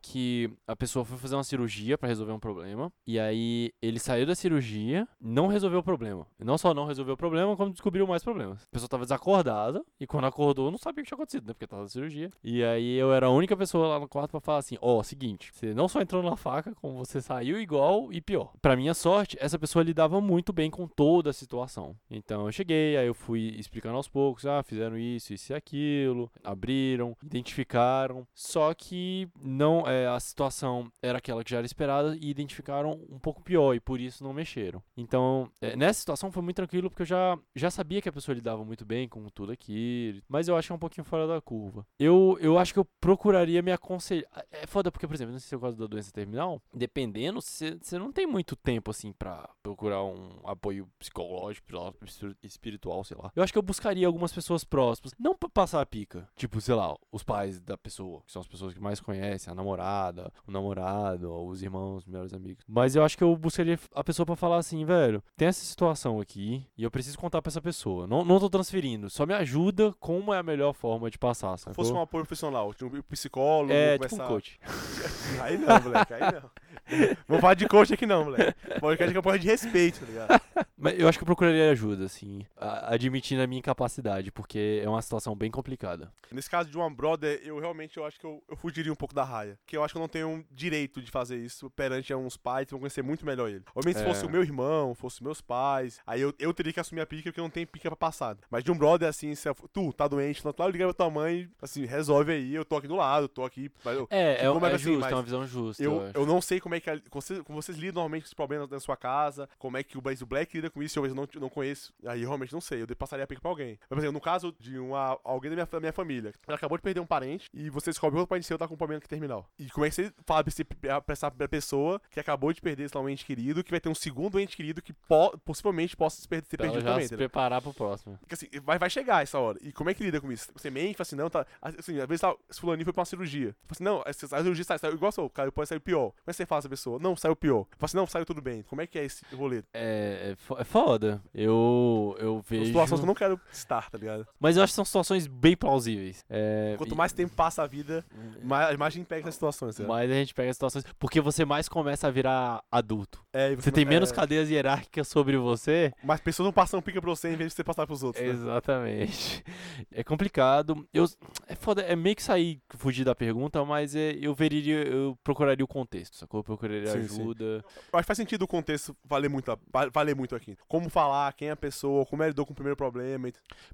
que 0.00 0.50
a 0.66 0.76
pessoa 0.76 1.04
foi 1.04 1.18
fazer 1.18 1.34
uma 1.34 1.44
cirurgia 1.44 1.96
pra 1.98 2.08
resolver 2.08 2.32
um 2.32 2.38
problema, 2.38 2.92
e 3.06 3.18
aí 3.18 3.72
ele 3.80 3.98
saiu 3.98 4.26
da 4.26 4.34
cirurgia, 4.34 5.06
não 5.20 5.46
resolveu 5.46 5.80
o 5.80 5.82
problema. 5.82 6.26
Não 6.38 6.58
só 6.58 6.74
não 6.74 6.86
resolveu 6.86 7.14
o 7.14 7.16
problema, 7.16 7.56
como 7.56 7.72
descobriu 7.72 8.06
mais 8.06 8.22
problemas. 8.22 8.62
A 8.62 8.72
pessoa 8.72 8.88
tava 8.88 9.04
desacordada, 9.04 9.84
e 10.00 10.06
quando 10.06 10.26
acordou, 10.26 10.70
não 10.70 10.78
sabia 10.78 11.02
o 11.02 11.04
que 11.04 11.08
tinha 11.08 11.16
acontecido, 11.16 11.46
né? 11.46 11.52
Porque 11.52 11.66
tava 11.66 11.82
na 11.82 11.88
cirurgia. 11.88 12.30
E 12.42 12.62
aí 12.64 12.94
eu 12.94 13.12
era 13.12 13.26
a 13.26 13.30
única 13.30 13.56
pessoa 13.56 13.88
lá 13.88 14.00
no 14.00 14.08
quarto 14.08 14.30
pra 14.30 14.40
falar 14.40 14.58
assim: 14.58 14.76
ó, 14.80 15.02
seguinte, 15.02 15.50
você 15.52 15.74
não 15.74 15.88
só 15.88 16.00
entrou 16.00 16.22
na 16.22 16.36
faca, 16.36 16.74
como 16.74 16.96
você 16.96 17.20
saiu 17.20 17.60
igual 17.60 18.12
e 18.12 18.20
pior. 18.20 18.52
Pra 18.60 18.76
minha 18.76 18.94
sorte, 18.94 19.36
essa 19.40 19.58
pessoa 19.58 19.82
lidava 19.82 20.20
muito 20.20 20.52
bem 20.52 20.70
com 20.70 20.86
toda 20.86 21.30
a 21.30 21.32
situação. 21.32 21.96
Então 22.10 22.46
eu 22.46 22.52
cheguei, 22.52 22.96
aí 22.96 23.06
eu 23.06 23.14
fui 23.14 23.54
explicando 23.58 23.96
aos 23.96 24.08
poucos, 24.08 24.46
ah, 24.46 24.62
fizeram 24.62 24.98
isso, 24.98 25.32
isso 25.32 25.52
e 25.52 25.54
aquilo, 25.54 26.30
abriram, 26.42 27.16
identificaram, 27.22 28.26
só 28.34 28.72
que 28.74 29.23
não, 29.40 29.86
é, 29.86 30.06
a 30.06 30.18
situação 30.20 30.90
era 31.02 31.18
aquela 31.18 31.42
que 31.44 31.50
já 31.50 31.58
era 31.58 31.66
esperada 31.66 32.16
e 32.16 32.28
identificaram 32.30 32.92
um 33.10 33.18
pouco 33.18 33.42
pior 33.42 33.74
e 33.74 33.80
por 33.80 34.00
isso 34.00 34.22
não 34.24 34.32
mexeram. 34.32 34.82
Então, 34.96 35.50
é, 35.60 35.76
nessa 35.76 36.00
situação 36.00 36.30
foi 36.32 36.42
muito 36.42 36.56
tranquilo 36.56 36.90
porque 36.90 37.02
eu 37.02 37.06
já, 37.06 37.38
já 37.54 37.70
sabia 37.70 38.00
que 38.02 38.08
a 38.08 38.12
pessoa 38.12 38.34
lidava 38.34 38.64
muito 38.64 38.84
bem 38.84 39.08
com 39.08 39.28
tudo 39.28 39.52
aquilo, 39.52 40.22
mas 40.28 40.48
eu 40.48 40.56
acho 40.56 40.68
que 40.68 40.72
é 40.72 40.76
um 40.76 40.78
pouquinho 40.78 41.04
fora 41.04 41.26
da 41.26 41.40
curva. 41.40 41.86
Eu, 41.98 42.36
eu 42.40 42.58
acho 42.58 42.72
que 42.72 42.78
eu 42.78 42.86
procuraria 43.00 43.62
me 43.62 43.72
aconselhar. 43.72 44.24
É 44.50 44.66
foda 44.66 44.90
porque, 44.90 45.06
por 45.06 45.14
exemplo, 45.14 45.32
não 45.32 45.38
sei 45.38 45.48
se 45.48 45.54
é 45.54 45.58
por 45.58 45.62
causa 45.62 45.78
da 45.78 45.86
doença 45.86 46.12
terminal, 46.12 46.60
dependendo, 46.72 47.40
você 47.40 47.98
não 47.98 48.12
tem 48.12 48.26
muito 48.26 48.56
tempo 48.56 48.90
assim 48.90 49.12
pra 49.12 49.48
procurar 49.62 50.02
um 50.04 50.30
apoio 50.44 50.88
psicológico, 50.98 51.66
espir- 52.04 52.36
espiritual, 52.42 53.04
sei 53.04 53.16
lá. 53.16 53.30
Eu 53.34 53.42
acho 53.42 53.52
que 53.52 53.58
eu 53.58 53.62
buscaria 53.62 54.06
algumas 54.06 54.32
pessoas 54.32 54.64
próximas, 54.64 55.12
não 55.18 55.34
pra 55.36 55.48
passar 55.48 55.80
a 55.80 55.86
pica, 55.86 56.28
tipo, 56.36 56.60
sei 56.60 56.74
lá, 56.74 56.94
os 57.12 57.22
pais 57.22 57.60
da 57.60 57.76
pessoa, 57.76 58.22
que 58.26 58.32
são 58.32 58.40
as 58.40 58.48
pessoas 58.48 58.74
que 58.74 58.80
mais 58.80 59.00
conhecem, 59.00 59.13
a 59.48 59.54
namorada, 59.54 60.32
o 60.46 60.50
namorado, 60.52 61.32
os 61.46 61.62
irmãos, 61.62 61.98
os 61.98 62.06
melhores 62.06 62.32
amigos. 62.32 62.64
Mas 62.68 62.94
eu 62.96 63.04
acho 63.04 63.16
que 63.16 63.24
eu 63.24 63.36
buscaria 63.36 63.78
a 63.94 64.04
pessoa 64.04 64.26
pra 64.26 64.36
falar 64.36 64.58
assim, 64.58 64.84
velho, 64.84 65.22
tem 65.36 65.48
essa 65.48 65.64
situação 65.64 66.20
aqui 66.20 66.66
e 66.76 66.82
eu 66.82 66.90
preciso 66.90 67.18
contar 67.18 67.40
pra 67.42 67.50
essa 67.50 67.60
pessoa. 67.60 68.06
Não, 68.06 68.24
não 68.24 68.38
tô 68.40 68.48
transferindo, 68.50 69.08
só 69.10 69.26
me 69.26 69.34
ajuda 69.34 69.92
como 70.00 70.32
é 70.32 70.38
a 70.38 70.42
melhor 70.42 70.72
forma 70.72 71.10
de 71.10 71.18
passar, 71.18 71.56
Se 71.56 71.64
sacou? 71.64 71.74
fosse 71.74 71.92
um 71.92 72.00
apoio 72.00 72.24
profissional, 72.24 72.72
tipo 72.74 72.96
um 72.96 73.02
psicólogo, 73.02 73.72
é, 73.72 73.98
tipo 73.98 74.14
um 74.14 74.26
coach. 74.26 74.58
Aí 75.40 75.58
não, 75.58 75.80
moleque, 75.80 76.14
aí 76.14 76.20
não. 76.20 76.50
Vamos 77.28 77.40
falar 77.40 77.54
de 77.54 77.66
coach 77.66 77.92
aqui 77.94 78.06
não, 78.06 78.24
moleque. 78.24 78.54
Podcast 78.80 79.10
que 79.12 79.16
é 79.16 79.18
uma 79.18 79.22
porra 79.22 79.38
de 79.38 79.46
respeito, 79.46 80.00
tá 80.00 80.06
ligado? 80.06 80.40
Mas 80.76 80.98
eu 80.98 81.08
acho 81.08 81.18
que 81.18 81.22
eu 81.22 81.26
procuraria 81.26 81.70
ajuda, 81.70 82.04
assim, 82.04 82.44
admitindo 82.58 83.42
a 83.42 83.46
minha 83.46 83.58
incapacidade, 83.58 84.30
porque 84.30 84.82
é 84.84 84.88
uma 84.88 85.00
situação 85.00 85.34
bem 85.34 85.50
complicada. 85.50 86.12
Nesse 86.30 86.50
caso 86.50 86.68
de 86.70 86.76
One 86.76 86.94
Brother, 86.94 87.40
eu 87.44 87.58
realmente 87.58 87.96
eu 87.96 88.04
acho 88.04 88.18
que 88.20 88.26
eu, 88.26 88.42
eu 88.48 88.56
fugiria 88.56 88.92
um 88.92 88.96
pouco 88.96 89.14
da 89.14 89.24
raia. 89.24 89.58
Porque 89.64 89.76
eu 89.76 89.82
acho 89.82 89.94
que 89.94 89.98
eu 89.98 90.00
não 90.02 90.08
tenho 90.08 90.28
um 90.28 90.44
direito 90.50 91.00
de 91.00 91.10
fazer 91.10 91.36
isso 91.38 91.70
perante 91.70 92.12
uns 92.14 92.36
pais 92.36 92.66
que 92.66 92.72
vão 92.72 92.80
conhecer 92.80 93.02
muito 93.02 93.24
melhor 93.24 93.48
ele. 93.48 93.62
Obviamente, 93.74 93.98
se 94.02 94.04
É. 94.04 94.06
fosse 94.12 94.26
o 94.26 94.30
meu 94.30 94.42
irmão, 94.42 94.94
fosse 94.94 95.22
meus 95.22 95.40
pais, 95.40 96.00
aí 96.06 96.20
eu, 96.20 96.34
eu 96.38 96.52
teria 96.52 96.72
que 96.72 96.80
assumir 96.80 97.00
a 97.00 97.06
pica 97.06 97.24
porque 97.30 97.40
eu 97.40 97.44
não 97.44 97.50
tenho 97.50 97.66
pica 97.66 97.88
pra 97.90 97.96
passar. 97.96 98.36
Mas 98.50 98.62
de 98.62 98.70
um 98.70 98.76
brother 98.76 99.08
assim, 99.08 99.34
se 99.34 99.48
eu- 99.48 99.54
tu 99.72 99.92
tá 99.92 100.06
doente, 100.06 100.44
não 100.44 100.52
lá, 100.58 100.68
liga 100.68 100.84
pra 100.84 100.92
tua 100.94 101.10
mãe, 101.10 101.48
assim, 101.62 101.86
resolve 101.86 102.32
aí, 102.32 102.54
eu 102.54 102.64
tô 102.64 102.76
aqui 102.76 102.88
do 102.88 102.96
lado, 102.96 103.24
eu 103.24 103.28
tô 103.28 103.44
aqui. 103.44 103.70
Eu, 103.86 104.06
É, 104.10 104.18
é, 104.18 104.44
é 104.44 104.44
é 104.44 104.74
assim, 104.74 104.84
justo, 104.84 105.08
é 105.08 105.14
uma 105.14 105.22
visão 105.22 105.46
justa. 105.46 105.82
Eu, 105.82 105.92
eu, 106.02 106.12
eu 106.22 106.26
não 106.26 106.40
sei 106.42 106.60
como 106.60 106.73
é 106.74 106.80
que 106.80 106.90
a- 106.90 107.00
como 107.10 107.20
vocês, 107.22 107.40
como 107.42 107.60
vocês 107.62 107.78
lidam 107.78 107.94
normalmente 107.94 108.22
com 108.22 108.26
esse 108.26 108.34
problema 108.34 108.66
na 108.70 108.80
sua 108.80 108.96
casa, 108.96 109.48
como 109.58 109.76
é 109.76 109.82
que 109.82 109.96
o 109.98 110.00
Blaze 110.00 110.24
Black 110.24 110.54
lida 110.56 110.70
com 110.70 110.82
isso, 110.82 110.98
eu 110.98 111.14
não, 111.14 111.28
não 111.40 111.48
conheço. 111.48 111.92
Aí 112.06 112.22
eu 112.22 112.28
realmente 112.28 112.52
não 112.52 112.60
sei, 112.60 112.82
eu 112.82 112.96
passaria 112.96 113.24
a 113.24 113.26
pica 113.26 113.40
pra 113.40 113.50
alguém. 113.50 113.78
Mas, 113.82 113.88
por 113.88 113.98
exemplo, 113.98 114.12
no 114.12 114.20
caso 114.20 114.54
de 114.58 114.78
uma, 114.78 115.18
alguém 115.24 115.50
da 115.50 115.54
minha, 115.56 115.66
da 115.66 115.80
minha 115.80 115.92
família, 115.92 116.32
ela 116.46 116.56
acabou 116.56 116.76
de 116.78 116.82
perder 116.82 117.00
um 117.00 117.06
parente 117.06 117.48
e 117.52 117.68
você 117.70 117.90
descobre 117.90 118.14
que 118.16 118.18
outro 118.20 118.28
parente 118.28 118.46
seu 118.46 118.58
tá 118.58 118.66
com 118.68 118.74
um 118.74 118.76
problema 118.78 119.00
terminal. 119.02 119.48
E 119.58 119.68
como 119.70 119.84
é 119.86 119.88
que 119.90 119.94
você 119.96 120.12
fala 120.26 120.42
pra, 120.44 120.48
esse, 120.50 120.64
pra 120.64 121.02
essa 121.08 121.30
pessoa 121.30 122.00
que 122.10 122.20
acabou 122.20 122.52
de 122.52 122.60
perder 122.60 122.84
esse 122.84 122.96
um 122.98 123.08
ente 123.08 123.24
querido, 123.24 123.62
que 123.64 123.70
vai 123.70 123.80
ter 123.80 123.88
um 123.88 123.94
segundo 123.94 124.38
ente 124.38 124.56
querido 124.56 124.80
que 124.80 124.92
po- 124.92 125.36
possivelmente 125.38 125.96
possa 125.96 126.20
se 126.20 126.28
perder, 126.28 126.46
ser 126.48 126.60
ela 126.60 126.68
perdido 126.70 126.84
já 126.84 126.90
também, 126.92 127.06
se 127.08 127.14
entendeu? 127.14 127.28
preparar 127.28 127.60
pro 127.60 127.74
próximo. 127.74 128.16
Porque 128.18 128.34
assim, 128.34 128.46
vai, 128.62 128.78
vai 128.78 128.88
chegar 128.88 129.22
essa 129.22 129.38
hora. 129.38 129.58
E 129.62 129.72
como 129.72 129.90
é 129.90 129.94
que 129.94 130.02
lida 130.02 130.20
com 130.20 130.30
isso? 130.30 130.50
Você 130.54 130.70
mente, 130.70 130.96
fala 130.96 131.02
assim, 131.02 131.16
não, 131.16 131.28
tá. 131.28 131.46
Assim, 131.60 131.98
às 132.00 132.06
vezes 132.06 132.20
tá, 132.20 132.34
esse 132.50 132.60
fulaninho 132.60 132.84
foi 132.84 132.92
pra 132.92 133.00
uma 133.00 133.04
cirurgia. 133.06 133.54
Fala 133.66 133.72
assim, 133.72 133.84
não, 133.84 134.02
a 134.06 134.12
cirurgia 134.42 134.64
sai, 134.64 134.78
saiu 134.78 134.94
igual 134.94 135.10
sou, 135.12 135.28
cara, 135.28 135.50
pode 135.52 135.68
sair 135.68 135.80
pior. 135.80 136.10
Como 136.10 136.22
é 136.26 136.30
que 136.30 136.34
você 136.34 136.46
fala 136.46 136.60
essa 136.64 136.68
pessoa? 136.68 136.98
Não, 136.98 137.16
saiu 137.16 137.36
pior. 137.36 137.64
Fala 137.76 137.86
assim, 137.86 137.96
não, 137.96 138.06
saiu 138.06 138.24
tudo 138.24 138.40
bem. 138.42 138.62
Como 138.62 138.80
é 138.80 138.86
que 138.86 138.98
é 138.98 139.04
esse 139.04 139.24
rolê? 139.34 139.62
É, 139.72 140.34
é 140.34 140.54
é 140.60 140.64
foda. 140.64 141.22
Eu, 141.34 142.16
eu 142.18 142.34
São 142.34 142.44
vejo. 142.48 142.66
situações 142.66 143.00
que 143.00 143.04
eu 143.04 143.06
não 143.06 143.14
quero 143.14 143.40
estar, 143.52 143.90
tá 143.90 143.98
ligado? 143.98 144.26
Mas 144.38 144.56
eu 144.56 144.62
acho 144.62 144.72
que 144.72 144.76
são 144.76 144.84
situações 144.84 145.26
bem 145.26 145.56
plausíveis. 145.56 146.24
É, 146.28 146.74
Quanto 146.78 146.96
mais 146.96 147.12
tempo 147.12 147.34
passa 147.34 147.62
a 147.62 147.66
vida, 147.66 148.04
mais, 148.42 148.76
mais 148.76 148.94
a 148.94 148.96
gente 148.96 149.06
pega 149.06 149.22
essas 149.22 149.34
situações, 149.34 149.76
tá 149.76 149.84
mais 149.84 150.10
a 150.10 150.14
gente 150.14 150.34
pega 150.34 150.52
situações. 150.52 150.84
Porque 150.98 151.20
você 151.20 151.44
mais 151.44 151.68
começa 151.68 152.06
a 152.08 152.10
virar 152.10 152.62
adulto. 152.70 153.22
É, 153.32 153.52
e 153.52 153.56
Você 153.56 153.70
tem 153.72 153.84
menos 153.84 154.10
é, 154.10 154.14
cadeias 154.14 154.50
hierárquicas 154.50 155.08
sobre 155.08 155.36
você. 155.36 155.92
Mas 156.02 156.20
pessoas 156.20 156.44
não 156.46 156.52
passam 156.52 156.80
pica 156.80 157.00
pra 157.00 157.10
você 157.10 157.28
em 157.32 157.36
vez 157.36 157.50
de 157.50 157.56
você 157.56 157.64
passar 157.64 157.86
pros 157.86 158.02
outros. 158.02 158.24
né? 158.24 158.30
Exatamente. 158.30 159.44
É 159.92 160.02
complicado. 160.02 160.86
Eu, 160.92 161.04
é 161.46 161.54
foda, 161.54 161.82
é 161.82 161.94
meio 161.94 162.16
que 162.16 162.22
sair, 162.22 162.60
fugir 162.70 163.04
da 163.04 163.14
pergunta, 163.14 163.64
mas 163.64 163.94
é, 163.94 164.16
eu 164.20 164.34
veria, 164.34 164.82
eu 164.84 165.16
procuraria 165.22 165.64
o 165.64 165.68
contexto, 165.68 166.16
sacou? 166.16 166.42
Eu 166.54 166.58
procuraria 166.58 166.86
Sim, 166.86 167.08
sim. 167.08 167.20
ajuda. 167.20 167.44
Eu 167.44 167.62
acho 167.98 168.02
que 168.02 168.06
faz 168.06 168.16
sentido 168.16 168.42
o 168.42 168.48
contexto 168.48 168.96
valer 169.04 169.28
muito, 169.28 169.58
valer 169.92 170.14
muito 170.14 170.34
aqui. 170.34 170.56
Como 170.68 170.88
falar, 170.88 171.32
quem 171.32 171.48
é 171.48 171.50
a 171.52 171.56
pessoa, 171.56 172.06
como 172.06 172.22
ela 172.22 172.30
lidou 172.30 172.46
com 172.46 172.52
o 172.52 172.54
primeiro 172.54 172.76
problema. 172.76 173.28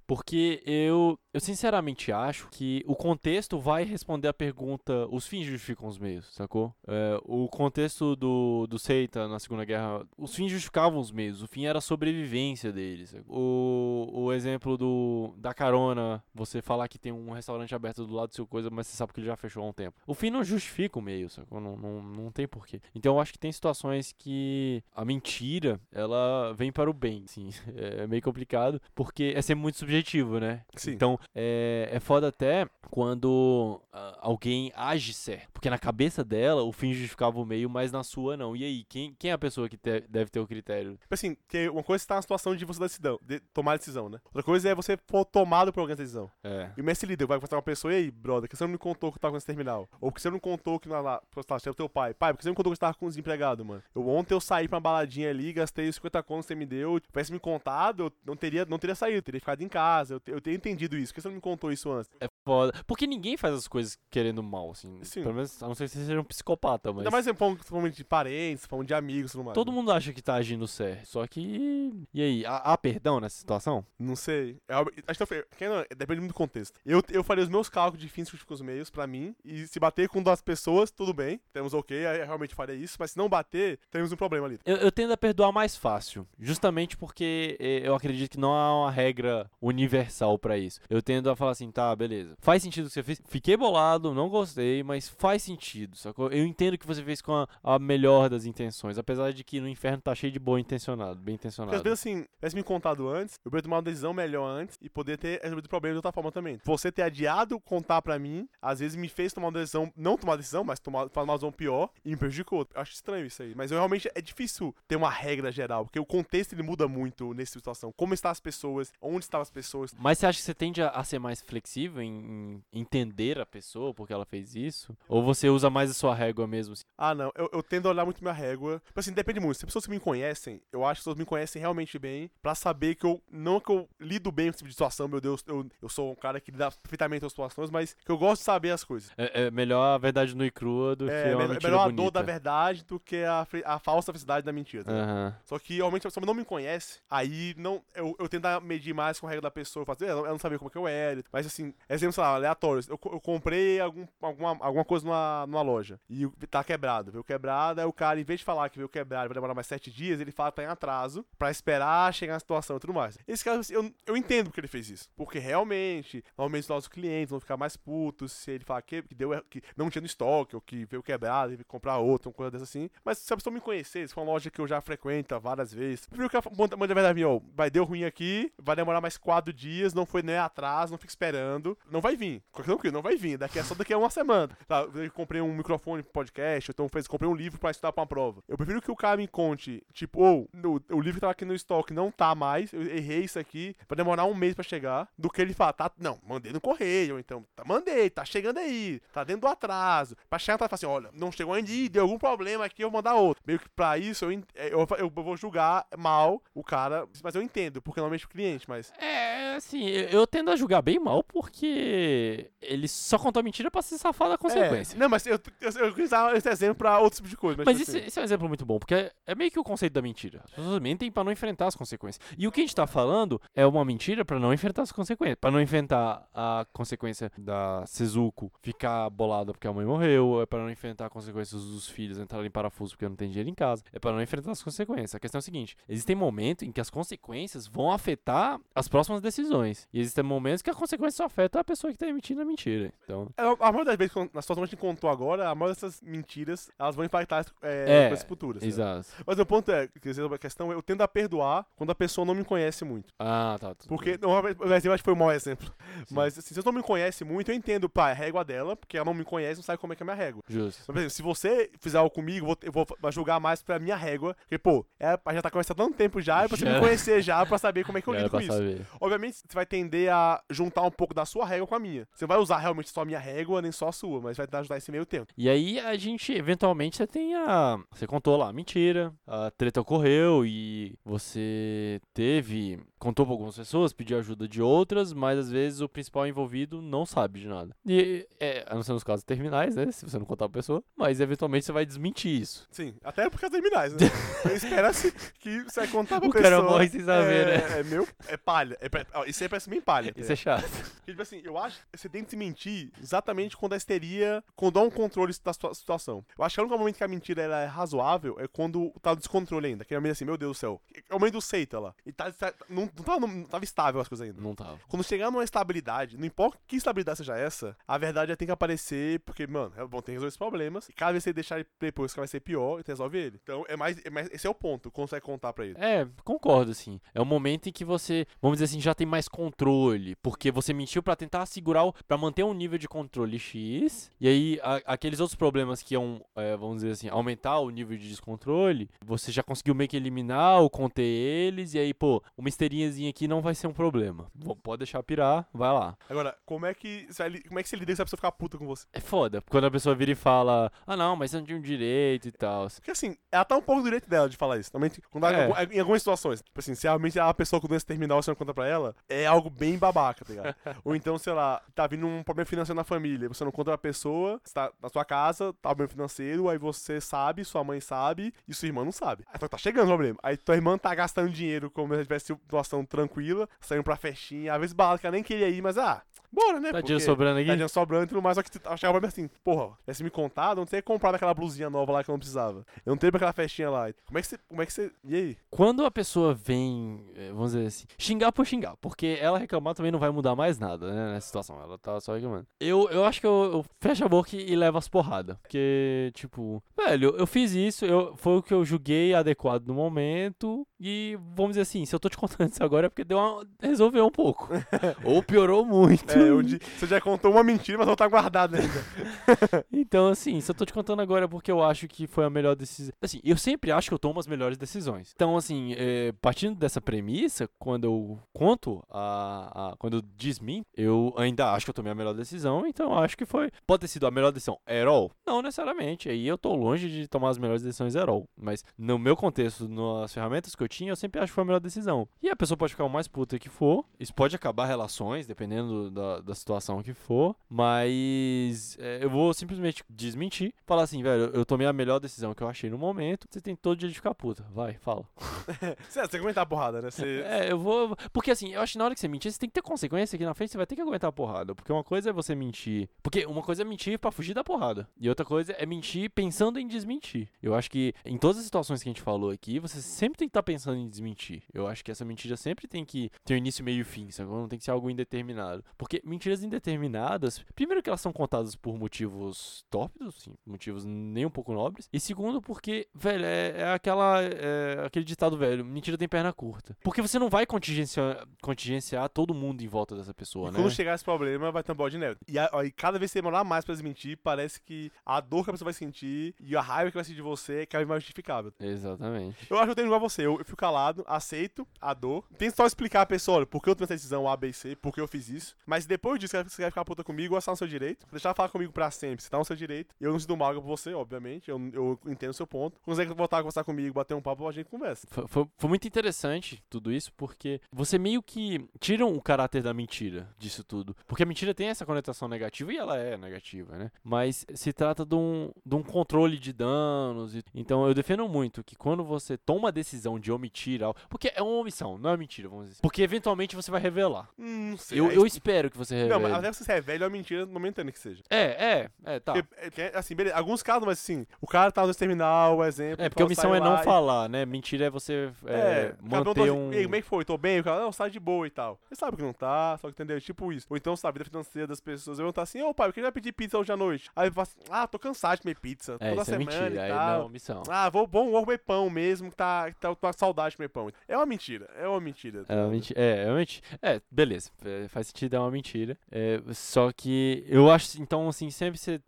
Porque 0.06 0.62
eu, 0.66 1.18
eu 1.32 1.40
sinceramente 1.40 2.12
acho 2.12 2.48
que 2.50 2.84
o 2.86 2.94
contexto 2.94 3.58
vai 3.58 3.84
responder 3.84 4.28
a 4.28 4.34
pergunta: 4.34 5.06
os 5.10 5.26
fins 5.26 5.46
justificam 5.46 5.88
os 5.88 5.98
meios, 5.98 6.34
sacou? 6.34 6.74
É, 6.86 7.20
o 7.24 7.48
contexto 7.48 8.14
do, 8.16 8.66
do 8.66 8.78
Seita 8.78 9.26
na 9.28 9.38
Segunda 9.38 9.64
Guerra, 9.64 10.06
os 10.16 10.34
fins 10.34 10.50
justificavam 10.50 10.98
os 10.98 11.10
meios, 11.10 11.42
o 11.42 11.48
fim 11.48 11.66
era 11.66 11.78
a 11.78 11.82
sobrevivência 11.82 12.72
deles. 12.72 13.14
O, 13.28 14.08
o 14.12 14.32
exemplo 14.32 14.76
do, 14.76 15.34
da 15.36 15.54
carona, 15.54 16.22
você 16.34 16.62
falar 16.62 16.88
que 16.88 16.98
tem 16.98 17.12
um 17.12 17.32
restaurante 17.32 17.74
aberto 17.74 18.06
do 18.06 18.14
lado 18.14 18.28
do 18.28 18.34
seu 18.34 18.46
coisa, 18.46 18.70
mas 18.70 18.86
você 18.86 18.96
sabe 18.96 19.12
que 19.12 19.20
ele 19.20 19.26
já 19.26 19.36
fechou 19.36 19.62
há 19.62 19.66
um 19.66 19.72
tempo. 19.72 19.98
O 20.06 20.14
fim 20.14 20.30
não 20.30 20.44
justifica 20.44 20.98
o 20.98 21.02
meio, 21.02 21.28
sacou? 21.30 21.60
Não, 21.60 21.76
não, 21.76 22.02
não 22.02 22.32
tem 22.32 22.46
porquê. 22.46 22.69
Então 22.94 23.14
eu 23.14 23.20
acho 23.20 23.33
que 23.33 23.38
tem 23.38 23.50
situações 23.50 24.14
que 24.16 24.83
a 24.94 25.04
mentira, 25.04 25.80
ela 25.90 26.52
vem 26.52 26.70
para 26.70 26.90
o 26.90 26.92
bem, 26.92 27.24
sim. 27.26 27.50
É 27.80 28.06
meio 28.06 28.22
complicado, 28.22 28.80
porque 28.94 29.33
é 29.35 29.40
sempre 29.40 29.62
muito 29.62 29.78
subjetivo, 29.78 30.38
né? 30.38 30.62
Sim. 30.76 30.92
Então, 30.92 31.18
é, 31.35 31.88
é 31.90 32.00
foda 32.00 32.28
até 32.28 32.68
quando 32.90 33.80
ah, 33.92 34.18
alguém 34.20 34.72
age 34.74 35.12
certo. 35.14 35.48
Porque 35.52 35.70
na 35.70 35.78
cabeça 35.78 36.24
dela, 36.24 36.62
o 36.62 36.72
fim 36.72 36.92
justificava 36.92 37.38
o 37.38 37.44
meio, 37.44 37.70
mas 37.70 37.90
na 37.92 38.02
sua 38.02 38.37
não. 38.37 38.54
E 38.54 38.64
aí, 38.64 38.85
quem, 38.85 39.14
quem 39.18 39.30
é 39.30 39.35
a 39.35 39.38
pessoa 39.38 39.68
que 39.68 39.76
te- 39.76 40.04
deve 40.09 40.30
ter 40.30 40.40
o 40.40 40.46
critério? 40.46 40.98
Assim, 41.11 41.37
que 41.48 41.68
uma 41.68 41.83
coisa 41.83 42.02
é 42.02 42.04
estar 42.04 42.16
na 42.16 42.22
situação 42.22 42.54
de 42.54 42.64
você 42.64 42.80
dar 42.80 42.87
decisão, 42.87 43.18
de 43.22 43.40
tomar 43.52 43.72
a 43.72 43.76
decisão, 43.76 44.09
né? 44.09 44.18
Outra 44.26 44.42
coisa 44.42 44.68
é 44.68 44.74
você 44.74 44.98
for 45.06 45.24
tomado 45.24 45.72
por 45.72 45.80
alguém 45.80 45.94
essa 45.94 46.02
decisão. 46.02 46.30
É. 46.42 46.70
E 46.76 46.80
o 46.80 46.85
mestre 46.85 47.09
líder 47.09 47.26
vai 47.26 47.38
conversar 47.38 47.56
com 47.56 47.61
uma 47.61 47.62
pessoa, 47.62 47.92
e 47.92 47.96
aí, 47.96 48.11
brother, 48.11 48.48
que 48.48 48.56
você 48.56 48.64
não 48.64 48.70
me 48.70 48.78
contou 48.78 49.12
que 49.12 49.18
tava 49.18 49.33
com 49.33 49.38
esse 49.38 49.46
terminal? 49.46 49.88
Ou 50.00 50.12
que 50.12 50.20
você 50.20 50.30
não 50.30 50.38
contou 50.38 50.78
que 50.78 50.88
lá, 50.88 51.00
lá 51.00 51.22
é 51.64 51.70
o 51.70 51.74
teu 51.74 51.88
pai. 51.88 52.14
Pai, 52.14 52.33
porque 52.33 52.42
você 52.42 52.48
não 52.48 52.54
me 52.60 52.62
contou 52.62 52.72
que 52.72 52.76
você 52.76 52.80
tava 52.80 52.94
com 52.94 53.08
desempregado, 53.08 53.64
mano? 53.64 53.82
Eu 53.94 54.08
ontem 54.08 54.34
eu 54.34 54.40
saí 54.40 54.68
pra 54.68 54.76
uma 54.76 54.80
baladinha 54.80 55.30
ali, 55.30 55.52
gastei 55.52 55.88
os 55.88 55.96
50 55.96 56.22
contos 56.22 56.46
que 56.46 56.48
você 56.48 56.54
me 56.54 56.66
deu. 56.66 57.00
Tivesse 57.00 57.32
me 57.32 57.38
contado, 57.38 58.04
eu 58.04 58.12
não 58.24 58.36
teria, 58.36 58.64
não 58.64 58.78
teria 58.78 58.94
saído, 58.94 59.22
teria 59.22 59.40
ficado 59.40 59.62
em 59.62 59.68
casa. 59.68 60.14
Eu, 60.14 60.22
eu 60.34 60.40
teria 60.40 60.56
entendido 60.56 60.96
isso. 60.96 61.12
Por 61.12 61.16
que 61.16 61.20
você 61.22 61.28
não 61.28 61.34
me 61.34 61.40
contou 61.40 61.72
isso 61.72 61.90
antes? 61.90 62.10
É 62.20 62.28
foda. 62.44 62.72
Porque 62.86 63.06
ninguém 63.06 63.36
faz 63.36 63.54
as 63.54 63.68
coisas 63.68 63.98
querendo 64.10 64.42
mal, 64.42 64.70
assim. 64.70 64.98
Sim. 65.02 65.22
Pelo 65.22 65.34
menos, 65.34 65.62
a 65.62 65.68
não 65.68 65.74
ser 65.74 65.84
que 65.84 65.90
você 65.90 66.04
seja 66.04 66.20
um 66.20 66.24
psicopata, 66.24 66.90
mas. 66.92 66.98
Ainda 67.06 67.10
mais 67.10 67.26
falando 67.64 67.90
de 67.90 68.04
parentes, 68.04 68.66
falando 68.66 68.86
de 68.86 68.94
amigos 68.94 69.32
tudo 69.32 69.44
mais. 69.44 69.54
Todo 69.54 69.72
mundo 69.72 69.92
acha 69.92 70.12
que 70.12 70.22
tá 70.22 70.34
agindo 70.34 70.66
certo. 70.66 71.06
Só 71.06 71.26
que. 71.26 71.92
E 72.12 72.22
aí? 72.22 72.46
Há, 72.46 72.56
há 72.56 72.78
perdão 72.78 73.20
nessa 73.20 73.36
situação? 73.36 73.84
Não 73.98 74.16
sei. 74.16 74.56
É, 74.68 74.74
acho 74.74 75.26
que 75.26 75.64
eu- 75.64 75.86
depende 75.96 76.20
muito 76.20 76.32
do 76.32 76.36
contexto. 76.36 76.78
Eu, 76.84 77.02
eu 77.10 77.22
faria 77.24 77.44
os 77.44 77.50
meus 77.50 77.68
cálculos 77.68 78.00
de 78.02 78.08
fins 78.08 78.30
com 78.30 78.54
os 78.54 78.60
meios 78.60 78.90
pra 78.90 79.06
mim. 79.06 79.34
E 79.44 79.66
se 79.66 79.78
bater 79.80 80.08
com 80.08 80.22
duas 80.22 80.40
pessoas, 80.40 80.90
tudo 80.90 81.12
bem. 81.12 81.40
Temos 81.52 81.74
ok, 81.74 82.06
aí 82.06 82.20
eu 82.20 82.26
realmente 82.50 82.54
faria 82.54 82.74
isso. 82.74 82.96
Mas 82.98 83.12
se 83.12 83.16
não 83.18 83.28
bater, 83.28 83.78
temos 83.90 84.12
um 84.12 84.16
problema 84.16 84.46
ali. 84.46 84.58
Eu, 84.64 84.76
eu 84.76 84.92
tendo 84.92 85.12
a 85.12 85.16
perdoar 85.16 85.52
mais 85.52 85.76
fácil, 85.76 86.26
justamente 86.38 86.96
porque 86.96 87.56
eh, 87.60 87.82
eu 87.84 87.94
acredito 87.94 88.32
que 88.32 88.38
não 88.38 88.52
há 88.52 88.82
uma 88.82 88.90
regra 88.90 89.50
universal 89.60 90.38
pra 90.38 90.58
isso. 90.58 90.80
Eu 90.88 91.00
tendo 91.02 91.30
a 91.30 91.36
falar 91.36 91.52
assim, 91.52 91.70
tá, 91.70 91.94
beleza. 91.94 92.36
Faz 92.40 92.62
sentido 92.62 92.86
o 92.86 92.88
que 92.88 92.94
você 92.94 93.02
fez. 93.02 93.22
Fiquei 93.26 93.56
bolado, 93.56 94.14
não 94.14 94.28
gostei, 94.28 94.82
mas 94.82 95.08
faz 95.08 95.42
sentido. 95.42 95.96
Sacou? 95.96 96.30
Eu 96.30 96.44
entendo 96.44 96.76
que 96.76 96.86
você 96.86 97.02
fez 97.02 97.22
com 97.22 97.32
a, 97.34 97.48
a 97.62 97.78
melhor 97.78 98.28
das 98.28 98.44
intenções, 98.44 98.98
apesar 98.98 99.32
de 99.32 99.44
que 99.44 99.60
no 99.60 99.68
inferno 99.68 100.00
tá 100.00 100.14
cheio 100.14 100.32
de 100.32 100.38
boa 100.38 100.60
intencionado, 100.60 101.20
bem 101.20 101.36
Porque 101.36 101.48
às 101.48 101.54
intencionado. 101.54 101.82
vezes, 101.82 102.00
assim, 102.00 102.24
tivesse 102.36 102.56
me 102.56 102.62
contado 102.62 103.08
antes, 103.08 103.36
eu 103.44 103.50
poderia 103.50 103.62
tomar 103.62 103.76
uma 103.76 103.82
decisão 103.82 104.12
melhor 104.12 104.46
antes 104.46 104.76
e 104.80 104.88
poder 104.88 105.16
ter 105.16 105.40
resolvido 105.42 105.66
o 105.66 105.68
problema 105.68 105.94
de 105.94 105.98
outra 105.98 106.12
forma 106.12 106.32
também. 106.32 106.58
Você 106.64 106.90
ter 106.90 107.02
adiado 107.02 107.58
contar 107.60 108.02
pra 108.02 108.18
mim, 108.18 108.48
às 108.60 108.80
vezes 108.80 108.96
me 108.96 109.08
fez 109.08 109.32
tomar 109.32 109.48
uma 109.48 109.58
decisão, 109.58 109.92
não 109.96 110.16
tomar 110.16 110.32
uma 110.32 110.38
decisão, 110.38 110.64
mas 110.64 110.78
tomar, 110.80 111.08
tomar 111.08 111.24
uma 111.24 111.34
decisão 111.34 111.52
pior 111.52 111.90
e 112.04 112.10
me 112.10 112.16
prejudicou. 112.16 112.39
Eu 112.50 112.66
acho 112.74 112.92
estranho 112.92 113.26
isso 113.26 113.42
aí. 113.42 113.55
Mas 113.55 113.70
eu 113.70 113.79
realmente 113.79 114.11
é 114.14 114.20
difícil 114.20 114.74
ter 114.88 114.96
uma 114.96 115.11
regra 115.11 115.50
geral, 115.53 115.85
porque 115.85 115.98
o 116.00 116.05
contexto 116.07 116.53
ele 116.53 116.62
muda 116.62 116.87
muito 116.88 117.33
nessa 117.35 117.53
situação. 117.53 117.92
Como 117.96 118.14
estão 118.14 118.31
as 118.31 118.40
pessoas, 118.40 118.92
onde 119.00 119.24
estavam 119.24 119.42
as 119.42 119.50
pessoas. 119.50 119.94
Mas 119.98 120.18
você 120.18 120.26
acha 120.26 120.38
que 120.38 120.44
você 120.44 120.55
tende 120.55 120.83
a, 120.83 121.03
ser 121.05 121.18
mais 121.18 121.40
flexível 121.42 122.03
em, 122.03 122.62
em 122.72 122.81
entender 122.81 123.38
a 123.38 123.46
pessoa 123.46 123.92
porque 123.94 124.12
ela 124.12 124.24
fez 124.24 124.55
isso? 124.55 124.96
Ou 125.09 125.22
você 125.22 125.48
usa 125.48 125.68
mais 125.70 125.90
a 125.90 125.94
sua 125.94 126.14
régua 126.14 126.46
mesmo? 126.46 126.72
assim? 126.72 126.85
Ah, 126.96 127.14
não, 127.14 127.33
eu, 127.37 127.48
eu 127.53 127.62
tendo 127.62 127.87
a 127.88 127.90
olhar 127.90 128.05
muito 128.05 128.22
minha 128.22 128.33
régua. 128.35 128.81
Tipo 128.87 129.00
assim, 129.00 129.12
depende 129.12 129.40
muito. 129.40 129.59
Se 129.59 129.66
pessoas 129.66 129.85
que 129.85 129.90
me 129.90 130.00
conhecem, 130.00 130.61
eu 130.72 130.85
acho 130.85 130.98
que 130.98 131.00
as 131.00 131.05
pessoas 131.05 131.16
me 131.16 131.24
conhecem 131.24 131.61
realmente 131.61 131.98
bem, 131.98 132.31
pra 132.42 132.55
saber 132.55 132.94
que 132.94 133.05
eu. 133.05 133.20
Não 133.31 133.61
que 133.61 133.70
eu 133.70 133.88
lido 133.98 134.31
bem 134.31 134.46
com 134.46 134.50
esse 134.50 134.59
tipo 134.59 134.68
de 134.68 134.74
situação, 134.74 135.09
meu 135.09 135.20
Deus, 135.20 135.44
eu, 135.46 135.66
eu 135.83 135.88
sou 135.88 136.12
um 136.12 136.14
cara 136.14 136.40
que 136.40 136.50
lida 136.50 136.70
perfeitamente 136.83 137.20
com 137.20 137.26
as 137.26 137.33
situações, 137.33 137.70
mas 137.70 137.94
que 138.05 138.11
eu 138.11 138.18
gosto 138.18 138.40
de 138.40 138.44
saber 138.44 138.70
as 138.70 138.85
coisas. 138.85 139.11
É, 139.16 139.46
é 139.46 139.50
melhor 139.50 139.94
a 139.94 139.98
verdade 139.98 140.35
nua 140.37 140.46
e 140.46 140.50
crua 140.50 140.94
do 140.96 141.11
É, 141.11 141.22
que 141.22 141.35
uma 141.35 141.48
mentira 141.48 141.68
melhor 141.68 141.81
a 141.83 141.85
bonita. 141.85 142.03
dor 142.03 142.11
da 142.11 142.22
verdade 142.32 142.84
do 142.84 142.98
que 142.98 143.24
a, 143.24 143.46
a 143.64 143.78
falsa 143.78 144.12
felicidade 144.12 144.44
da 144.44 144.52
mentira. 144.52 144.84
tá? 144.84 144.92
Aham. 144.92 145.36
Só 145.44 145.58
que, 145.58 145.76
realmente, 145.76 146.06
a 146.06 146.10
pessoa 146.10 146.24
não 146.26 146.34
me 146.34 146.44
conhece, 146.44 147.00
aí 147.10 147.54
não, 147.56 147.82
eu, 147.94 148.14
eu 148.18 148.28
tento 148.28 148.46
medir 148.62 148.94
mais 148.94 149.18
com 149.18 149.26
a 149.26 149.30
regra 149.30 149.42
da 149.42 149.50
pessoa, 149.50 149.84
fazer, 149.84 150.06
ela, 150.06 150.20
ela 150.20 150.30
não 150.30 150.38
sabia 150.38 150.58
como 150.58 150.68
é 150.68 150.72
que 150.72 150.78
eu 150.78 150.88
era. 150.88 151.22
Mas 151.32 151.46
assim, 151.46 151.74
exemplo, 151.88 152.12
sei 152.12 152.22
lá, 152.22 152.34
aleatórios. 152.34 152.88
Eu, 152.88 152.98
eu 153.12 153.20
comprei 153.20 153.80
algum, 153.80 154.06
alguma, 154.20 154.56
alguma 154.60 154.84
coisa 154.84 155.04
numa, 155.04 155.46
numa 155.46 155.62
loja 155.62 156.00
e 156.08 156.26
tá 156.46 156.62
quebrado. 156.64 157.10
Veio 157.10 157.24
quebrado, 157.24 157.80
aí 157.80 157.86
o 157.86 157.92
cara, 157.92 158.20
em 158.20 158.24
vez 158.24 158.40
de 158.40 158.44
falar 158.44 158.68
que 158.68 158.78
veio 158.78 158.88
quebrado 158.88 159.28
vai 159.28 159.34
demorar 159.34 159.54
mais 159.54 159.66
sete 159.66 159.90
dias, 159.90 160.20
ele 160.20 160.32
fala 160.32 160.50
que 160.50 160.56
tá 160.56 160.62
em 160.62 160.66
atraso 160.66 161.24
pra 161.38 161.50
esperar 161.50 162.12
chegar 162.14 162.34
na 162.34 162.40
situação 162.40 162.76
e 162.76 162.80
tudo 162.80 162.94
mais. 162.94 163.18
Esse 163.26 163.44
caso, 163.44 163.60
assim, 163.60 163.74
eu, 163.74 163.92
eu 164.06 164.16
entendo 164.16 164.46
porque 164.46 164.60
ele 164.60 164.68
fez 164.68 164.88
isso. 164.88 165.08
Porque 165.16 165.38
realmente, 165.38 166.24
normalmente 166.36 166.62
os 166.62 166.68
nossos 166.68 166.88
clientes 166.88 167.30
vão 167.30 167.40
ficar 167.40 167.56
mais 167.56 167.76
putos 167.76 168.32
se 168.32 168.50
ele 168.50 168.64
falar 168.64 168.82
que, 168.82 169.02
que, 169.02 169.14
deu, 169.14 169.42
que 169.48 169.62
não 169.76 169.90
tinha 169.90 170.00
no 170.00 170.06
estoque 170.06 170.54
ou 170.54 170.60
que 170.60 170.84
veio 170.84 171.02
quebrado 171.02 171.52
e 171.54 171.64
comprar 171.64 171.98
outro, 171.98 172.09
uma 172.28 172.32
coisa 172.32 172.50
dessa 172.50 172.64
assim. 172.64 172.88
Mas 173.04 173.18
se 173.18 173.32
a 173.32 173.36
pessoa 173.36 173.52
me 173.52 173.60
conhecer, 173.60 174.08
se 174.08 174.14
for 174.14 174.22
uma 174.22 174.32
loja 174.32 174.50
que 174.50 174.60
eu 174.60 174.66
já 174.66 174.80
frequento 174.80 175.38
várias 175.40 175.72
vezes, 175.72 176.06
primeiro 176.06 176.30
que 176.30 176.36
ela 176.36 176.44
manda 176.56 176.74
a 176.92 176.94
verdade 176.94 177.14
minha, 177.14 177.28
ó, 177.28 177.40
vai 177.54 177.70
deu 177.70 177.84
ruim 177.84 178.04
aqui, 178.04 178.52
vai 178.58 178.74
demorar 178.76 179.00
mais 179.00 179.16
quatro 179.16 179.52
dias, 179.52 179.94
não 179.94 180.04
foi 180.06 180.22
nem 180.22 180.36
atrás, 180.36 180.90
não 180.90 180.98
fica 180.98 181.10
esperando, 181.10 181.76
não 181.90 182.00
vai 182.00 182.16
vir. 182.16 182.42
Tranquilo, 182.52 182.94
não 182.94 183.02
vai 183.02 183.16
vir, 183.16 183.36
daqui 183.38 183.58
é 183.58 183.62
só 183.62 183.74
daqui 183.74 183.92
a 183.92 183.98
uma 183.98 184.10
semana. 184.10 184.56
Tá, 184.66 184.80
eu 184.94 185.10
comprei 185.12 185.40
um 185.40 185.54
microfone 185.54 186.02
pro 186.02 186.12
podcast, 186.12 186.70
então 186.70 186.88
fez, 186.88 187.06
comprei 187.06 187.28
um 187.28 187.34
livro 187.34 187.58
pra 187.58 187.70
estudar 187.70 187.92
pra 187.92 188.02
uma 188.02 188.06
prova. 188.06 188.42
Eu 188.48 188.56
prefiro 188.56 188.80
que 188.82 188.90
o 188.90 188.96
cara 188.96 189.16
me 189.16 189.28
conte, 189.28 189.82
tipo, 189.92 190.20
ou 190.22 190.48
no- 190.52 190.82
o 190.90 191.00
livro 191.00 191.14
que 191.14 191.20
tava 191.20 191.32
aqui 191.32 191.44
no 191.44 191.54
estoque 191.54 191.92
não 191.92 192.10
tá 192.10 192.34
mais, 192.34 192.72
eu 192.72 192.82
errei 192.82 193.20
isso 193.24 193.38
aqui, 193.38 193.76
vai 193.88 193.96
demorar 193.96 194.24
um 194.24 194.34
mês 194.34 194.54
pra 194.54 194.64
chegar, 194.64 195.08
do 195.18 195.28
que 195.30 195.40
ele 195.40 195.54
falar, 195.54 195.72
tá, 195.72 195.90
não, 195.98 196.18
mandei 196.26 196.52
no 196.52 196.60
correio, 196.60 197.18
então, 197.18 197.44
tá, 197.54 197.64
mandei, 197.64 198.08
tá 198.10 198.24
chegando 198.24 198.58
aí, 198.58 199.00
tá 199.12 199.24
dentro 199.24 199.42
do 199.42 199.46
atraso. 199.48 200.16
Pra 200.28 200.38
chegar, 200.38 200.58
tá 200.58 200.68
assim, 200.74 200.86
olha, 200.86 201.10
não 201.12 201.30
chegou 201.32 201.54
ainda, 201.54 201.99
deu 202.00 202.04
algum 202.04 202.18
problema 202.18 202.64
aqui, 202.64 202.82
eu 202.82 202.90
vou 202.90 202.98
mandar 202.98 203.14
outro. 203.14 203.42
Meio 203.46 203.58
que 203.58 203.68
pra 203.68 203.98
isso, 203.98 204.24
eu, 204.24 204.42
é, 204.54 204.72
eu, 204.72 204.86
eu 204.98 205.10
vou 205.10 205.36
julgar 205.36 205.86
mal 205.96 206.42
o 206.54 206.64
cara, 206.64 207.06
mas 207.22 207.34
eu 207.34 207.42
entendo, 207.42 207.82
porque 207.82 208.00
normalmente 208.00 208.24
o 208.24 208.28
cliente, 208.28 208.68
mas... 208.68 208.92
É, 208.98 209.54
assim, 209.56 209.86
eu, 209.86 210.26
tendo 210.26 210.50
a 210.50 210.56
julgar 210.56 210.82
bem 210.82 210.98
mal 210.98 211.22
porque 211.22 212.50
ele 212.60 212.88
só 212.88 213.18
contou 213.18 213.40
a 213.40 213.42
mentira 213.42 213.70
pra 213.70 213.82
se 213.82 213.98
safar 213.98 214.30
da 214.30 214.38
consequência. 214.38 214.96
É, 214.96 214.98
não, 214.98 215.08
mas 215.08 215.26
eu, 215.26 215.38
eu, 215.60 215.70
eu 215.72 215.94
quis 215.94 216.10
dar 216.10 216.34
esse 216.34 216.48
exemplo 216.48 216.76
pra 216.76 216.98
outros 216.98 217.18
tipos 217.18 217.30
de 217.30 217.36
coisa. 217.36 217.58
Mas, 217.58 217.66
Mas 217.66 217.78
tipo 217.78 217.90
esse, 217.90 217.98
assim, 217.98 218.06
esse 218.06 218.18
é 218.18 218.22
um 218.22 218.24
exemplo 218.24 218.48
muito 218.48 218.64
bom, 218.64 218.78
porque 218.78 218.94
é, 218.94 219.12
é 219.26 219.34
meio 219.34 219.50
que 219.50 219.58
o 219.58 219.64
conceito 219.64 219.92
da 219.92 220.02
mentira. 220.02 220.40
As 220.44 220.50
pessoas 220.52 220.80
mentem 220.80 221.10
pra 221.10 221.22
não 221.22 221.32
enfrentar 221.32 221.66
as 221.66 221.74
consequências. 221.74 222.24
E 222.38 222.46
o 222.46 222.52
que 222.52 222.60
a 222.60 222.64
gente 222.64 222.74
tá 222.74 222.86
falando 222.86 223.40
é 223.54 223.66
uma 223.66 223.84
mentira 223.84 224.24
pra 224.24 224.38
não 224.38 224.52
enfrentar 224.52 224.82
as 224.82 224.92
consequências. 224.92 225.38
Pra 225.40 225.50
não 225.50 225.60
enfrentar 225.60 226.26
a 226.34 226.66
consequência 226.72 227.30
da 227.36 227.84
Sezuko 227.86 228.50
ficar 228.62 229.10
bolada 229.10 229.52
porque 229.52 229.66
a 229.66 229.72
mãe 229.72 229.84
morreu, 229.84 230.40
é 230.40 230.46
pra 230.46 230.58
não 230.58 230.70
enfrentar 230.70 231.06
as 231.06 231.12
consequências 231.12 231.62
dos 231.62 231.88
filhos 231.90 232.18
entrarem 232.18 232.46
em 232.46 232.50
parafuso 232.50 232.92
porque 232.92 233.09
não 233.09 233.16
tem 233.16 233.29
dinheiro 233.29 233.48
em 233.50 233.55
casa, 233.55 233.83
é 233.92 233.98
pra 233.98 234.12
não 234.12 234.22
enfrentar 234.22 234.50
as 234.53 234.62
consequências. 234.62 235.14
A 235.14 235.20
questão 235.20 235.38
é 235.38 235.40
a 235.40 235.42
seguinte: 235.42 235.76
existem 235.88 236.16
momentos 236.16 236.66
em 236.66 236.72
que 236.72 236.81
as 236.81 236.90
consequências 236.90 237.66
vão 237.66 237.90
afetar 237.92 238.61
as 238.74 238.88
próximas 238.88 239.20
decisões. 239.20 239.88
E 239.92 240.00
existem 240.00 240.24
momentos 240.24 240.62
que 240.62 240.70
a 240.70 240.74
consequência 240.74 241.16
só 241.18 241.24
afeta 241.24 241.61
a 241.61 241.64
pessoa 241.64 241.92
que 241.92 241.98
tá 241.98 242.07
emitindo 242.07 242.40
a 242.40 242.44
mentira. 242.44 242.92
Então, 243.05 243.29
é, 243.37 243.42
a 243.42 243.57
maioria 243.72 243.85
das 243.85 243.96
vezes, 243.96 244.14
na 244.33 244.40
situação 244.42 244.57
que 244.57 244.62
a 244.62 244.66
gente 244.66 244.76
contou 244.76 245.11
agora, 245.11 245.48
a 245.48 245.55
maioria 245.55 245.74
dessas 245.74 246.00
mentiras, 246.00 246.70
elas 246.79 246.94
vão 246.94 247.05
impactar 247.05 247.44
é, 247.62 248.05
É, 248.05 248.09
coisas 248.09 248.24
futuras. 248.24 248.62
né? 248.62 248.68
exato. 248.68 249.07
Mas 249.26 249.38
o 249.38 249.46
ponto 249.46 249.70
é, 249.70 249.88
quer 249.88 250.09
dizer, 250.11 250.33
a 250.33 250.38
questão 250.38 250.70
é, 250.72 250.74
eu 250.74 250.83
tendo 250.83 251.03
a 251.03 251.09
perdoar 251.09 251.66
quando 251.76 251.90
a 251.90 251.94
pessoa 251.94 252.24
não 252.24 252.35
me 252.35 252.44
conhece 252.44 252.85
muito. 252.85 253.12
Ah, 253.18 253.57
tá. 253.61 253.74
Porque, 253.88 254.18
não, 254.20 254.31
exemplo 254.40 254.92
acho 254.94 255.03
que 255.03 255.05
foi 255.05 255.14
um 255.14 255.16
mau 255.16 255.33
exemplo. 255.33 255.66
Sim. 256.07 256.14
Mas 256.14 256.38
assim, 256.38 256.55
se 256.55 256.61
você 256.61 256.66
não 256.66 256.72
me 256.72 256.83
conhece 256.83 257.24
muito, 257.24 257.50
eu 257.50 257.55
entendo, 257.55 257.88
pá, 257.88 258.09
é 258.09 258.12
a 258.12 258.14
régua 258.14 258.44
dela, 258.44 258.76
porque 258.76 258.96
ela 258.96 259.05
não 259.05 259.14
me 259.14 259.24
conhece, 259.24 259.57
não 259.57 259.62
sabe 259.64 259.79
como 259.79 259.92
é 259.92 259.96
que 259.96 260.03
é 260.03 260.05
a 260.05 260.07
minha 260.07 260.16
régua. 260.16 260.42
Justo. 260.48 260.79
Mas, 260.81 260.87
por 260.87 260.96
exemplo, 260.96 261.11
se 261.11 261.22
você 261.22 261.70
fizer 261.80 261.98
algo 261.98 262.10
comigo, 262.10 262.56
eu 262.62 262.72
vou, 262.72 262.86
eu 262.90 262.96
vou 263.00 263.12
julgar 263.12 263.40
mais 263.40 263.62
pra 263.62 263.78
minha 263.78 263.96
régua. 263.96 264.36
Porque, 264.40 264.58
pô, 264.58 264.86
é, 264.98 265.06
a 265.08 265.12
gente 265.30 265.34
já 265.34 265.42
tá 265.42 265.50
conversando 265.50 265.80
há 265.82 265.84
tanto 265.86 265.96
tempo 265.96 266.20
já, 266.20 266.44
é 266.44 266.48
pra 266.48 266.56
você 266.56 266.64
me 266.64 266.78
conhecer 266.78 267.22
já, 267.22 267.44
pra 267.44 267.58
saber 267.58 267.84
como 267.84 267.98
é 267.98 268.02
que 268.02 268.08
eu 268.08 268.14
lido 268.14 268.30
com 268.30 268.40
isso. 268.40 268.52
saber. 268.52 268.86
Obviamente, 269.00 269.38
você 269.38 269.54
vai 269.54 269.66
tender 269.66 270.12
a 270.12 270.42
juntar 270.50 270.82
um 270.82 270.90
pouco 270.90 271.14
da 271.14 271.24
sua 271.24 271.46
régua 271.46 271.66
com 271.66 271.74
a 271.74 271.78
minha. 271.78 272.06
Você 272.14 272.26
vai 272.26 272.38
usar 272.38 272.58
realmente 272.58 272.90
só 272.90 273.02
a 273.02 273.04
minha 273.04 273.18
régua, 273.18 273.62
nem 273.62 273.72
só 273.72 273.88
a 273.88 273.92
sua, 273.92 274.20
mas 274.20 274.36
vai 274.36 274.46
tentar 274.46 274.60
ajudar 274.60 274.76
esse 274.76 274.90
meio 274.90 275.06
tempo. 275.06 275.32
E 275.36 275.48
aí 275.48 275.80
a 275.80 275.96
gente, 275.96 276.32
eventualmente, 276.32 276.96
você 276.96 277.06
tem 277.06 277.34
a. 277.34 277.78
Você 277.92 278.06
contou 278.06 278.36
lá, 278.36 278.52
mentira, 278.52 279.12
a 279.26 279.50
treta 279.50 279.80
ocorreu 279.80 280.44
e 280.44 280.94
você 281.04 282.00
teve. 282.14 282.78
Contou 282.98 283.24
pra 283.24 283.32
algumas 283.32 283.56
pessoas, 283.56 283.94
pediu 283.94 284.18
ajuda 284.18 284.46
de 284.46 284.60
outras, 284.60 285.12
mas 285.14 285.38
às 285.38 285.50
vezes 285.50 285.80
o 285.80 285.88
principal 285.88 286.26
envolvido 286.26 286.82
não 286.82 287.06
sabe 287.06 287.40
de 287.40 287.48
nada. 287.48 287.74
E, 287.86 288.26
é, 288.38 288.64
a 288.68 288.74
não 288.74 288.82
ser 288.82 288.92
nos 288.92 289.02
casos 289.02 289.24
terminais, 289.24 289.74
né? 289.74 289.90
Se 289.90 290.04
você 290.04 290.18
não 290.18 290.26
contar 290.26 290.48
pra 290.48 290.58
pessoa, 290.60 290.82
mas 290.94 291.18
eventualmente 291.18 291.64
você 291.70 291.72
vai 291.72 291.87
desmentir 291.87 292.40
isso. 292.40 292.66
Sim, 292.70 292.94
até 293.04 293.28
por 293.30 293.40
causa 293.40 293.61
das 293.61 293.92
né? 293.94 293.98
Espera-se 294.54 295.12
que 295.38 295.62
você 295.62 295.80
vai 295.80 295.88
contar 295.88 296.20
pra 296.20 296.28
O 296.28 296.33
pessoa. 296.33 296.50
cara 296.50 296.62
morre 296.62 296.88
sem 296.88 297.00
saber, 297.04 297.46
é, 297.48 297.59
né? 297.59 297.80
É 297.80 297.83
meu. 297.85 298.06
É 298.26 298.37
palha. 298.37 298.76
É, 298.80 298.88
ó, 299.14 299.24
isso 299.24 299.42
aí 299.42 299.48
parece 299.48 299.70
bem 299.70 299.80
palha. 299.80 300.12
Isso 300.16 300.33
é 300.33 300.37
chato. 300.37 300.62
Porque, 300.68 301.12
tipo 301.12 301.22
assim, 301.22 301.40
eu 301.44 301.56
acho 301.56 301.78
que 301.92 301.98
você 301.98 302.09
tem 302.09 302.24
que 302.24 302.30
se 302.30 302.37
mentir 302.37 302.90
exatamente 303.00 303.56
quando 303.56 303.74
a 303.74 303.76
histeria, 303.76 304.42
quando 304.56 304.78
há 304.78 304.83
um 304.83 304.90
controle 304.90 305.33
da 305.44 305.52
situa- 305.52 305.74
situação. 305.74 306.24
Eu 306.37 306.44
acho 306.44 306.54
que 306.54 306.61
o 306.61 306.64
único 306.64 306.78
momento 306.78 306.96
que 306.96 307.04
a 307.04 307.09
mentira 307.09 307.42
é 307.42 307.66
razoável 307.66 308.37
é 308.40 308.48
quando 308.48 308.90
tá 309.00 309.11
no 309.11 309.16
descontrole 309.16 309.66
ainda. 309.68 309.85
Que 309.85 309.94
é 309.94 310.00
meio 310.00 310.12
assim, 310.12 310.24
meu 310.24 310.37
Deus 310.37 310.56
do 310.56 310.61
céu. 310.61 310.80
É 311.09 311.14
o 311.14 311.18
momento 311.18 311.35
do 311.35 311.40
seita 311.42 311.78
lá. 311.78 311.94
E 312.04 312.12
tá, 312.12 312.30
tá- 312.33 312.52
não, 312.68 312.83
não, 312.83 313.04
tava, 313.04 313.26
não 313.26 313.44
tava 313.44 313.64
estável 313.64 314.00
as 314.00 314.09
coisas 314.09 314.26
ainda. 314.26 314.40
Não 314.40 314.54
tava. 314.54 314.78
Quando 314.88 315.04
chegar 315.04 315.30
numa 315.30 315.44
estabilidade, 315.44 316.16
não 316.16 316.26
importa 316.26 316.59
que 316.66 316.76
estabilidade 316.76 317.18
seja 317.18 317.37
essa, 317.37 317.76
a 317.87 317.98
verdade 317.98 318.30
já 318.33 318.37
tem 318.37 318.46
que 318.46 318.52
aparecer, 318.52 319.20
porque, 319.20 319.46
mano, 319.46 319.72
é 319.76 319.85
bom 319.87 319.98
ter 320.00 320.06
que 320.06 320.12
resolver 320.12 320.28
esses 320.28 320.38
problemas. 320.38 320.88
E 320.88 320.92
cada 320.92 321.12
vez 321.12 321.22
que 321.22 321.30
você 321.30 321.33
deixar 321.33 321.59
depois 321.80 322.12
que 322.12 322.18
vai 322.20 322.28
ser 322.28 322.40
pior, 322.40 322.82
você 322.82 322.92
resolve 322.92 323.18
ele. 323.18 323.40
Então, 323.42 323.64
é 323.68 323.76
mais, 323.76 324.00
é 324.04 324.10
mais- 324.10 324.28
esse 324.32 324.46
é 324.46 324.50
o 324.50 324.54
ponto, 324.54 324.90
vai 325.10 325.20
contar 325.20 325.52
pra 325.52 325.64
ele. 325.64 325.74
É, 325.78 326.06
concordo, 326.24 326.70
assim. 326.70 327.00
É 327.14 327.20
o 327.20 327.24
momento 327.24 327.68
em 327.68 327.72
que 327.72 327.84
você, 327.84 328.26
vamos 328.40 328.56
dizer 328.58 328.66
assim, 328.66 328.80
já 328.80 328.94
tem 328.94 329.06
mais 329.06 329.26
controle. 329.28 330.14
Porque 330.16 330.50
você 330.50 330.72
mentiu 330.72 331.02
pra 331.02 331.16
tentar 331.16 331.44
segurar, 331.46 331.84
o, 331.84 331.92
pra 332.06 332.16
manter 332.16 332.44
um 332.44 332.52
nível 332.54 332.78
de 332.78 332.88
controle 332.88 333.38
X. 333.38 334.12
E 334.20 334.28
aí, 334.28 334.60
a- 334.62 334.82
aqueles 334.86 335.20
outros 335.20 335.34
problemas 335.36 335.82
que 335.82 335.94
iam, 335.94 336.24
é, 336.36 336.56
vamos 336.56 336.76
dizer 336.76 336.92
assim, 336.92 337.08
aumentar 337.08 337.58
o 337.58 337.70
nível 337.70 337.96
de 337.96 338.08
descontrole, 338.08 338.88
você 339.04 339.32
já 339.32 339.42
conseguiu 339.42 339.74
meio 339.74 339.88
que 339.88 339.96
eliminar 339.96 340.60
ou 340.60 340.70
conter 340.70 341.02
eles. 341.02 341.74
E 341.74 341.78
aí, 341.78 341.92
pô, 341.94 342.22
uma 342.36 342.48
esteirinhazinha 342.48 343.10
aqui 343.10 343.26
não 343.26 343.40
vai 343.40 343.54
ser 343.54 343.66
um 343.66 343.72
problema. 343.72 344.26
V- 344.34 344.54
Pode 344.62 344.80
deixar 344.80 345.02
pirar, 345.02 345.48
vai 345.52 345.72
lá. 345.72 345.96
Agora, 346.08 346.36
como 346.44 346.66
é 346.66 346.74
que 346.74 347.06
como 347.48 347.58
é 347.58 347.62
que 347.62 347.68
você 347.68 347.76
lida 347.76 347.94
se 347.94 348.02
a 348.02 348.04
pessoa 348.04 348.18
ficar 348.18 348.32
puta 348.32 348.58
com 348.58 348.66
você? 348.66 348.86
É 348.92 349.00
foda. 349.00 349.42
Quando 349.48 349.64
a 349.64 349.70
pessoa 349.70 349.94
vira 349.94 350.10
e 350.12 350.14
fala, 350.14 350.70
ah 350.86 350.96
não, 350.96 351.16
mas 351.16 351.30
você 351.30 351.40
um 351.54 351.60
direito 351.60 352.28
e 352.28 352.32
tal. 352.32 352.68
Porque 352.70 352.90
assim, 352.90 353.16
ela 353.30 353.44
tá 353.44 353.56
um 353.56 353.62
pouco 353.62 353.80
do 353.82 353.84
direito 353.84 354.08
dela 354.08 354.28
de 354.28 354.36
falar 354.36 354.58
isso. 354.58 354.70
Também, 354.72 354.90
quando 355.10 355.26
ela- 355.26 355.60
É. 355.62 355.64
em 355.74 355.78
algumas 355.80 356.00
situações. 356.02 356.40
Tipo 356.42 356.58
assim, 356.60 356.74
se 356.74 356.84
realmente 356.84 357.18
é 357.18 357.22
uma 357.24 357.34
pessoa 357.34 357.60
com 357.60 357.68
doença 357.68 357.86
terminal 357.86 358.22
você 358.22 358.30
não 358.30 358.36
conta 358.36 358.54
pra 358.54 358.66
ela, 358.66 358.94
é 359.08 359.26
algo 359.26 359.50
bem 359.50 359.78
babaca, 359.78 360.24
tá 360.24 360.32
ligado? 360.32 360.54
Ou 360.84 360.94
então, 360.94 361.16
sei 361.18 361.32
lá, 361.32 361.60
tá 361.74 361.86
vindo 361.86 362.06
um 362.06 362.22
problema 362.22 362.46
financeiro 362.46 362.76
na 362.76 362.84
família, 362.84 363.28
você 363.28 363.44
não 363.44 363.52
conta 363.52 363.70
pra 363.70 363.78
pessoa, 363.78 364.40
você 364.42 364.54
tá 364.54 364.70
na 364.82 364.88
sua 364.88 365.04
casa, 365.04 365.52
tá 365.54 365.70
o 365.70 365.74
problema 365.76 365.88
financeiro, 365.88 366.48
aí 366.48 366.58
você 366.58 367.00
sabe, 367.00 367.44
sua 367.44 367.62
mãe 367.64 367.80
sabe, 367.80 368.32
e 368.48 368.54
sua 368.54 368.66
irmã 368.66 368.84
não 368.84 368.92
sabe. 368.92 369.24
Aí 369.32 369.38
tá 369.48 369.58
chegando 369.58 369.84
o 369.84 369.88
problema. 369.88 370.18
Aí 370.22 370.36
tua 370.36 370.54
irmã 370.54 370.76
tá 370.78 370.94
gastando 370.94 371.30
dinheiro 371.30 371.70
como 371.70 371.94
se 371.94 372.02
tivesse 372.02 372.32
uma 372.32 372.38
situação 372.40 372.84
tranquila, 372.84 373.48
saindo 373.60 373.84
pra 373.84 373.96
festinha, 373.96 374.54
às 374.54 374.60
vezes 374.60 374.72
balada 374.72 374.98
que 374.98 375.06
ela 375.06 375.14
nem 375.14 375.22
queria 375.22 375.48
ir, 375.48 375.62
mas 375.62 375.76
ah, 375.78 376.02
bora, 376.32 376.60
né? 376.60 376.72
Tá 376.72 376.80
dinheiro 376.80 376.98
Porque 376.98 377.00
sobrando 377.00 377.38
aqui? 377.38 377.50
Dinheiro 377.50 377.68
sobrando 377.68 378.04
e 378.04 378.06
tudo 378.06 378.22
mais, 378.22 378.36
só 378.36 378.42
que 378.42 378.50
achava 378.64 378.96
o 378.96 379.00
problema 379.00 379.08
assim, 379.08 379.28
porra, 379.42 379.76
tivesse 379.80 380.04
me 380.04 380.10
contado, 380.10 380.58
eu 380.58 380.62
não 380.62 380.66
teria 380.66 380.82
comprado 380.82 381.14
aquela 381.14 381.34
blusinha 381.34 381.70
nova 381.70 381.92
lá 381.92 382.04
que 382.04 382.10
eu 382.10 382.12
não 382.12 382.18
precisava. 382.18 382.64
Eu 382.84 382.90
não 382.90 382.96
teria 382.96 383.12
pra 383.12 383.18
aquela 383.18 383.32
festinha 383.32 383.70
lá. 383.70 383.92
Como 384.06 384.18
é 384.18 384.22
que 384.22 384.28
você. 384.28 384.38
Como 384.48 384.62
é 384.62 384.66
que 384.66 384.72
você. 384.72 384.92
E 385.04 385.14
aí? 385.14 385.36
Quando 385.50 385.84
a 385.84 385.90
pessoa 385.90 386.34
vem, 386.34 387.04
eh, 387.14 387.30
vamos 387.32 387.52
dizer 387.52 387.66
assim, 387.66 387.86
xingar 387.98 388.32
por 388.32 388.46
xingar, 388.46 388.76
porque 388.80 389.18
ela 389.20 389.38
reclamar 389.38 389.74
também 389.74 389.92
não 389.92 389.98
vai 389.98 390.10
mudar 390.10 390.34
mais 390.34 390.58
nada, 390.58 390.92
né, 390.92 391.12
nessa 391.14 391.26
situação, 391.26 391.60
ela 391.62 391.78
tá 391.78 392.00
só 392.00 392.14
reclamando. 392.14 392.46
Eu, 392.60 392.88
eu 392.90 393.04
acho 393.04 393.20
que 393.20 393.26
eu, 393.26 393.50
eu 393.52 393.64
fecho 393.80 394.04
a 394.04 394.08
boca 394.08 394.36
e 394.36 394.56
levo 394.56 394.78
as 394.78 394.88
porradas, 394.88 395.36
porque, 395.38 396.10
tipo, 396.14 396.62
velho, 396.76 397.14
eu 397.16 397.26
fiz 397.26 397.52
isso, 397.52 397.84
eu, 397.84 398.16
foi 398.16 398.36
o 398.36 398.42
que 398.42 398.54
eu 398.54 398.64
julguei 398.64 399.14
adequado 399.14 399.66
no 399.66 399.74
momento, 399.74 400.66
e 400.80 401.18
vamos 401.36 401.50
dizer 401.50 401.60
assim, 401.62 401.84
se 401.84 401.94
eu 401.94 402.00
tô 402.00 402.08
te 402.08 402.16
contando 402.16 402.48
isso 402.50 402.64
agora 402.64 402.86
é 402.86 402.88
porque 402.88 403.04
deu 403.04 403.18
uma, 403.18 403.46
resolveu 403.60 404.06
um 404.06 404.10
pouco, 404.10 404.48
ou 405.04 405.22
piorou 405.22 405.64
muito. 405.64 406.10
É, 406.10 406.58
você 406.78 406.86
já 406.86 407.00
contou 407.00 407.30
uma 407.32 407.44
mentira, 407.44 407.76
mas 407.78 407.86
não 407.86 407.94
tá 407.96 408.08
guardada 408.08 408.58
ainda. 408.58 408.70
Então, 409.72 410.09
assim, 410.09 410.40
se 410.40 410.50
eu 410.50 410.55
tô 410.55 410.64
te 410.64 410.72
contando 410.72 411.00
agora 411.00 411.24
é 411.24 411.28
porque 411.28 411.50
eu 411.50 411.62
acho 411.62 411.86
que 411.88 412.07
foi 412.07 412.24
a 412.24 412.30
melhor 412.30 412.55
decisão. 412.55 412.92
Assim, 413.02 413.20
eu 413.24 413.36
sempre 413.36 413.70
acho 413.72 413.88
que 413.88 413.94
eu 413.94 413.98
tomo 413.98 414.18
as 414.20 414.26
melhores 414.26 414.57
decisões. 414.57 415.12
Então, 415.14 415.36
assim, 415.36 415.74
é, 415.76 416.12
partindo 416.20 416.55
dessa 416.57 416.80
premissa, 416.80 417.48
quando 417.59 417.84
eu 417.84 418.18
conto 418.32 418.82
a, 418.90 419.70
a- 419.72 419.76
Quando 419.78 419.94
eu 419.98 420.02
desmin, 420.02 420.62
eu 420.76 421.12
ainda 421.16 421.52
acho 421.52 421.66
que 421.66 421.70
eu 421.70 421.74
tomei 421.74 421.92
a 421.92 421.94
melhor 421.94 422.14
decisão. 422.14 422.66
Então, 422.66 422.92
eu 422.92 422.98
acho 422.98 423.16
que 423.16 423.24
foi. 423.24 423.50
Pode 423.66 423.80
ter 423.82 423.88
sido 423.88 424.07
a 424.07 424.11
melhor 424.11 424.30
decisão 424.32 424.59
at 424.66 424.86
all? 424.86 425.11
Não 425.26 425.42
necessariamente. 425.42 426.09
Aí 426.09 426.26
eu 426.26 426.38
tô 426.38 426.55
longe 426.55 426.88
de 426.88 427.09
tomar 427.09 427.30
as 427.30 427.38
melhores 427.38 427.62
decisões 427.62 427.96
at 427.96 428.09
all. 428.09 428.28
Mas 428.36 428.64
no 428.78 428.98
meu 428.98 429.16
contexto, 429.16 429.68
nas 429.68 430.12
ferramentas 430.12 430.55
que 430.55 430.62
eu 430.62 430.68
tinha, 430.70 430.90
eu 430.90 430.96
sempre 430.96 431.20
acho 431.20 431.30
que 431.30 431.34
foi 431.34 431.42
a 431.42 431.44
melhor 431.44 431.60
decisão. 431.60 432.08
E 432.22 432.30
a 432.30 432.36
pessoa 432.36 432.56
pode 432.56 432.72
ficar 432.72 432.84
o 432.84 432.88
mais 432.88 433.08
puta 433.08 433.38
que 433.38 433.48
for. 433.48 433.84
Isso 433.98 434.14
pode 434.14 434.34
acabar 434.34 434.66
relações, 434.66 435.26
dependendo 435.26 435.90
da, 435.90 436.20
da 436.20 436.34
situação 436.34 436.82
que 436.82 436.94
for. 436.94 437.36
Mas 437.48 438.78
é, 438.80 439.04
eu 439.04 439.10
vou 439.10 439.34
simplesmente 439.34 439.84
desmentir. 439.90 440.54
Falar 440.64 440.84
assim, 440.84 441.02
velho, 441.02 441.30
eu 441.34 441.44
tomei 441.44 441.66
a 441.66 441.72
melhor 441.72 441.98
decisão 441.98 442.32
que 442.32 442.42
eu 442.42 442.48
achei 442.48 442.70
no 442.70 442.78
momento. 442.78 443.26
Você 443.28 443.40
tem 443.40 443.56
todo 443.56 443.78
dia 443.78 443.88
de 443.88 443.94
ficar 443.94 444.14
puta. 444.14 444.46
Vai, 444.52 444.74
fala. 444.74 445.04
Você, 445.88 446.06
você 446.06 446.16
aguentar 446.16 446.42
a 446.42 446.46
porrada, 446.46 446.80
né? 446.80 446.90
Você. 446.90 447.22
É, 447.26 447.50
eu 447.50 447.58
vou. 447.58 447.96
Porque 448.12 448.30
assim, 448.30 448.52
eu 448.54 448.60
acho 448.60 448.72
que 448.72 448.78
na 448.78 448.84
hora 448.84 448.94
que 448.94 449.00
você 449.00 449.08
mentir, 449.08 449.32
você 449.32 449.38
tem 449.38 449.48
que 449.48 449.54
ter 449.54 449.62
consequência 449.62 450.16
aqui 450.16 450.24
na 450.24 450.34
frente, 450.34 450.52
você 450.52 450.56
vai 450.56 450.66
ter 450.66 450.76
que 450.76 450.80
aguentar 450.80 451.08
a 451.08 451.12
porrada. 451.12 451.54
Porque 451.54 451.72
uma 451.72 451.82
coisa 451.82 452.10
é 452.10 452.12
você 452.12 452.34
mentir. 452.34 452.88
Porque 453.02 453.26
uma 453.26 453.42
coisa 453.42 453.62
é 453.62 453.64
mentir 453.64 453.98
pra 453.98 454.10
fugir 454.10 454.34
da 454.34 454.44
porrada. 454.44 454.88
E 454.98 455.08
outra 455.08 455.24
coisa 455.24 455.52
é 455.52 455.66
mentir 455.66 456.10
pensando 456.10 456.58
em 456.58 456.66
desmentir. 456.66 457.28
Eu 457.42 457.54
acho 457.54 457.70
que 457.70 457.92
em 458.04 458.16
todas 458.16 458.38
as 458.38 458.44
situações 458.44 458.82
que 458.82 458.88
a 458.88 458.92
gente 458.92 459.02
falou 459.02 459.30
aqui, 459.30 459.58
você 459.58 459.80
sempre 459.80 460.18
tem 460.18 460.28
que 460.28 460.30
estar 460.30 460.42
pensando 460.42 460.59
em 460.66 460.88
desmentir. 460.88 461.42
Eu 461.52 461.66
acho 461.66 461.84
que 461.84 461.90
essa 461.90 462.04
mentira 462.04 462.36
sempre 462.36 462.66
tem 462.68 462.84
que 462.84 463.11
ter 463.24 463.34
um 463.34 463.38
início, 463.38 463.64
meio 463.64 463.80
e 463.80 463.84
fim, 463.84 464.11
sabe? 464.11 464.30
Não 464.30 464.48
tem 464.48 464.58
que 464.58 464.64
ser 464.64 464.70
algo 464.70 464.90
indeterminado. 464.90 465.64
Porque 465.76 466.00
mentiras 466.04 466.42
indeterminadas, 466.42 467.44
primeiro 467.54 467.82
que 467.82 467.88
elas 467.90 468.00
são 468.00 468.12
contadas 468.12 468.54
por 468.54 468.78
motivos 468.78 469.64
tórpidos, 469.70 470.16
assim, 470.16 470.34
motivos 470.46 470.84
nem 470.84 471.26
um 471.26 471.30
pouco 471.30 471.52
nobres. 471.52 471.88
E 471.92 472.00
segundo, 472.00 472.40
porque, 472.40 472.88
velho, 472.94 473.24
é, 473.24 473.61
é 473.61 473.72
aquela. 473.72 474.22
É, 474.22 474.84
aquele 474.86 475.04
ditado 475.04 475.36
velho, 475.36 475.64
mentira 475.64 475.96
tem 475.98 476.08
perna 476.08 476.32
curta. 476.32 476.76
Porque 476.82 477.02
você 477.02 477.18
não 477.18 477.28
vai 477.28 477.46
contingenciar, 477.46 478.26
contingenciar 478.42 479.08
todo 479.08 479.34
mundo 479.34 479.62
em 479.62 479.68
volta 479.68 479.96
dessa 479.96 480.14
pessoa, 480.14 480.48
E 480.48 480.52
né? 480.52 480.58
quando 480.58 480.70
chegar 480.70 480.94
esse 480.94 481.04
problema, 481.04 481.50
vai 481.50 481.62
ter 481.62 481.72
um 481.72 481.74
bola 481.74 481.90
de 481.90 481.98
neve. 481.98 482.18
E 482.28 482.38
aí, 482.38 482.70
cada 482.70 482.98
vez 482.98 483.11
que 483.11 483.14
você 483.14 483.18
demorar 483.20 483.44
mais 483.44 483.64
pra 483.64 483.74
desmentir, 483.74 484.16
parece 484.18 484.61
que 484.61 484.90
a 485.04 485.20
dor 485.20 485.44
que 485.44 485.50
a 485.50 485.52
pessoa 485.52 485.66
vai 485.66 485.74
sentir 485.74 486.34
e 486.40 486.56
a 486.56 486.61
raiva 486.61 486.90
que 486.90 486.96
vai 486.96 487.04
sentir 487.04 487.16
de 487.16 487.22
você 487.22 487.62
é 487.62 487.66
cada 487.66 487.80
vez 487.80 487.88
mais 487.88 488.02
justificável. 488.02 488.52
Exatamente. 488.61 489.36
Eu 489.50 489.56
acho 489.56 489.66
que 489.66 489.70
eu 489.70 489.74
tenho 489.74 489.86
igual 489.86 490.00
a 490.00 490.08
você. 490.08 490.26
Eu, 490.26 490.40
fico 490.51 490.59
calado, 490.61 491.05
aceito 491.07 491.66
a 491.80 491.94
dor. 491.94 492.24
Tento 492.38 492.57
só 492.57 492.66
explicar 492.66 493.03
a 493.03 493.07
pessoa, 493.07 493.38
olha, 493.38 493.46
por 493.46 493.62
que 493.62 493.70
eu 493.70 493.74
tomei 493.74 493.84
essa 493.86 493.94
decisão 493.94 494.28
A, 494.28 494.36
B 494.36 494.53
C, 494.53 494.76
por 494.76 494.92
que 494.92 495.01
eu 495.01 495.09
fiz 495.09 495.28
isso. 495.28 495.57
Mas 495.66 495.86
depois 495.86 496.18
disso, 496.18 496.36
você 496.36 496.62
quer 496.62 496.70
ficar 496.70 496.84
puta 496.84 497.03
comigo, 497.05 497.34
você 497.34 497.46
tá 497.46 497.53
no 497.53 497.57
seu 497.57 497.66
direito. 497.68 498.07
Deixar 498.11 498.34
falar 498.34 498.48
comigo 498.48 498.72
pra 498.72 498.90
sempre, 498.90 499.22
você 499.22 499.30
tá 499.30 499.38
no 499.38 499.44
seu 499.44 499.57
direito. 499.57 499.94
Eu 500.01 500.12
não 500.12 500.18
sinto 500.18 500.36
mal 500.36 500.53
por 500.55 500.62
você, 500.62 500.92
obviamente. 500.94 501.48
Eu, 501.51 501.61
eu 501.72 501.98
entendo 502.07 502.30
o 502.30 502.34
seu 502.34 502.46
ponto. 502.46 502.78
Quer 502.84 503.07
voltar 503.14 503.38
a 503.38 503.40
conversar 503.40 503.64
comigo, 503.64 503.94
bater 503.94 504.14
um 504.14 504.20
papo, 504.22 504.46
a 504.46 504.53
gente 504.53 504.66
conversa. 504.68 505.07
Foi, 505.11 505.26
foi- 505.26 505.46
foi 505.57 505.68
muito 505.68 505.86
interessante 505.88 506.62
tudo 506.68 506.92
isso, 506.92 507.12
porque 507.16 507.61
você 507.72 507.98
meio 507.98 508.22
que 508.22 508.68
tira 508.78 509.07
o 509.07 509.20
caráter 509.22 509.62
da 509.62 509.72
mentira 509.72 510.28
disso 510.38 510.62
tudo. 510.64 510.94
Porque 511.07 511.22
a 511.22 511.26
mentira 511.26 511.55
tem 511.55 511.68
essa 511.68 511.86
conotação 511.86 512.28
negativa 512.28 512.72
e 512.72 512.76
ela 512.76 512.96
é 512.96 513.16
negativa, 513.16 513.76
né? 513.76 513.90
Mas 514.05 514.44
se 514.55 514.72
trata 514.72 515.05
de 515.05 515.14
um, 515.14 515.51
de 515.64 515.74
um 515.74 515.82
controle 515.82 516.38
de 516.38 516.53
danos. 516.53 517.34
e- 517.34 517.42
Então 517.55 517.86
eu 517.86 517.94
defendo 517.94 518.28
muito 518.28 518.62
que 518.64 518.76
quando 518.76 519.05
você 519.05 519.36
toma 519.36 519.68
a 519.68 519.70
decisão 519.72 520.18
de 520.18 520.30
omitir 520.41 520.82
algo. 520.82 520.99
Porque 521.09 521.32
é 521.34 521.43
uma 521.43 521.53
omissão, 521.61 521.99
não 521.99 522.11
é 522.11 522.16
mentira, 522.16 522.49
vamos 522.49 522.64
dizer. 522.64 522.72
assim. 522.74 522.82
Porque 522.82 523.03
eventualmente 523.03 523.55
você 523.55 523.70
vai 523.70 523.80
revelar. 523.80 524.28
Hum, 524.38 524.70
não 524.72 524.76
sei. 524.76 524.99
Eu, 524.99 525.09
Aí- 525.09 525.14
eu 525.16 525.26
espero 525.26 525.70
que 525.70 525.76
você 525.78 525.95
revele. 525.95 526.12
Não, 526.14 526.20
mas 526.20 526.32
até 526.32 526.53
você 526.53 526.72
é 526.72 526.80
velho, 526.80 527.05
é 527.05 527.07
uma 527.07 527.11
mentira 527.12 527.47
momentânea 527.47 527.93
que 527.93 527.99
seja. 527.99 528.22
É, 528.30 528.41
é, 528.43 528.91
é, 529.05 529.20
tá. 529.20 529.32
Porque, 529.34 529.80
é, 529.80 529.93
é, 529.95 529.97
assim, 529.97 530.14
beleza, 530.14 530.36
alguns 530.36 530.62
casos, 530.62 530.84
mas 530.86 530.99
assim, 530.99 531.26
o 531.41 531.47
cara 531.47 531.70
tá 531.70 531.86
no 531.86 531.95
terminal, 531.95 532.64
exemplo. 532.64 533.05
É, 533.05 533.09
porque 533.09 533.22
omissão 533.22 533.55
é 533.55 533.61
não 533.61 533.80
e- 533.80 533.84
falar, 533.84 534.28
né? 534.28 534.45
Mentira 534.47 534.86
é 534.86 534.91
você 534.91 535.30
é, 535.47 535.55
É, 535.55 535.95
o 536.01 536.09
manter 536.09 536.51
um. 536.51 536.68
assim, 536.68 536.74
"E 536.74 536.78
aí, 536.78 536.84
como 536.84 536.97
é 536.97 537.03
que 537.03 537.07
foi? 537.09 537.24
Tô 537.24 537.36
bem? 537.36 537.61
O 537.61 537.64
cara, 537.64 537.80
não, 537.80 537.93
sai 537.93 538.11
de 538.11 538.18
boa 538.20 538.47
e 538.47 538.51
tal. 538.51 538.78
Você 538.88 538.95
sabe 538.95 539.16
que 539.16 539.22
não 539.22 539.32
tá, 539.32 539.76
só 539.78 539.88
que 539.88 539.93
entendeu? 539.93 540.20
Tipo 540.20 540.53
isso. 540.53 540.66
Ou 540.70 540.76
então, 540.76 540.97
sabe, 540.97 541.18
a 541.18 541.18
vida 541.20 541.30
financeira 541.30 541.66
das 541.66 541.80
pessoas. 541.80 542.18
Eu 542.18 542.24
vou 542.24 542.30
estar 542.30 542.43
assim, 542.43 542.62
ô 542.62 542.72
pai, 542.72 542.88
eu 542.88 542.93
queria 542.93 543.12
pedir 543.12 543.32
pizza 543.32 543.59
hoje 543.59 543.72
à 543.72 543.76
noite. 543.76 544.11
Aí 544.16 544.28
eu 544.28 544.32
falo 544.32 544.43
assim, 544.43 544.59
ah, 544.70 544.86
tô 544.86 544.99
cansado 544.99 545.36
de 545.36 545.43
comer 545.43 545.57
pizza. 545.59 545.97
É, 546.01 546.11
toda 546.11 546.22
é 546.22 546.24
semana 546.24 546.45
mentira. 546.45 546.74
e 546.74 546.78
Aí 546.78 546.93
não, 547.18 547.26
omissão. 547.26 547.62
Ah, 547.68 547.91
vou, 547.91 548.07
bom, 548.07 548.30
vou 548.30 548.45
comer 548.45 548.59
pão 548.59 548.88
mesmo, 548.91 549.30
que 549.30 549.36
tá, 549.36 549.70
que 549.70 549.78
tá, 549.78 549.95
com 549.95 550.07
saudade 550.31 550.51
de 550.53 550.57
comer 550.57 550.68
pão. 550.68 550.91
É 551.09 551.16
uma 551.16 551.26
mentira, 551.26 551.68
é 551.76 551.87
uma 551.89 552.01
mentira. 552.01 552.45
É, 552.49 552.55
uma 552.57 552.68
menti- 552.68 552.95
é, 552.97 553.24
é 553.24 553.26
uma 553.26 553.37
mentira. 553.39 553.66
É, 553.83 554.01
beleza. 554.11 554.51
é, 554.64 554.89
faz 554.89 555.09
sentido, 555.09 555.35
é 555.37 555.39
uma 555.39 555.51
mentira. 555.51 555.97
É, 556.11 556.41
só 556.53 556.91
que 556.93 557.45
eu 557.49 557.70
acho, 557.70 558.01
então, 558.01 558.28
assim, 558.28 558.51
sempre 558.51 558.78
você. 558.78 559.01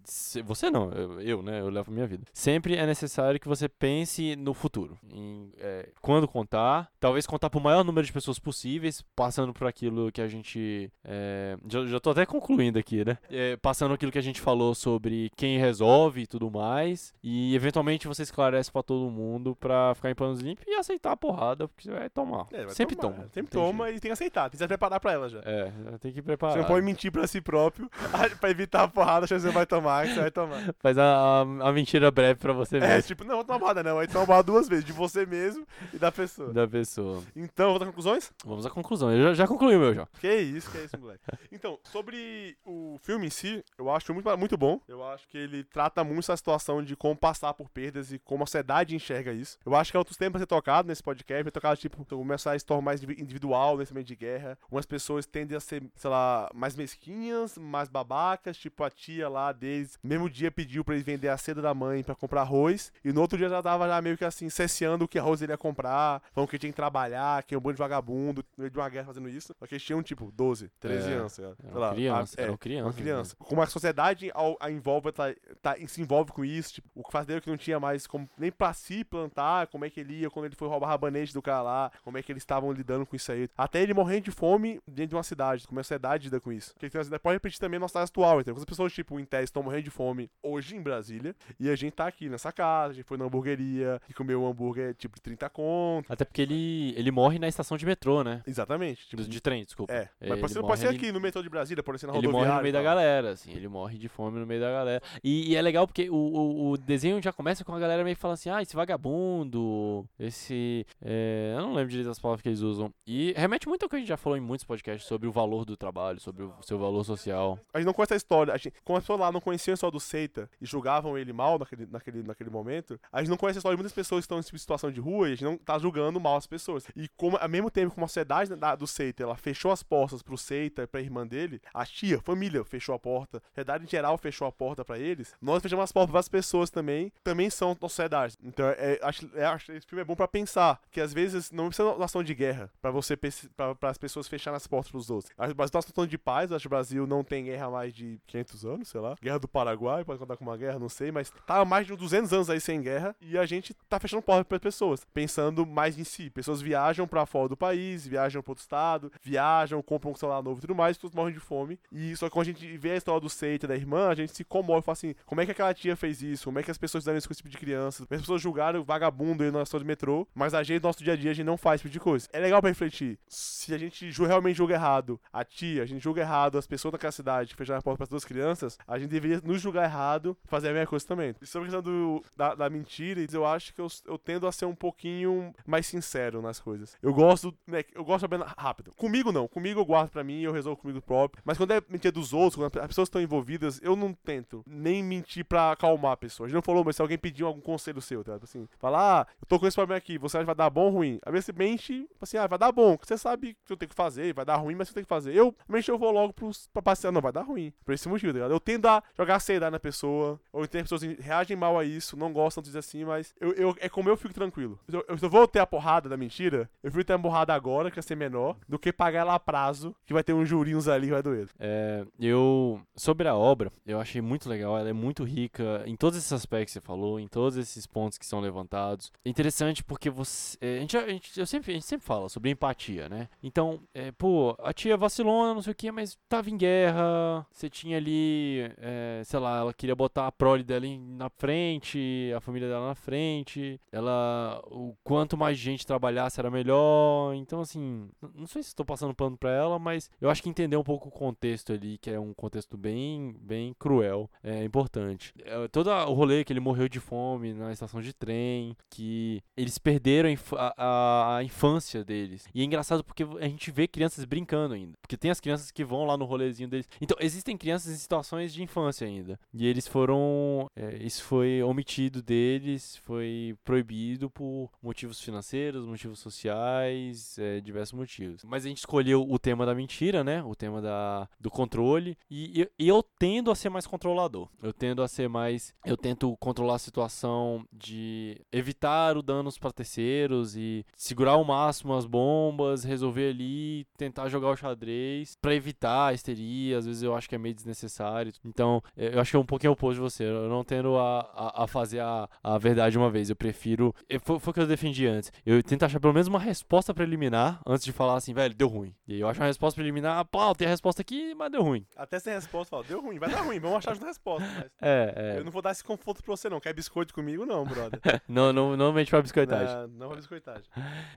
Você 0.44 0.70
não, 0.70 0.90
eu, 0.92 1.20
eu, 1.20 1.42
né? 1.42 1.60
Eu 1.60 1.68
levo 1.68 1.90
a 1.90 1.94
minha 1.94 2.06
vida. 2.06 2.24
Sempre 2.32 2.76
é 2.76 2.86
necessário 2.86 3.38
que 3.40 3.48
você 3.48 3.68
pense 3.68 4.36
no 4.36 4.52
futuro. 4.54 4.98
Em 5.12 5.52
é, 5.58 5.88
quando 6.00 6.26
contar. 6.28 6.90
Talvez 7.00 7.26
contar 7.26 7.50
pro 7.50 7.60
maior 7.60 7.84
número 7.84 8.06
de 8.06 8.12
pessoas 8.12 8.38
possíveis, 8.38 9.02
passando 9.14 9.52
por 9.52 9.66
aquilo 9.66 10.10
que 10.12 10.20
a 10.20 10.28
gente. 10.28 10.90
é, 11.04 11.56
já, 11.68 11.84
já 11.86 12.00
tô 12.00 12.10
até 12.10 12.24
concluindo 12.26 12.78
aqui, 12.78 13.04
né? 13.04 13.18
É, 13.30 13.56
passando 13.56 13.94
aquilo 13.94 14.12
que 14.12 14.18
a 14.18 14.22
gente 14.22 14.40
falou 14.40 14.74
sobre 14.74 15.30
quem 15.36 15.58
resolve 15.58 16.22
e 16.22 16.26
tudo 16.26 16.50
mais. 16.50 17.14
E 17.22 17.54
eventualmente 17.54 18.08
você 18.08 18.22
esclarece 18.22 18.70
pra 18.72 18.82
todo 18.82 19.10
mundo 19.10 19.54
pra 19.56 19.94
ficar 19.94 20.10
em 20.10 20.14
planos 20.14 20.40
limpos 20.40 20.64
e 20.66 20.74
aceitar 20.74 21.01
a 21.10 21.16
porrada, 21.16 21.66
porque 21.68 21.82
você 21.82 21.90
vai 21.90 22.08
tomar. 22.08 22.46
É, 22.52 22.64
vai 22.64 22.74
sempre 22.74 22.94
tomar, 22.96 23.14
toma. 23.16 23.28
Sempre 23.32 23.50
toma 23.52 23.90
e 23.90 23.94
tem 23.94 24.08
que 24.08 24.12
aceitar, 24.12 24.42
tem 24.44 24.52
que 24.52 24.58
se 24.58 24.68
preparar 24.68 25.00
pra 25.00 25.12
ela 25.12 25.28
já. 25.28 25.40
é, 25.40 25.72
tem 26.00 26.12
que 26.12 26.20
Você 26.20 26.22
preparar. 26.22 26.56
não 26.58 26.64
pode 26.64 26.84
mentir 26.86 27.10
pra 27.10 27.26
si 27.26 27.40
próprio 27.40 27.90
pra 28.40 28.50
evitar 28.50 28.84
a 28.84 28.88
porrada 28.88 29.26
que 29.26 29.38
você 29.38 29.50
vai 29.50 29.66
tomar, 29.66 30.06
que 30.06 30.14
você 30.14 30.20
vai 30.20 30.30
tomar. 30.30 30.62
Faz 30.80 30.96
a, 30.96 31.02
a, 31.04 31.40
a 31.42 31.72
mentira 31.72 32.10
breve 32.10 32.38
pra 32.38 32.52
você 32.52 32.76
É, 32.76 32.80
mesmo. 32.80 33.02
tipo, 33.08 33.24
não, 33.24 33.36
vou 33.36 33.44
tomar 33.44 33.58
porrada 33.58 33.82
não. 33.82 33.98
Aí 33.98 34.06
toma 34.06 34.26
porrada 34.26 34.44
duas 34.44 34.68
vezes, 34.68 34.84
de 34.84 34.92
você 34.92 35.26
mesmo 35.26 35.66
e 35.92 35.98
da 35.98 36.12
pessoa. 36.12 36.52
Da 36.52 36.66
pessoa. 36.68 37.22
Então, 37.34 37.70
vou 37.70 37.78
dar 37.78 37.86
conclusões? 37.86 38.32
Vamos 38.44 38.64
à 38.64 38.70
conclusão. 38.70 39.10
Eu 39.12 39.28
já, 39.28 39.34
já 39.34 39.46
concluí 39.48 39.76
o 39.76 39.80
meu 39.80 39.94
já. 39.94 40.06
Que 40.20 40.34
isso, 40.36 40.70
que 40.70 40.78
isso, 40.78 40.98
moleque. 40.98 41.20
Então, 41.50 41.78
sobre 41.84 42.56
o 42.64 42.98
filme 43.02 43.26
em 43.26 43.30
si, 43.30 43.64
eu 43.78 43.90
acho 43.90 44.12
muito, 44.14 44.36
muito 44.38 44.56
bom. 44.56 44.80
Eu 44.88 45.04
acho 45.04 45.26
que 45.28 45.38
ele 45.38 45.64
trata 45.64 46.02
muito 46.04 46.20
essa 46.20 46.36
situação 46.36 46.82
de 46.82 46.94
como 46.96 47.16
passar 47.16 47.54
por 47.54 47.68
perdas 47.68 48.12
e 48.12 48.18
como 48.18 48.42
a 48.44 48.46
sociedade 48.46 48.94
enxerga 48.94 49.32
isso. 49.32 49.58
Eu 49.64 49.74
acho 49.74 49.90
que 49.90 49.96
é 49.96 49.98
outros 50.00 50.16
temas 50.16 50.36
a 50.36 50.38
ser 50.40 50.46
tocado 50.46 50.91
nesse 50.92 51.02
podcast. 51.02 51.42
Vai 51.42 51.50
tocar, 51.52 51.76
tipo, 51.76 52.04
começar 52.04 52.52
a 52.52 52.58
se 52.58 52.64
tornar 52.64 52.82
mais 52.82 53.02
indivi- 53.02 53.20
individual 53.20 53.76
nesse 53.78 53.92
meio 53.92 54.04
de 54.04 54.14
guerra. 54.14 54.58
Umas 54.70 54.86
pessoas 54.86 55.26
tendem 55.26 55.56
a 55.56 55.60
ser, 55.60 55.82
sei 55.96 56.10
lá, 56.10 56.48
mais 56.54 56.76
mesquinhas, 56.76 57.56
mais 57.58 57.88
babacas. 57.88 58.56
Tipo, 58.56 58.84
a 58.84 58.90
tia 58.90 59.28
lá 59.28 59.52
deles, 59.52 59.98
mesmo 60.02 60.28
dia 60.30 60.50
pediu 60.50 60.84
pra 60.84 60.94
eles 60.94 61.04
vender 61.04 61.28
a 61.28 61.36
seda 61.36 61.60
da 61.62 61.74
mãe 61.74 62.02
pra 62.02 62.14
comprar 62.14 62.42
arroz. 62.42 62.92
E 63.04 63.12
no 63.12 63.20
outro 63.20 63.36
dia 63.38 63.48
já 63.48 63.62
tava 63.62 63.86
já 63.88 64.00
meio 64.00 64.16
que 64.16 64.24
assim, 64.24 64.48
cesseando 64.48 65.04
o 65.04 65.08
que 65.08 65.18
arroz 65.18 65.42
ele 65.42 65.52
ia 65.52 65.58
comprar. 65.58 66.22
Falando 66.32 66.48
que 66.48 66.58
tinha 66.58 66.70
que 66.72 66.76
trabalhar, 66.76 67.42
que 67.42 67.54
é 67.54 67.58
um 67.58 67.60
bando 67.60 67.74
de 67.74 67.78
vagabundo, 67.78 68.44
no 68.56 68.62
meio 68.62 68.70
de 68.70 68.78
uma 68.78 68.88
guerra 68.88 69.06
fazendo 69.06 69.28
isso. 69.28 69.54
Só 69.58 69.66
que 69.66 69.74
eles 69.74 69.82
tinham, 69.82 70.02
tipo, 70.02 70.30
12, 70.32 70.70
13 70.80 71.10
É, 71.10 71.14
anos, 71.14 71.32
sei 71.32 71.44
lá. 71.46 71.54
Sei 71.54 71.94
criança. 71.96 72.40
a- 72.40 72.44
é, 72.44 72.48
uma 72.48 72.58
criança. 72.58 72.86
uma 72.88 72.92
criança. 72.92 73.36
Como 73.38 73.62
a 73.62 73.66
sociedade 73.66 74.30
ao, 74.34 74.56
a 74.60 74.70
envolve, 74.70 75.10
tá, 75.12 75.34
tá- 75.60 75.76
se 75.86 76.00
envolve 76.00 76.32
com 76.32 76.44
isso, 76.44 76.74
tipo, 76.74 76.88
o 76.94 77.02
fazendeiro 77.10 77.42
que 77.42 77.50
não 77.50 77.56
tinha 77.56 77.78
mais 77.80 78.06
como, 78.06 78.28
nem 78.38 78.50
pra 78.50 78.72
si 78.72 79.04
plantar, 79.04 79.66
como 79.68 79.84
é 79.84 79.90
que 79.90 80.00
ele 80.00 80.20
ia 80.20 80.30
quando 80.30 80.46
ele 80.46 80.54
foi 80.56 80.68
roubar 80.68 80.81
rabanete 80.86 81.32
do 81.32 81.42
cara 81.42 81.62
lá, 81.62 81.92
como 82.04 82.18
é 82.18 82.22
que 82.22 82.32
eles 82.32 82.42
estavam 82.42 82.72
lidando 82.72 83.04
com 83.06 83.16
isso 83.16 83.30
aí. 83.32 83.48
Até 83.56 83.82
ele 83.82 83.94
morrendo 83.94 84.24
de 84.24 84.30
fome 84.30 84.80
dentro 84.86 85.10
de 85.10 85.16
uma 85.16 85.22
cidade, 85.22 85.66
como 85.66 85.80
a 85.80 85.82
sociedade 85.82 86.24
lida 86.24 86.40
com 86.40 86.52
isso. 86.52 86.74
Porque 86.74 86.90
pode 87.18 87.34
repetir 87.36 87.58
também 87.58 87.76
a 87.76 87.80
nossa 87.80 87.92
cidade 87.92 88.10
atual, 88.10 88.40
entendeu? 88.40 88.58
As 88.58 88.64
pessoas, 88.64 88.92
tipo, 88.92 89.18
em 89.18 89.24
tese, 89.24 89.44
estão 89.44 89.62
morrendo 89.62 89.84
de 89.84 89.90
fome 89.90 90.30
hoje 90.42 90.76
em 90.76 90.82
Brasília, 90.82 91.34
e 91.58 91.68
a 91.68 91.76
gente 91.76 91.92
tá 91.94 92.06
aqui 92.06 92.28
nessa 92.28 92.52
casa, 92.52 92.92
a 92.92 92.94
gente 92.94 93.04
foi 93.04 93.16
na 93.16 93.24
hamburgueria 93.24 94.00
e 94.08 94.14
comeu 94.14 94.42
um 94.42 94.46
hambúrguer, 94.48 94.94
tipo, 94.94 95.14
de 95.16 95.22
30 95.22 95.48
conto. 95.50 96.12
Até 96.12 96.24
porque 96.24 96.42
ele, 96.42 96.94
ele 96.96 97.10
morre 97.10 97.38
na 97.38 97.48
estação 97.48 97.76
de 97.76 97.84
metrô, 97.86 98.22
né? 98.22 98.42
Exatamente. 98.46 99.06
Tipo, 99.08 99.22
De, 99.22 99.28
de 99.28 99.40
trem, 99.40 99.64
desculpa. 99.64 99.92
é, 99.92 100.08
Ele 100.20 100.30
mas 100.30 100.40
pode 100.40 100.52
ser, 100.52 100.60
pode 100.60 100.80
ser 100.80 100.88
aqui 100.88 101.12
no 101.12 101.20
metrô 101.20 101.42
de 101.42 101.48
Brasília, 101.48 101.82
pode 101.82 101.98
ser 101.98 102.06
na 102.06 102.12
Ele 102.12 102.26
rodoviária. 102.26 102.48
morre 102.48 102.56
no 102.58 102.62
meio 102.62 102.72
da 102.72 102.82
galera, 102.82 103.30
assim, 103.30 103.52
ele 103.52 103.68
morre 103.68 103.98
de 103.98 104.08
fome 104.08 104.38
no 104.38 104.46
meio 104.46 104.60
da 104.60 104.70
galera. 104.70 105.02
E, 105.22 105.50
e 105.52 105.56
é 105.56 105.62
legal 105.62 105.86
porque 105.86 106.08
o, 106.10 106.14
o, 106.14 106.70
o 106.72 106.78
desenho 106.78 107.20
já 107.22 107.32
começa 107.32 107.64
com 107.64 107.74
a 107.74 107.78
galera 107.78 108.02
meio 108.04 108.16
falando 108.16 108.34
assim, 108.34 108.50
ah, 108.50 108.62
esse 108.62 108.74
vagabundo, 108.74 110.06
esse. 110.18 110.71
É, 111.00 111.54
eu 111.56 111.62
não 111.62 111.74
lembro 111.74 111.90
direito 111.90 112.08
das 112.08 112.18
palavras 112.18 112.42
que 112.42 112.48
eles 112.48 112.60
usam. 112.60 112.92
E 113.06 113.32
remete 113.36 113.68
muito 113.68 113.82
ao 113.82 113.88
que 113.88 113.96
a 113.96 113.98
gente 113.98 114.08
já 114.08 114.16
falou 114.16 114.36
em 114.36 114.40
muitos 114.40 114.64
podcasts 114.64 115.06
sobre 115.06 115.28
o 115.28 115.32
valor 115.32 115.64
do 115.64 115.76
trabalho, 115.76 116.20
sobre 116.20 116.42
o 116.44 116.52
seu 116.62 116.78
valor 116.78 117.04
social. 117.04 117.58
A 117.72 117.78
gente 117.78 117.86
não 117.86 117.92
conhece 117.94 118.14
a 118.14 118.16
história. 118.16 118.52
A 118.52 118.56
gente, 118.56 118.72
como 118.84 118.96
as 118.98 119.04
pessoas 119.04 119.20
lá 119.20 119.32
não 119.32 119.40
conheciam 119.40 119.74
história 119.74 119.92
do 119.92 120.00
Seita 120.00 120.48
e 120.60 120.66
julgavam 120.66 121.16
ele 121.18 121.32
mal 121.32 121.58
naquele, 121.58 121.86
naquele, 121.86 122.22
naquele 122.22 122.50
momento, 122.50 122.98
a 123.12 123.20
gente 123.20 123.30
não 123.30 123.36
conhece 123.36 123.58
a 123.58 123.60
história 123.60 123.76
de 123.76 123.82
muitas 123.82 123.94
pessoas 123.94 124.20
que 124.20 124.32
estão 124.32 124.38
em 124.38 124.58
situação 124.58 124.90
de 124.90 125.00
rua 125.00 125.28
e 125.28 125.32
a 125.32 125.34
gente 125.34 125.44
não 125.44 125.56
tá 125.56 125.78
julgando 125.78 126.20
mal 126.20 126.36
as 126.36 126.46
pessoas. 126.46 126.84
E 126.96 127.08
como, 127.16 127.36
ao 127.36 127.48
mesmo 127.48 127.70
tempo, 127.70 127.94
como 127.94 128.04
a 128.04 128.08
sociedade 128.08 128.54
da- 128.56 128.74
do 128.76 128.86
Seita, 128.86 129.22
ela 129.22 129.36
fechou 129.36 129.70
as 129.72 129.82
portas 129.82 130.22
pro 130.22 130.36
Seita 130.38 130.82
e 130.82 130.86
pra 130.86 131.00
irmã 131.00 131.26
dele, 131.26 131.60
a 131.74 131.84
tia, 131.84 132.18
a 132.18 132.22
família 132.22 132.64
fechou 132.64 132.94
a 132.94 132.98
porta, 132.98 133.38
a 133.38 133.48
sociedade 133.48 133.84
em 133.84 133.88
geral 133.88 134.16
fechou 134.18 134.46
a 134.46 134.52
porta 134.52 134.84
pra 134.84 134.98
eles, 134.98 135.34
nós 135.40 135.62
fechamos 135.62 135.82
as 135.84 135.92
portas 135.92 136.10
para 136.10 136.20
as 136.20 136.28
pessoas 136.28 136.70
também, 136.70 137.12
também 137.24 137.50
são 137.50 137.74
da 137.74 137.88
sociedade. 137.88 138.36
Então, 138.42 138.66
é, 138.68 138.98
acho, 139.02 139.28
é, 139.34 139.44
acho 139.44 139.72
esse 139.72 139.86
filme 139.86 140.02
é 140.02 140.04
bom 140.04 140.14
pra 140.14 140.28
pensar, 140.28 140.61
que 140.90 141.00
às 141.00 141.12
vezes 141.12 141.50
não 141.50 141.68
precisa 141.68 141.94
de 141.94 142.02
ação 142.02 142.22
de 142.22 142.34
guerra 142.34 142.70
pra 142.80 142.90
você 142.90 143.16
para 143.56 143.90
as 143.90 143.98
pessoas 143.98 144.28
fecharem 144.28 144.56
as 144.56 144.66
portas 144.66 144.90
pros 144.90 145.10
outros. 145.10 145.32
O 145.32 145.54
Brasil 145.54 145.72
numa 145.72 145.82
situação 145.82 146.06
de 146.06 146.18
paz, 146.18 146.52
acho 146.52 146.62
que 146.62 146.66
o 146.66 146.70
Brasil 146.70 147.06
não 147.06 147.24
tem 147.24 147.44
guerra 147.44 147.66
há 147.66 147.70
mais 147.70 147.94
de 147.94 148.20
500 148.26 148.64
anos, 148.66 148.88
sei 148.88 149.00
lá. 149.00 149.16
Guerra 149.20 149.38
do 149.38 149.48
Paraguai, 149.48 150.04
pode 150.04 150.18
contar 150.18 150.36
com 150.36 150.44
uma 150.44 150.56
guerra, 150.56 150.78
não 150.78 150.88
sei, 150.88 151.10
mas 151.10 151.30
tá 151.46 151.60
há 151.60 151.64
mais 151.64 151.86
de 151.86 151.96
200 151.96 152.32
anos 152.32 152.50
aí 152.50 152.60
sem 152.60 152.80
guerra 152.82 153.16
e 153.20 153.38
a 153.38 153.46
gente 153.46 153.74
tá 153.88 153.98
fechando 153.98 154.22
portas 154.22 154.46
para 154.46 154.60
pessoas, 154.60 155.04
pensando 155.14 155.64
mais 155.64 155.98
em 155.98 156.04
si. 156.04 156.28
Pessoas 156.30 156.60
viajam 156.60 157.06
pra 157.06 157.24
fora 157.24 157.48
do 157.48 157.56
país, 157.56 158.06
viajam 158.06 158.42
para 158.42 158.50
outro 158.50 158.62
estado, 158.62 159.12
viajam, 159.22 159.82
compram 159.82 160.12
um 160.12 160.14
celular 160.14 160.42
novo 160.42 160.58
e 160.58 160.60
tudo 160.60 160.74
mais, 160.74 160.96
pessoas 160.96 161.14
morrem 161.14 161.34
de 161.34 161.40
fome. 161.40 161.78
E 161.90 162.14
só 162.16 162.26
que 162.26 162.32
quando 162.32 162.48
a 162.48 162.52
gente 162.52 162.76
vê 162.76 162.92
a 162.92 162.96
história 162.96 163.20
do 163.20 163.30
Seita 163.30 163.66
da 163.66 163.74
irmã, 163.74 164.08
a 164.08 164.14
gente 164.14 164.34
se 164.34 164.44
comove 164.44 164.82
fala 164.82 164.92
assim: 164.92 165.14
como 165.24 165.40
é 165.40 165.44
que 165.44 165.52
aquela 165.52 165.72
tia 165.72 165.96
fez 165.96 166.22
isso? 166.22 166.44
Como 166.44 166.58
é 166.58 166.62
que 166.62 166.70
as 166.70 166.78
pessoas 166.78 167.02
fizeram 167.02 167.18
isso 167.18 167.28
com 167.28 167.32
esse 167.32 167.42
tipo 167.42 167.48
de 167.48 167.58
criança? 167.58 168.02
As 168.02 168.20
pessoas 168.20 168.42
julgaram 168.42 168.82
vagabundo 168.84 169.42
aí 169.42 169.50
na 169.50 169.62
história 169.62 169.84
do 169.84 169.86
metrô, 169.86 170.26
mas 170.34 170.51
a 170.54 170.62
gente, 170.62 170.82
no 170.82 170.88
nosso 170.88 171.02
dia 171.02 171.12
a 171.12 171.16
dia, 171.16 171.30
a 171.30 171.34
gente 171.34 171.46
não 171.46 171.56
faz 171.56 171.80
esse 171.80 171.88
tipo 171.88 171.92
de 171.92 172.00
coisa. 172.00 172.28
É 172.32 172.40
legal 172.40 172.60
pra 172.60 172.70
refletir. 172.70 173.18
Se 173.28 173.74
a 173.74 173.78
gente 173.78 174.10
realmente 174.10 174.56
julga 174.56 174.74
errado 174.74 175.20
a 175.32 175.44
tia, 175.44 175.82
a 175.82 175.86
gente 175.86 176.02
julga 176.02 176.20
errado 176.20 176.58
as 176.58 176.66
pessoas 176.66 176.92
daquela 176.92 177.12
cidade 177.12 177.50
que 177.50 177.56
fecharam 177.56 177.78
a 177.78 177.82
porta 177.82 177.98
para 177.98 178.04
as 178.04 178.10
duas 178.10 178.24
crianças, 178.24 178.78
a 178.86 178.98
gente 178.98 179.10
deveria 179.10 179.40
nos 179.42 179.60
julgar 179.60 179.84
errado, 179.84 180.36
fazer 180.44 180.70
a 180.70 180.72
mesma 180.72 180.86
coisa 180.86 181.06
também. 181.06 181.34
E 181.40 181.46
sobre 181.46 181.68
a 181.68 181.72
questão 181.72 181.82
do, 181.82 182.24
da, 182.36 182.54
da 182.54 182.70
mentira, 182.70 183.24
eu 183.32 183.46
acho 183.46 183.74
que 183.74 183.80
eu, 183.80 183.86
eu 184.06 184.18
tendo 184.18 184.46
a 184.46 184.52
ser 184.52 184.64
um 184.64 184.74
pouquinho 184.74 185.54
mais 185.66 185.86
sincero 185.86 186.42
nas 186.42 186.60
coisas. 186.60 186.96
Eu 187.02 187.12
gosto, 187.12 187.54
né, 187.66 187.84
eu 187.94 188.04
gosto 188.04 188.22
saber 188.22 188.40
rápido. 188.56 188.92
Comigo 188.96 189.32
não, 189.32 189.46
comigo 189.46 189.80
eu 189.80 189.84
guardo 189.84 190.10
pra 190.10 190.24
mim, 190.24 190.40
eu 190.42 190.52
resolvo 190.52 190.80
comigo 190.80 191.00
próprio. 191.00 191.42
Mas 191.44 191.58
quando 191.58 191.72
é 191.72 191.82
mentira 191.88 192.12
dos 192.12 192.32
outros, 192.32 192.56
quando 192.56 192.78
as 192.80 192.86
pessoas 192.86 193.06
estão 193.06 193.20
envolvidas, 193.20 193.80
eu 193.82 193.94
não 193.94 194.12
tento 194.12 194.62
nem 194.66 195.02
mentir 195.02 195.44
pra 195.44 195.72
acalmar 195.72 196.12
a 196.12 196.16
pessoa. 196.16 196.46
A 196.46 196.48
gente 196.48 196.54
não 196.54 196.62
falou, 196.62 196.84
mas 196.84 196.96
se 196.96 197.02
alguém 197.02 197.18
pedir 197.18 197.44
algum 197.44 197.60
conselho 197.60 198.00
seu, 198.00 198.24
tá? 198.24 198.38
Assim, 198.42 198.68
falar, 198.78 199.22
ah, 199.22 199.26
eu 199.40 199.46
tô 199.46 199.58
com 199.58 199.66
esse 199.66 199.74
problema 199.74 199.98
aqui, 199.98 200.18
você 200.18 200.38
que 200.44 200.46
vai 200.46 200.54
dar 200.54 200.70
bom 200.70 200.86
ou 200.86 200.90
ruim? 200.90 201.18
Às 201.24 201.32
vezes 201.32 201.46
você 201.46 201.52
mente, 201.52 202.08
assim, 202.20 202.36
ah, 202.36 202.46
vai 202.46 202.58
dar 202.58 202.72
bom, 202.72 202.96
você 203.00 203.16
sabe 203.16 203.56
que 203.64 203.72
eu 203.72 203.76
tenho 203.76 203.88
que 203.88 203.94
fazer, 203.94 204.34
vai 204.34 204.44
dar 204.44 204.56
ruim, 204.56 204.74
mas 204.74 204.88
você 204.88 204.94
tem 204.94 205.02
que 205.02 205.08
fazer. 205.08 205.34
Eu, 205.34 205.54
mente, 205.68 205.88
eu 205.88 205.98
vou 205.98 206.10
logo 206.10 206.32
pros, 206.32 206.68
pra 206.72 206.82
passear, 206.82 207.12
não, 207.12 207.20
vai 207.20 207.32
dar 207.32 207.42
ruim. 207.42 207.72
Por 207.84 207.92
esse 207.92 208.08
motivo, 208.08 208.32
tá 208.32 208.38
ligado? 208.38 208.52
Eu 208.52 208.60
tendo 208.60 208.86
a 208.86 209.02
jogar 209.16 209.40
seriedade 209.40 209.72
na 209.72 209.80
pessoa, 209.80 210.40
ou 210.52 210.62
as 210.62 210.68
pessoas 210.68 211.02
reagem 211.02 211.56
mal 211.56 211.78
a 211.78 211.84
isso, 211.84 212.16
não 212.16 212.32
gostam 212.32 212.62
dizer 212.62 212.78
assim, 212.78 213.04
mas 213.04 213.34
eu, 213.40 213.52
eu, 213.52 213.76
é 213.80 213.88
como 213.88 214.08
eu 214.08 214.16
fico 214.16 214.34
tranquilo. 214.34 214.78
Eu, 214.90 215.04
eu, 215.08 215.16
eu 215.20 215.30
vou 215.30 215.46
ter 215.46 215.60
a 215.60 215.66
porrada 215.66 216.08
da 216.08 216.16
mentira, 216.16 216.70
eu 216.82 216.90
prefiro 216.90 217.04
ter 217.04 217.12
a 217.12 217.18
porrada 217.18 217.54
agora, 217.54 217.90
que 217.90 217.96
vai 217.96 218.02
ser 218.02 218.16
menor, 218.16 218.56
do 218.68 218.78
que 218.78 218.92
pagar 218.92 219.20
ela 219.20 219.34
a 219.34 219.40
prazo, 219.40 219.94
que 220.04 220.12
vai 220.12 220.22
ter 220.22 220.32
uns 220.32 220.48
jurinhos 220.48 220.88
ali 220.88 221.06
que 221.06 221.12
vai 221.12 221.22
doer. 221.22 221.48
É, 221.58 222.04
eu 222.18 222.80
sobre 222.94 223.28
a 223.28 223.34
obra, 223.34 223.70
eu 223.86 224.00
achei 224.00 224.20
muito 224.20 224.48
legal, 224.48 224.78
ela 224.78 224.88
é 224.88 224.92
muito 224.92 225.24
rica 225.24 225.82
em 225.86 225.96
todos 225.96 226.18
esses 226.18 226.32
aspectos 226.32 226.72
que 226.72 226.80
você 226.80 226.86
falou, 226.86 227.18
em 227.18 227.28
todos 227.28 227.56
esses 227.56 227.86
pontos 227.86 228.18
que 228.18 228.26
são 228.26 228.40
levantados. 228.40 229.12
Interessante 229.24 229.82
porque 229.82 230.10
você, 230.10 230.31
a 230.60 230.80
gente, 230.80 230.96
a 230.96 231.08
gente- 231.08 231.38
eu 231.40 231.46
sempre, 231.46 231.70
a 231.72 231.74
gente 231.74 231.86
sempre 231.86 232.06
fala 232.06 232.28
sobre 232.28 232.50
empatia, 232.50 233.08
né? 233.08 233.28
Então, 233.42 233.80
é, 233.94 234.10
pô, 234.12 234.54
a 234.62 234.72
tia 234.72 234.96
vacilou, 234.96 235.54
não 235.54 235.62
sei 235.62 235.72
o 235.72 235.76
que, 235.76 235.90
mas 235.90 236.18
tava 236.28 236.50
em 236.50 236.56
guerra, 236.56 237.46
você 237.50 237.68
tinha 237.68 237.96
ali, 237.96 238.60
é, 238.78 239.22
sei 239.24 239.38
lá, 239.40 239.58
ela 239.58 239.74
queria 239.74 239.94
botar 239.94 240.26
a 240.26 240.32
prole 240.32 240.62
dela 240.62 240.86
na 240.98 241.28
frente, 241.30 242.32
a 242.36 242.40
família 242.40 242.68
dela 242.68 242.88
na 242.88 242.94
frente, 242.94 243.80
ela, 243.90 244.62
o 244.66 244.94
quanto 245.04 245.36
mais 245.36 245.56
gente 245.58 245.86
trabalhasse 245.86 246.40
era 246.40 246.50
melhor. 246.50 247.34
Então, 247.34 247.60
assim, 247.60 248.08
não 248.34 248.46
sei 248.46 248.62
se 248.62 248.68
estou 248.68 248.84
passando 248.86 249.14
pano 249.14 249.36
pra 249.36 249.50
ela, 249.50 249.78
mas 249.78 250.10
eu 250.20 250.28
acho 250.30 250.42
que 250.42 250.48
entender 250.48 250.76
um 250.76 250.82
pouco 250.82 251.08
o 251.08 251.12
contexto 251.12 251.72
ali, 251.72 251.98
que 251.98 252.10
é 252.10 252.18
um 252.18 252.32
contexto 252.34 252.76
bem, 252.76 253.34
bem 253.40 253.74
cruel, 253.78 254.30
é 254.42 254.64
importante. 254.64 255.32
É, 255.44 255.68
todo 255.68 255.90
o 255.90 256.12
rolê 256.12 256.44
que 256.44 256.52
ele 256.52 256.60
morreu 256.60 256.88
de 256.88 257.00
fome 257.00 257.52
na 257.52 257.72
estação 257.72 258.00
de 258.00 258.12
trem, 258.12 258.76
que 258.90 259.42
eles 259.56 259.78
perderam 259.78 260.11
a, 260.20 260.30
inf- 260.30 260.52
a- 260.54 260.74
a- 260.76 261.36
a 261.38 261.44
infância 261.44 262.04
deles. 262.04 262.44
E 262.54 262.60
é 262.60 262.64
engraçado 262.64 263.02
porque 263.04 263.22
a 263.40 263.48
gente 263.48 263.70
vê 263.70 263.86
crianças 263.88 264.24
brincando 264.24 264.74
ainda. 264.74 264.92
Porque 265.00 265.16
tem 265.16 265.30
as 265.30 265.40
crianças 265.40 265.70
que 265.70 265.84
vão 265.84 266.04
lá 266.04 266.16
no 266.16 266.24
rolezinho 266.24 266.68
deles. 266.68 266.88
Então, 267.00 267.16
existem 267.20 267.56
crianças 267.56 267.92
em 267.92 267.96
situações 267.96 268.52
de 268.52 268.62
infância 268.62 269.06
ainda. 269.06 269.38
E 269.52 269.66
eles 269.66 269.86
foram. 269.86 270.66
é, 270.76 270.96
isso 271.02 271.22
foi 271.24 271.62
omitido 271.62 272.22
deles, 272.22 272.96
foi 273.04 273.54
proibido 273.64 274.30
por 274.30 274.70
motivos 274.82 275.20
financeiros, 275.20 275.84
motivos 275.86 276.18
sociais, 276.18 277.38
é, 277.38 277.60
diversos 277.60 277.92
motivos. 277.98 278.42
Mas 278.44 278.64
a 278.64 278.68
gente 278.68 278.78
escolheu 278.78 279.26
o 279.28 279.38
tema 279.38 279.64
da 279.66 279.74
mentira, 279.74 280.22
né? 280.24 280.42
O 280.42 280.54
tema 280.54 280.80
da, 280.80 281.28
do 281.40 281.50
controle. 281.50 282.16
E, 282.30 282.62
e- 282.62 282.70
e 282.78 282.88
eu 282.88 283.02
tendo 283.18 283.50
a 283.50 283.54
ser 283.54 283.68
mais 283.68 283.86
controlador. 283.86 284.48
Eu 284.62 284.72
tendo 284.72 285.02
a 285.02 285.08
ser 285.08 285.28
mais. 285.28 285.74
Eu 285.84 285.96
tento 285.96 286.36
controlar 286.38 286.76
a 286.76 286.78
situação 286.78 287.64
de 287.72 288.40
evitar 288.52 289.16
o 289.16 289.22
danos 289.22 289.58
para 289.58 289.70
terceiros 289.72 290.01
e 290.06 290.84
segurar 290.96 291.32
ao 291.32 291.44
máximo 291.44 291.94
as 291.94 292.06
bombas, 292.06 292.84
resolver 292.84 293.30
ali, 293.30 293.86
tentar 293.96 294.28
jogar 294.28 294.48
o 294.50 294.56
xadrez 294.56 295.36
para 295.40 295.54
evitar 295.54 296.08
a 296.08 296.12
histeria. 296.12 296.78
Às 296.78 296.86
vezes 296.86 297.02
eu 297.02 297.14
acho 297.14 297.28
que 297.28 297.34
é 297.34 297.38
meio 297.38 297.54
desnecessário. 297.54 298.32
Então, 298.44 298.82
eh, 298.96 299.14
eu 299.14 299.20
acho 299.20 299.30
que 299.30 299.36
é 299.36 299.40
um 299.40 299.44
pouquinho 299.46 299.72
oposto 299.72 299.94
de 299.94 300.00
você. 300.00 300.24
Eu 300.24 300.48
não 300.48 300.64
tendo 300.64 300.96
a, 300.98 301.20
a, 301.34 301.64
a 301.64 301.66
fazer 301.66 302.00
a, 302.00 302.28
a 302.42 302.58
verdade 302.58 302.96
uma 302.98 303.10
vez. 303.10 303.30
Eu 303.30 303.36
prefiro. 303.36 303.94
eh, 304.08 304.18
Foi, 304.18 304.38
foi 304.38 304.50
o 304.50 304.54
que 304.54 304.60
eu 304.60 304.66
defendi 304.66 305.06
antes. 305.06 305.32
Eu 305.44 305.62
tento 305.62 305.84
achar 305.84 306.00
pelo 306.00 306.12
menos 306.12 306.28
uma 306.28 306.38
resposta 306.38 306.92
preliminar 306.94 307.60
antes 307.66 307.84
de 307.84 307.92
falar 307.92 308.16
assim, 308.16 308.32
velho, 308.34 308.54
deu 308.54 308.68
ruim. 308.68 308.94
E 309.06 309.14
aí 309.14 309.20
eu 309.20 309.28
acho 309.28 309.40
uma 309.40 309.46
resposta 309.46 309.76
preliminar, 309.76 310.24
pô, 310.26 310.54
tem 310.54 310.66
a 310.66 310.70
resposta 310.70 311.02
aqui, 311.02 311.34
mas 311.34 311.50
deu 311.50 311.62
ruim. 311.62 311.86
Até 311.96 312.18
sem 312.18 312.32
resposta, 312.32 312.70
fala, 312.70 312.84
deu 312.84 313.00
ruim, 313.00 313.18
vai 313.18 313.30
dar 313.30 313.42
ruim, 313.42 313.58
vamos 313.60 313.78
achar 313.78 313.92
a 314.02 314.06
resposta. 314.06 314.42
Mas 314.56 314.70
É, 314.80 315.12
é. 315.16 315.38
eu 315.38 315.44
não 315.44 315.50
vou 315.52 315.62
dar 315.62 315.70
esse 315.72 315.82
conforto 315.84 316.22
pra 316.22 316.34
você, 316.36 316.48
não. 316.48 316.60
Quer 316.60 316.72
biscoito 316.74 317.12
comigo, 317.14 317.44
não, 317.46 317.64
brother. 317.64 318.00
Não, 318.28 318.52
não, 318.52 318.76
não 318.76 318.92
mente 318.92 319.10
pra 319.10 319.20
biscoitagem. 319.22 319.74
Não, 319.94 320.08
pra 320.08 320.16
biscoitagem. 320.16 320.64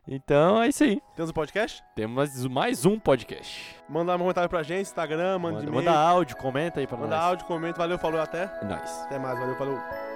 Então 0.08 0.62
é 0.62 0.68
isso 0.68 0.84
aí. 0.84 1.02
Temos 1.16 1.30
um 1.32 1.34
podcast? 1.34 1.84
Temos 1.96 2.46
mais, 2.48 2.86
um 2.86 3.00
podcast. 3.00 3.76
Manda 3.88 4.16
um 4.16 4.20
comentário 4.20 4.50
pra 4.50 4.64
gente, 4.64 4.88
Instagram, 4.88 5.40
manda, 5.40 5.56
Manda, 5.60 5.68
e-mail. 5.70 5.86
manda 5.86 5.98
áudio, 5.98 6.36
comenta 6.38 6.80
aí 6.80 6.88
pra 6.88 6.98
Manda 6.98 7.16
nós. 7.16 7.26
áudio, 7.26 7.46
comenta. 7.48 7.78
Valeu, 7.78 7.98
falou, 7.98 8.20
até. 8.20 8.44
É 8.62 8.66
nóis. 8.66 8.92
Até 9.04 9.18
mais, 9.18 9.40
valeu, 9.40 9.56
falou. 9.56 10.15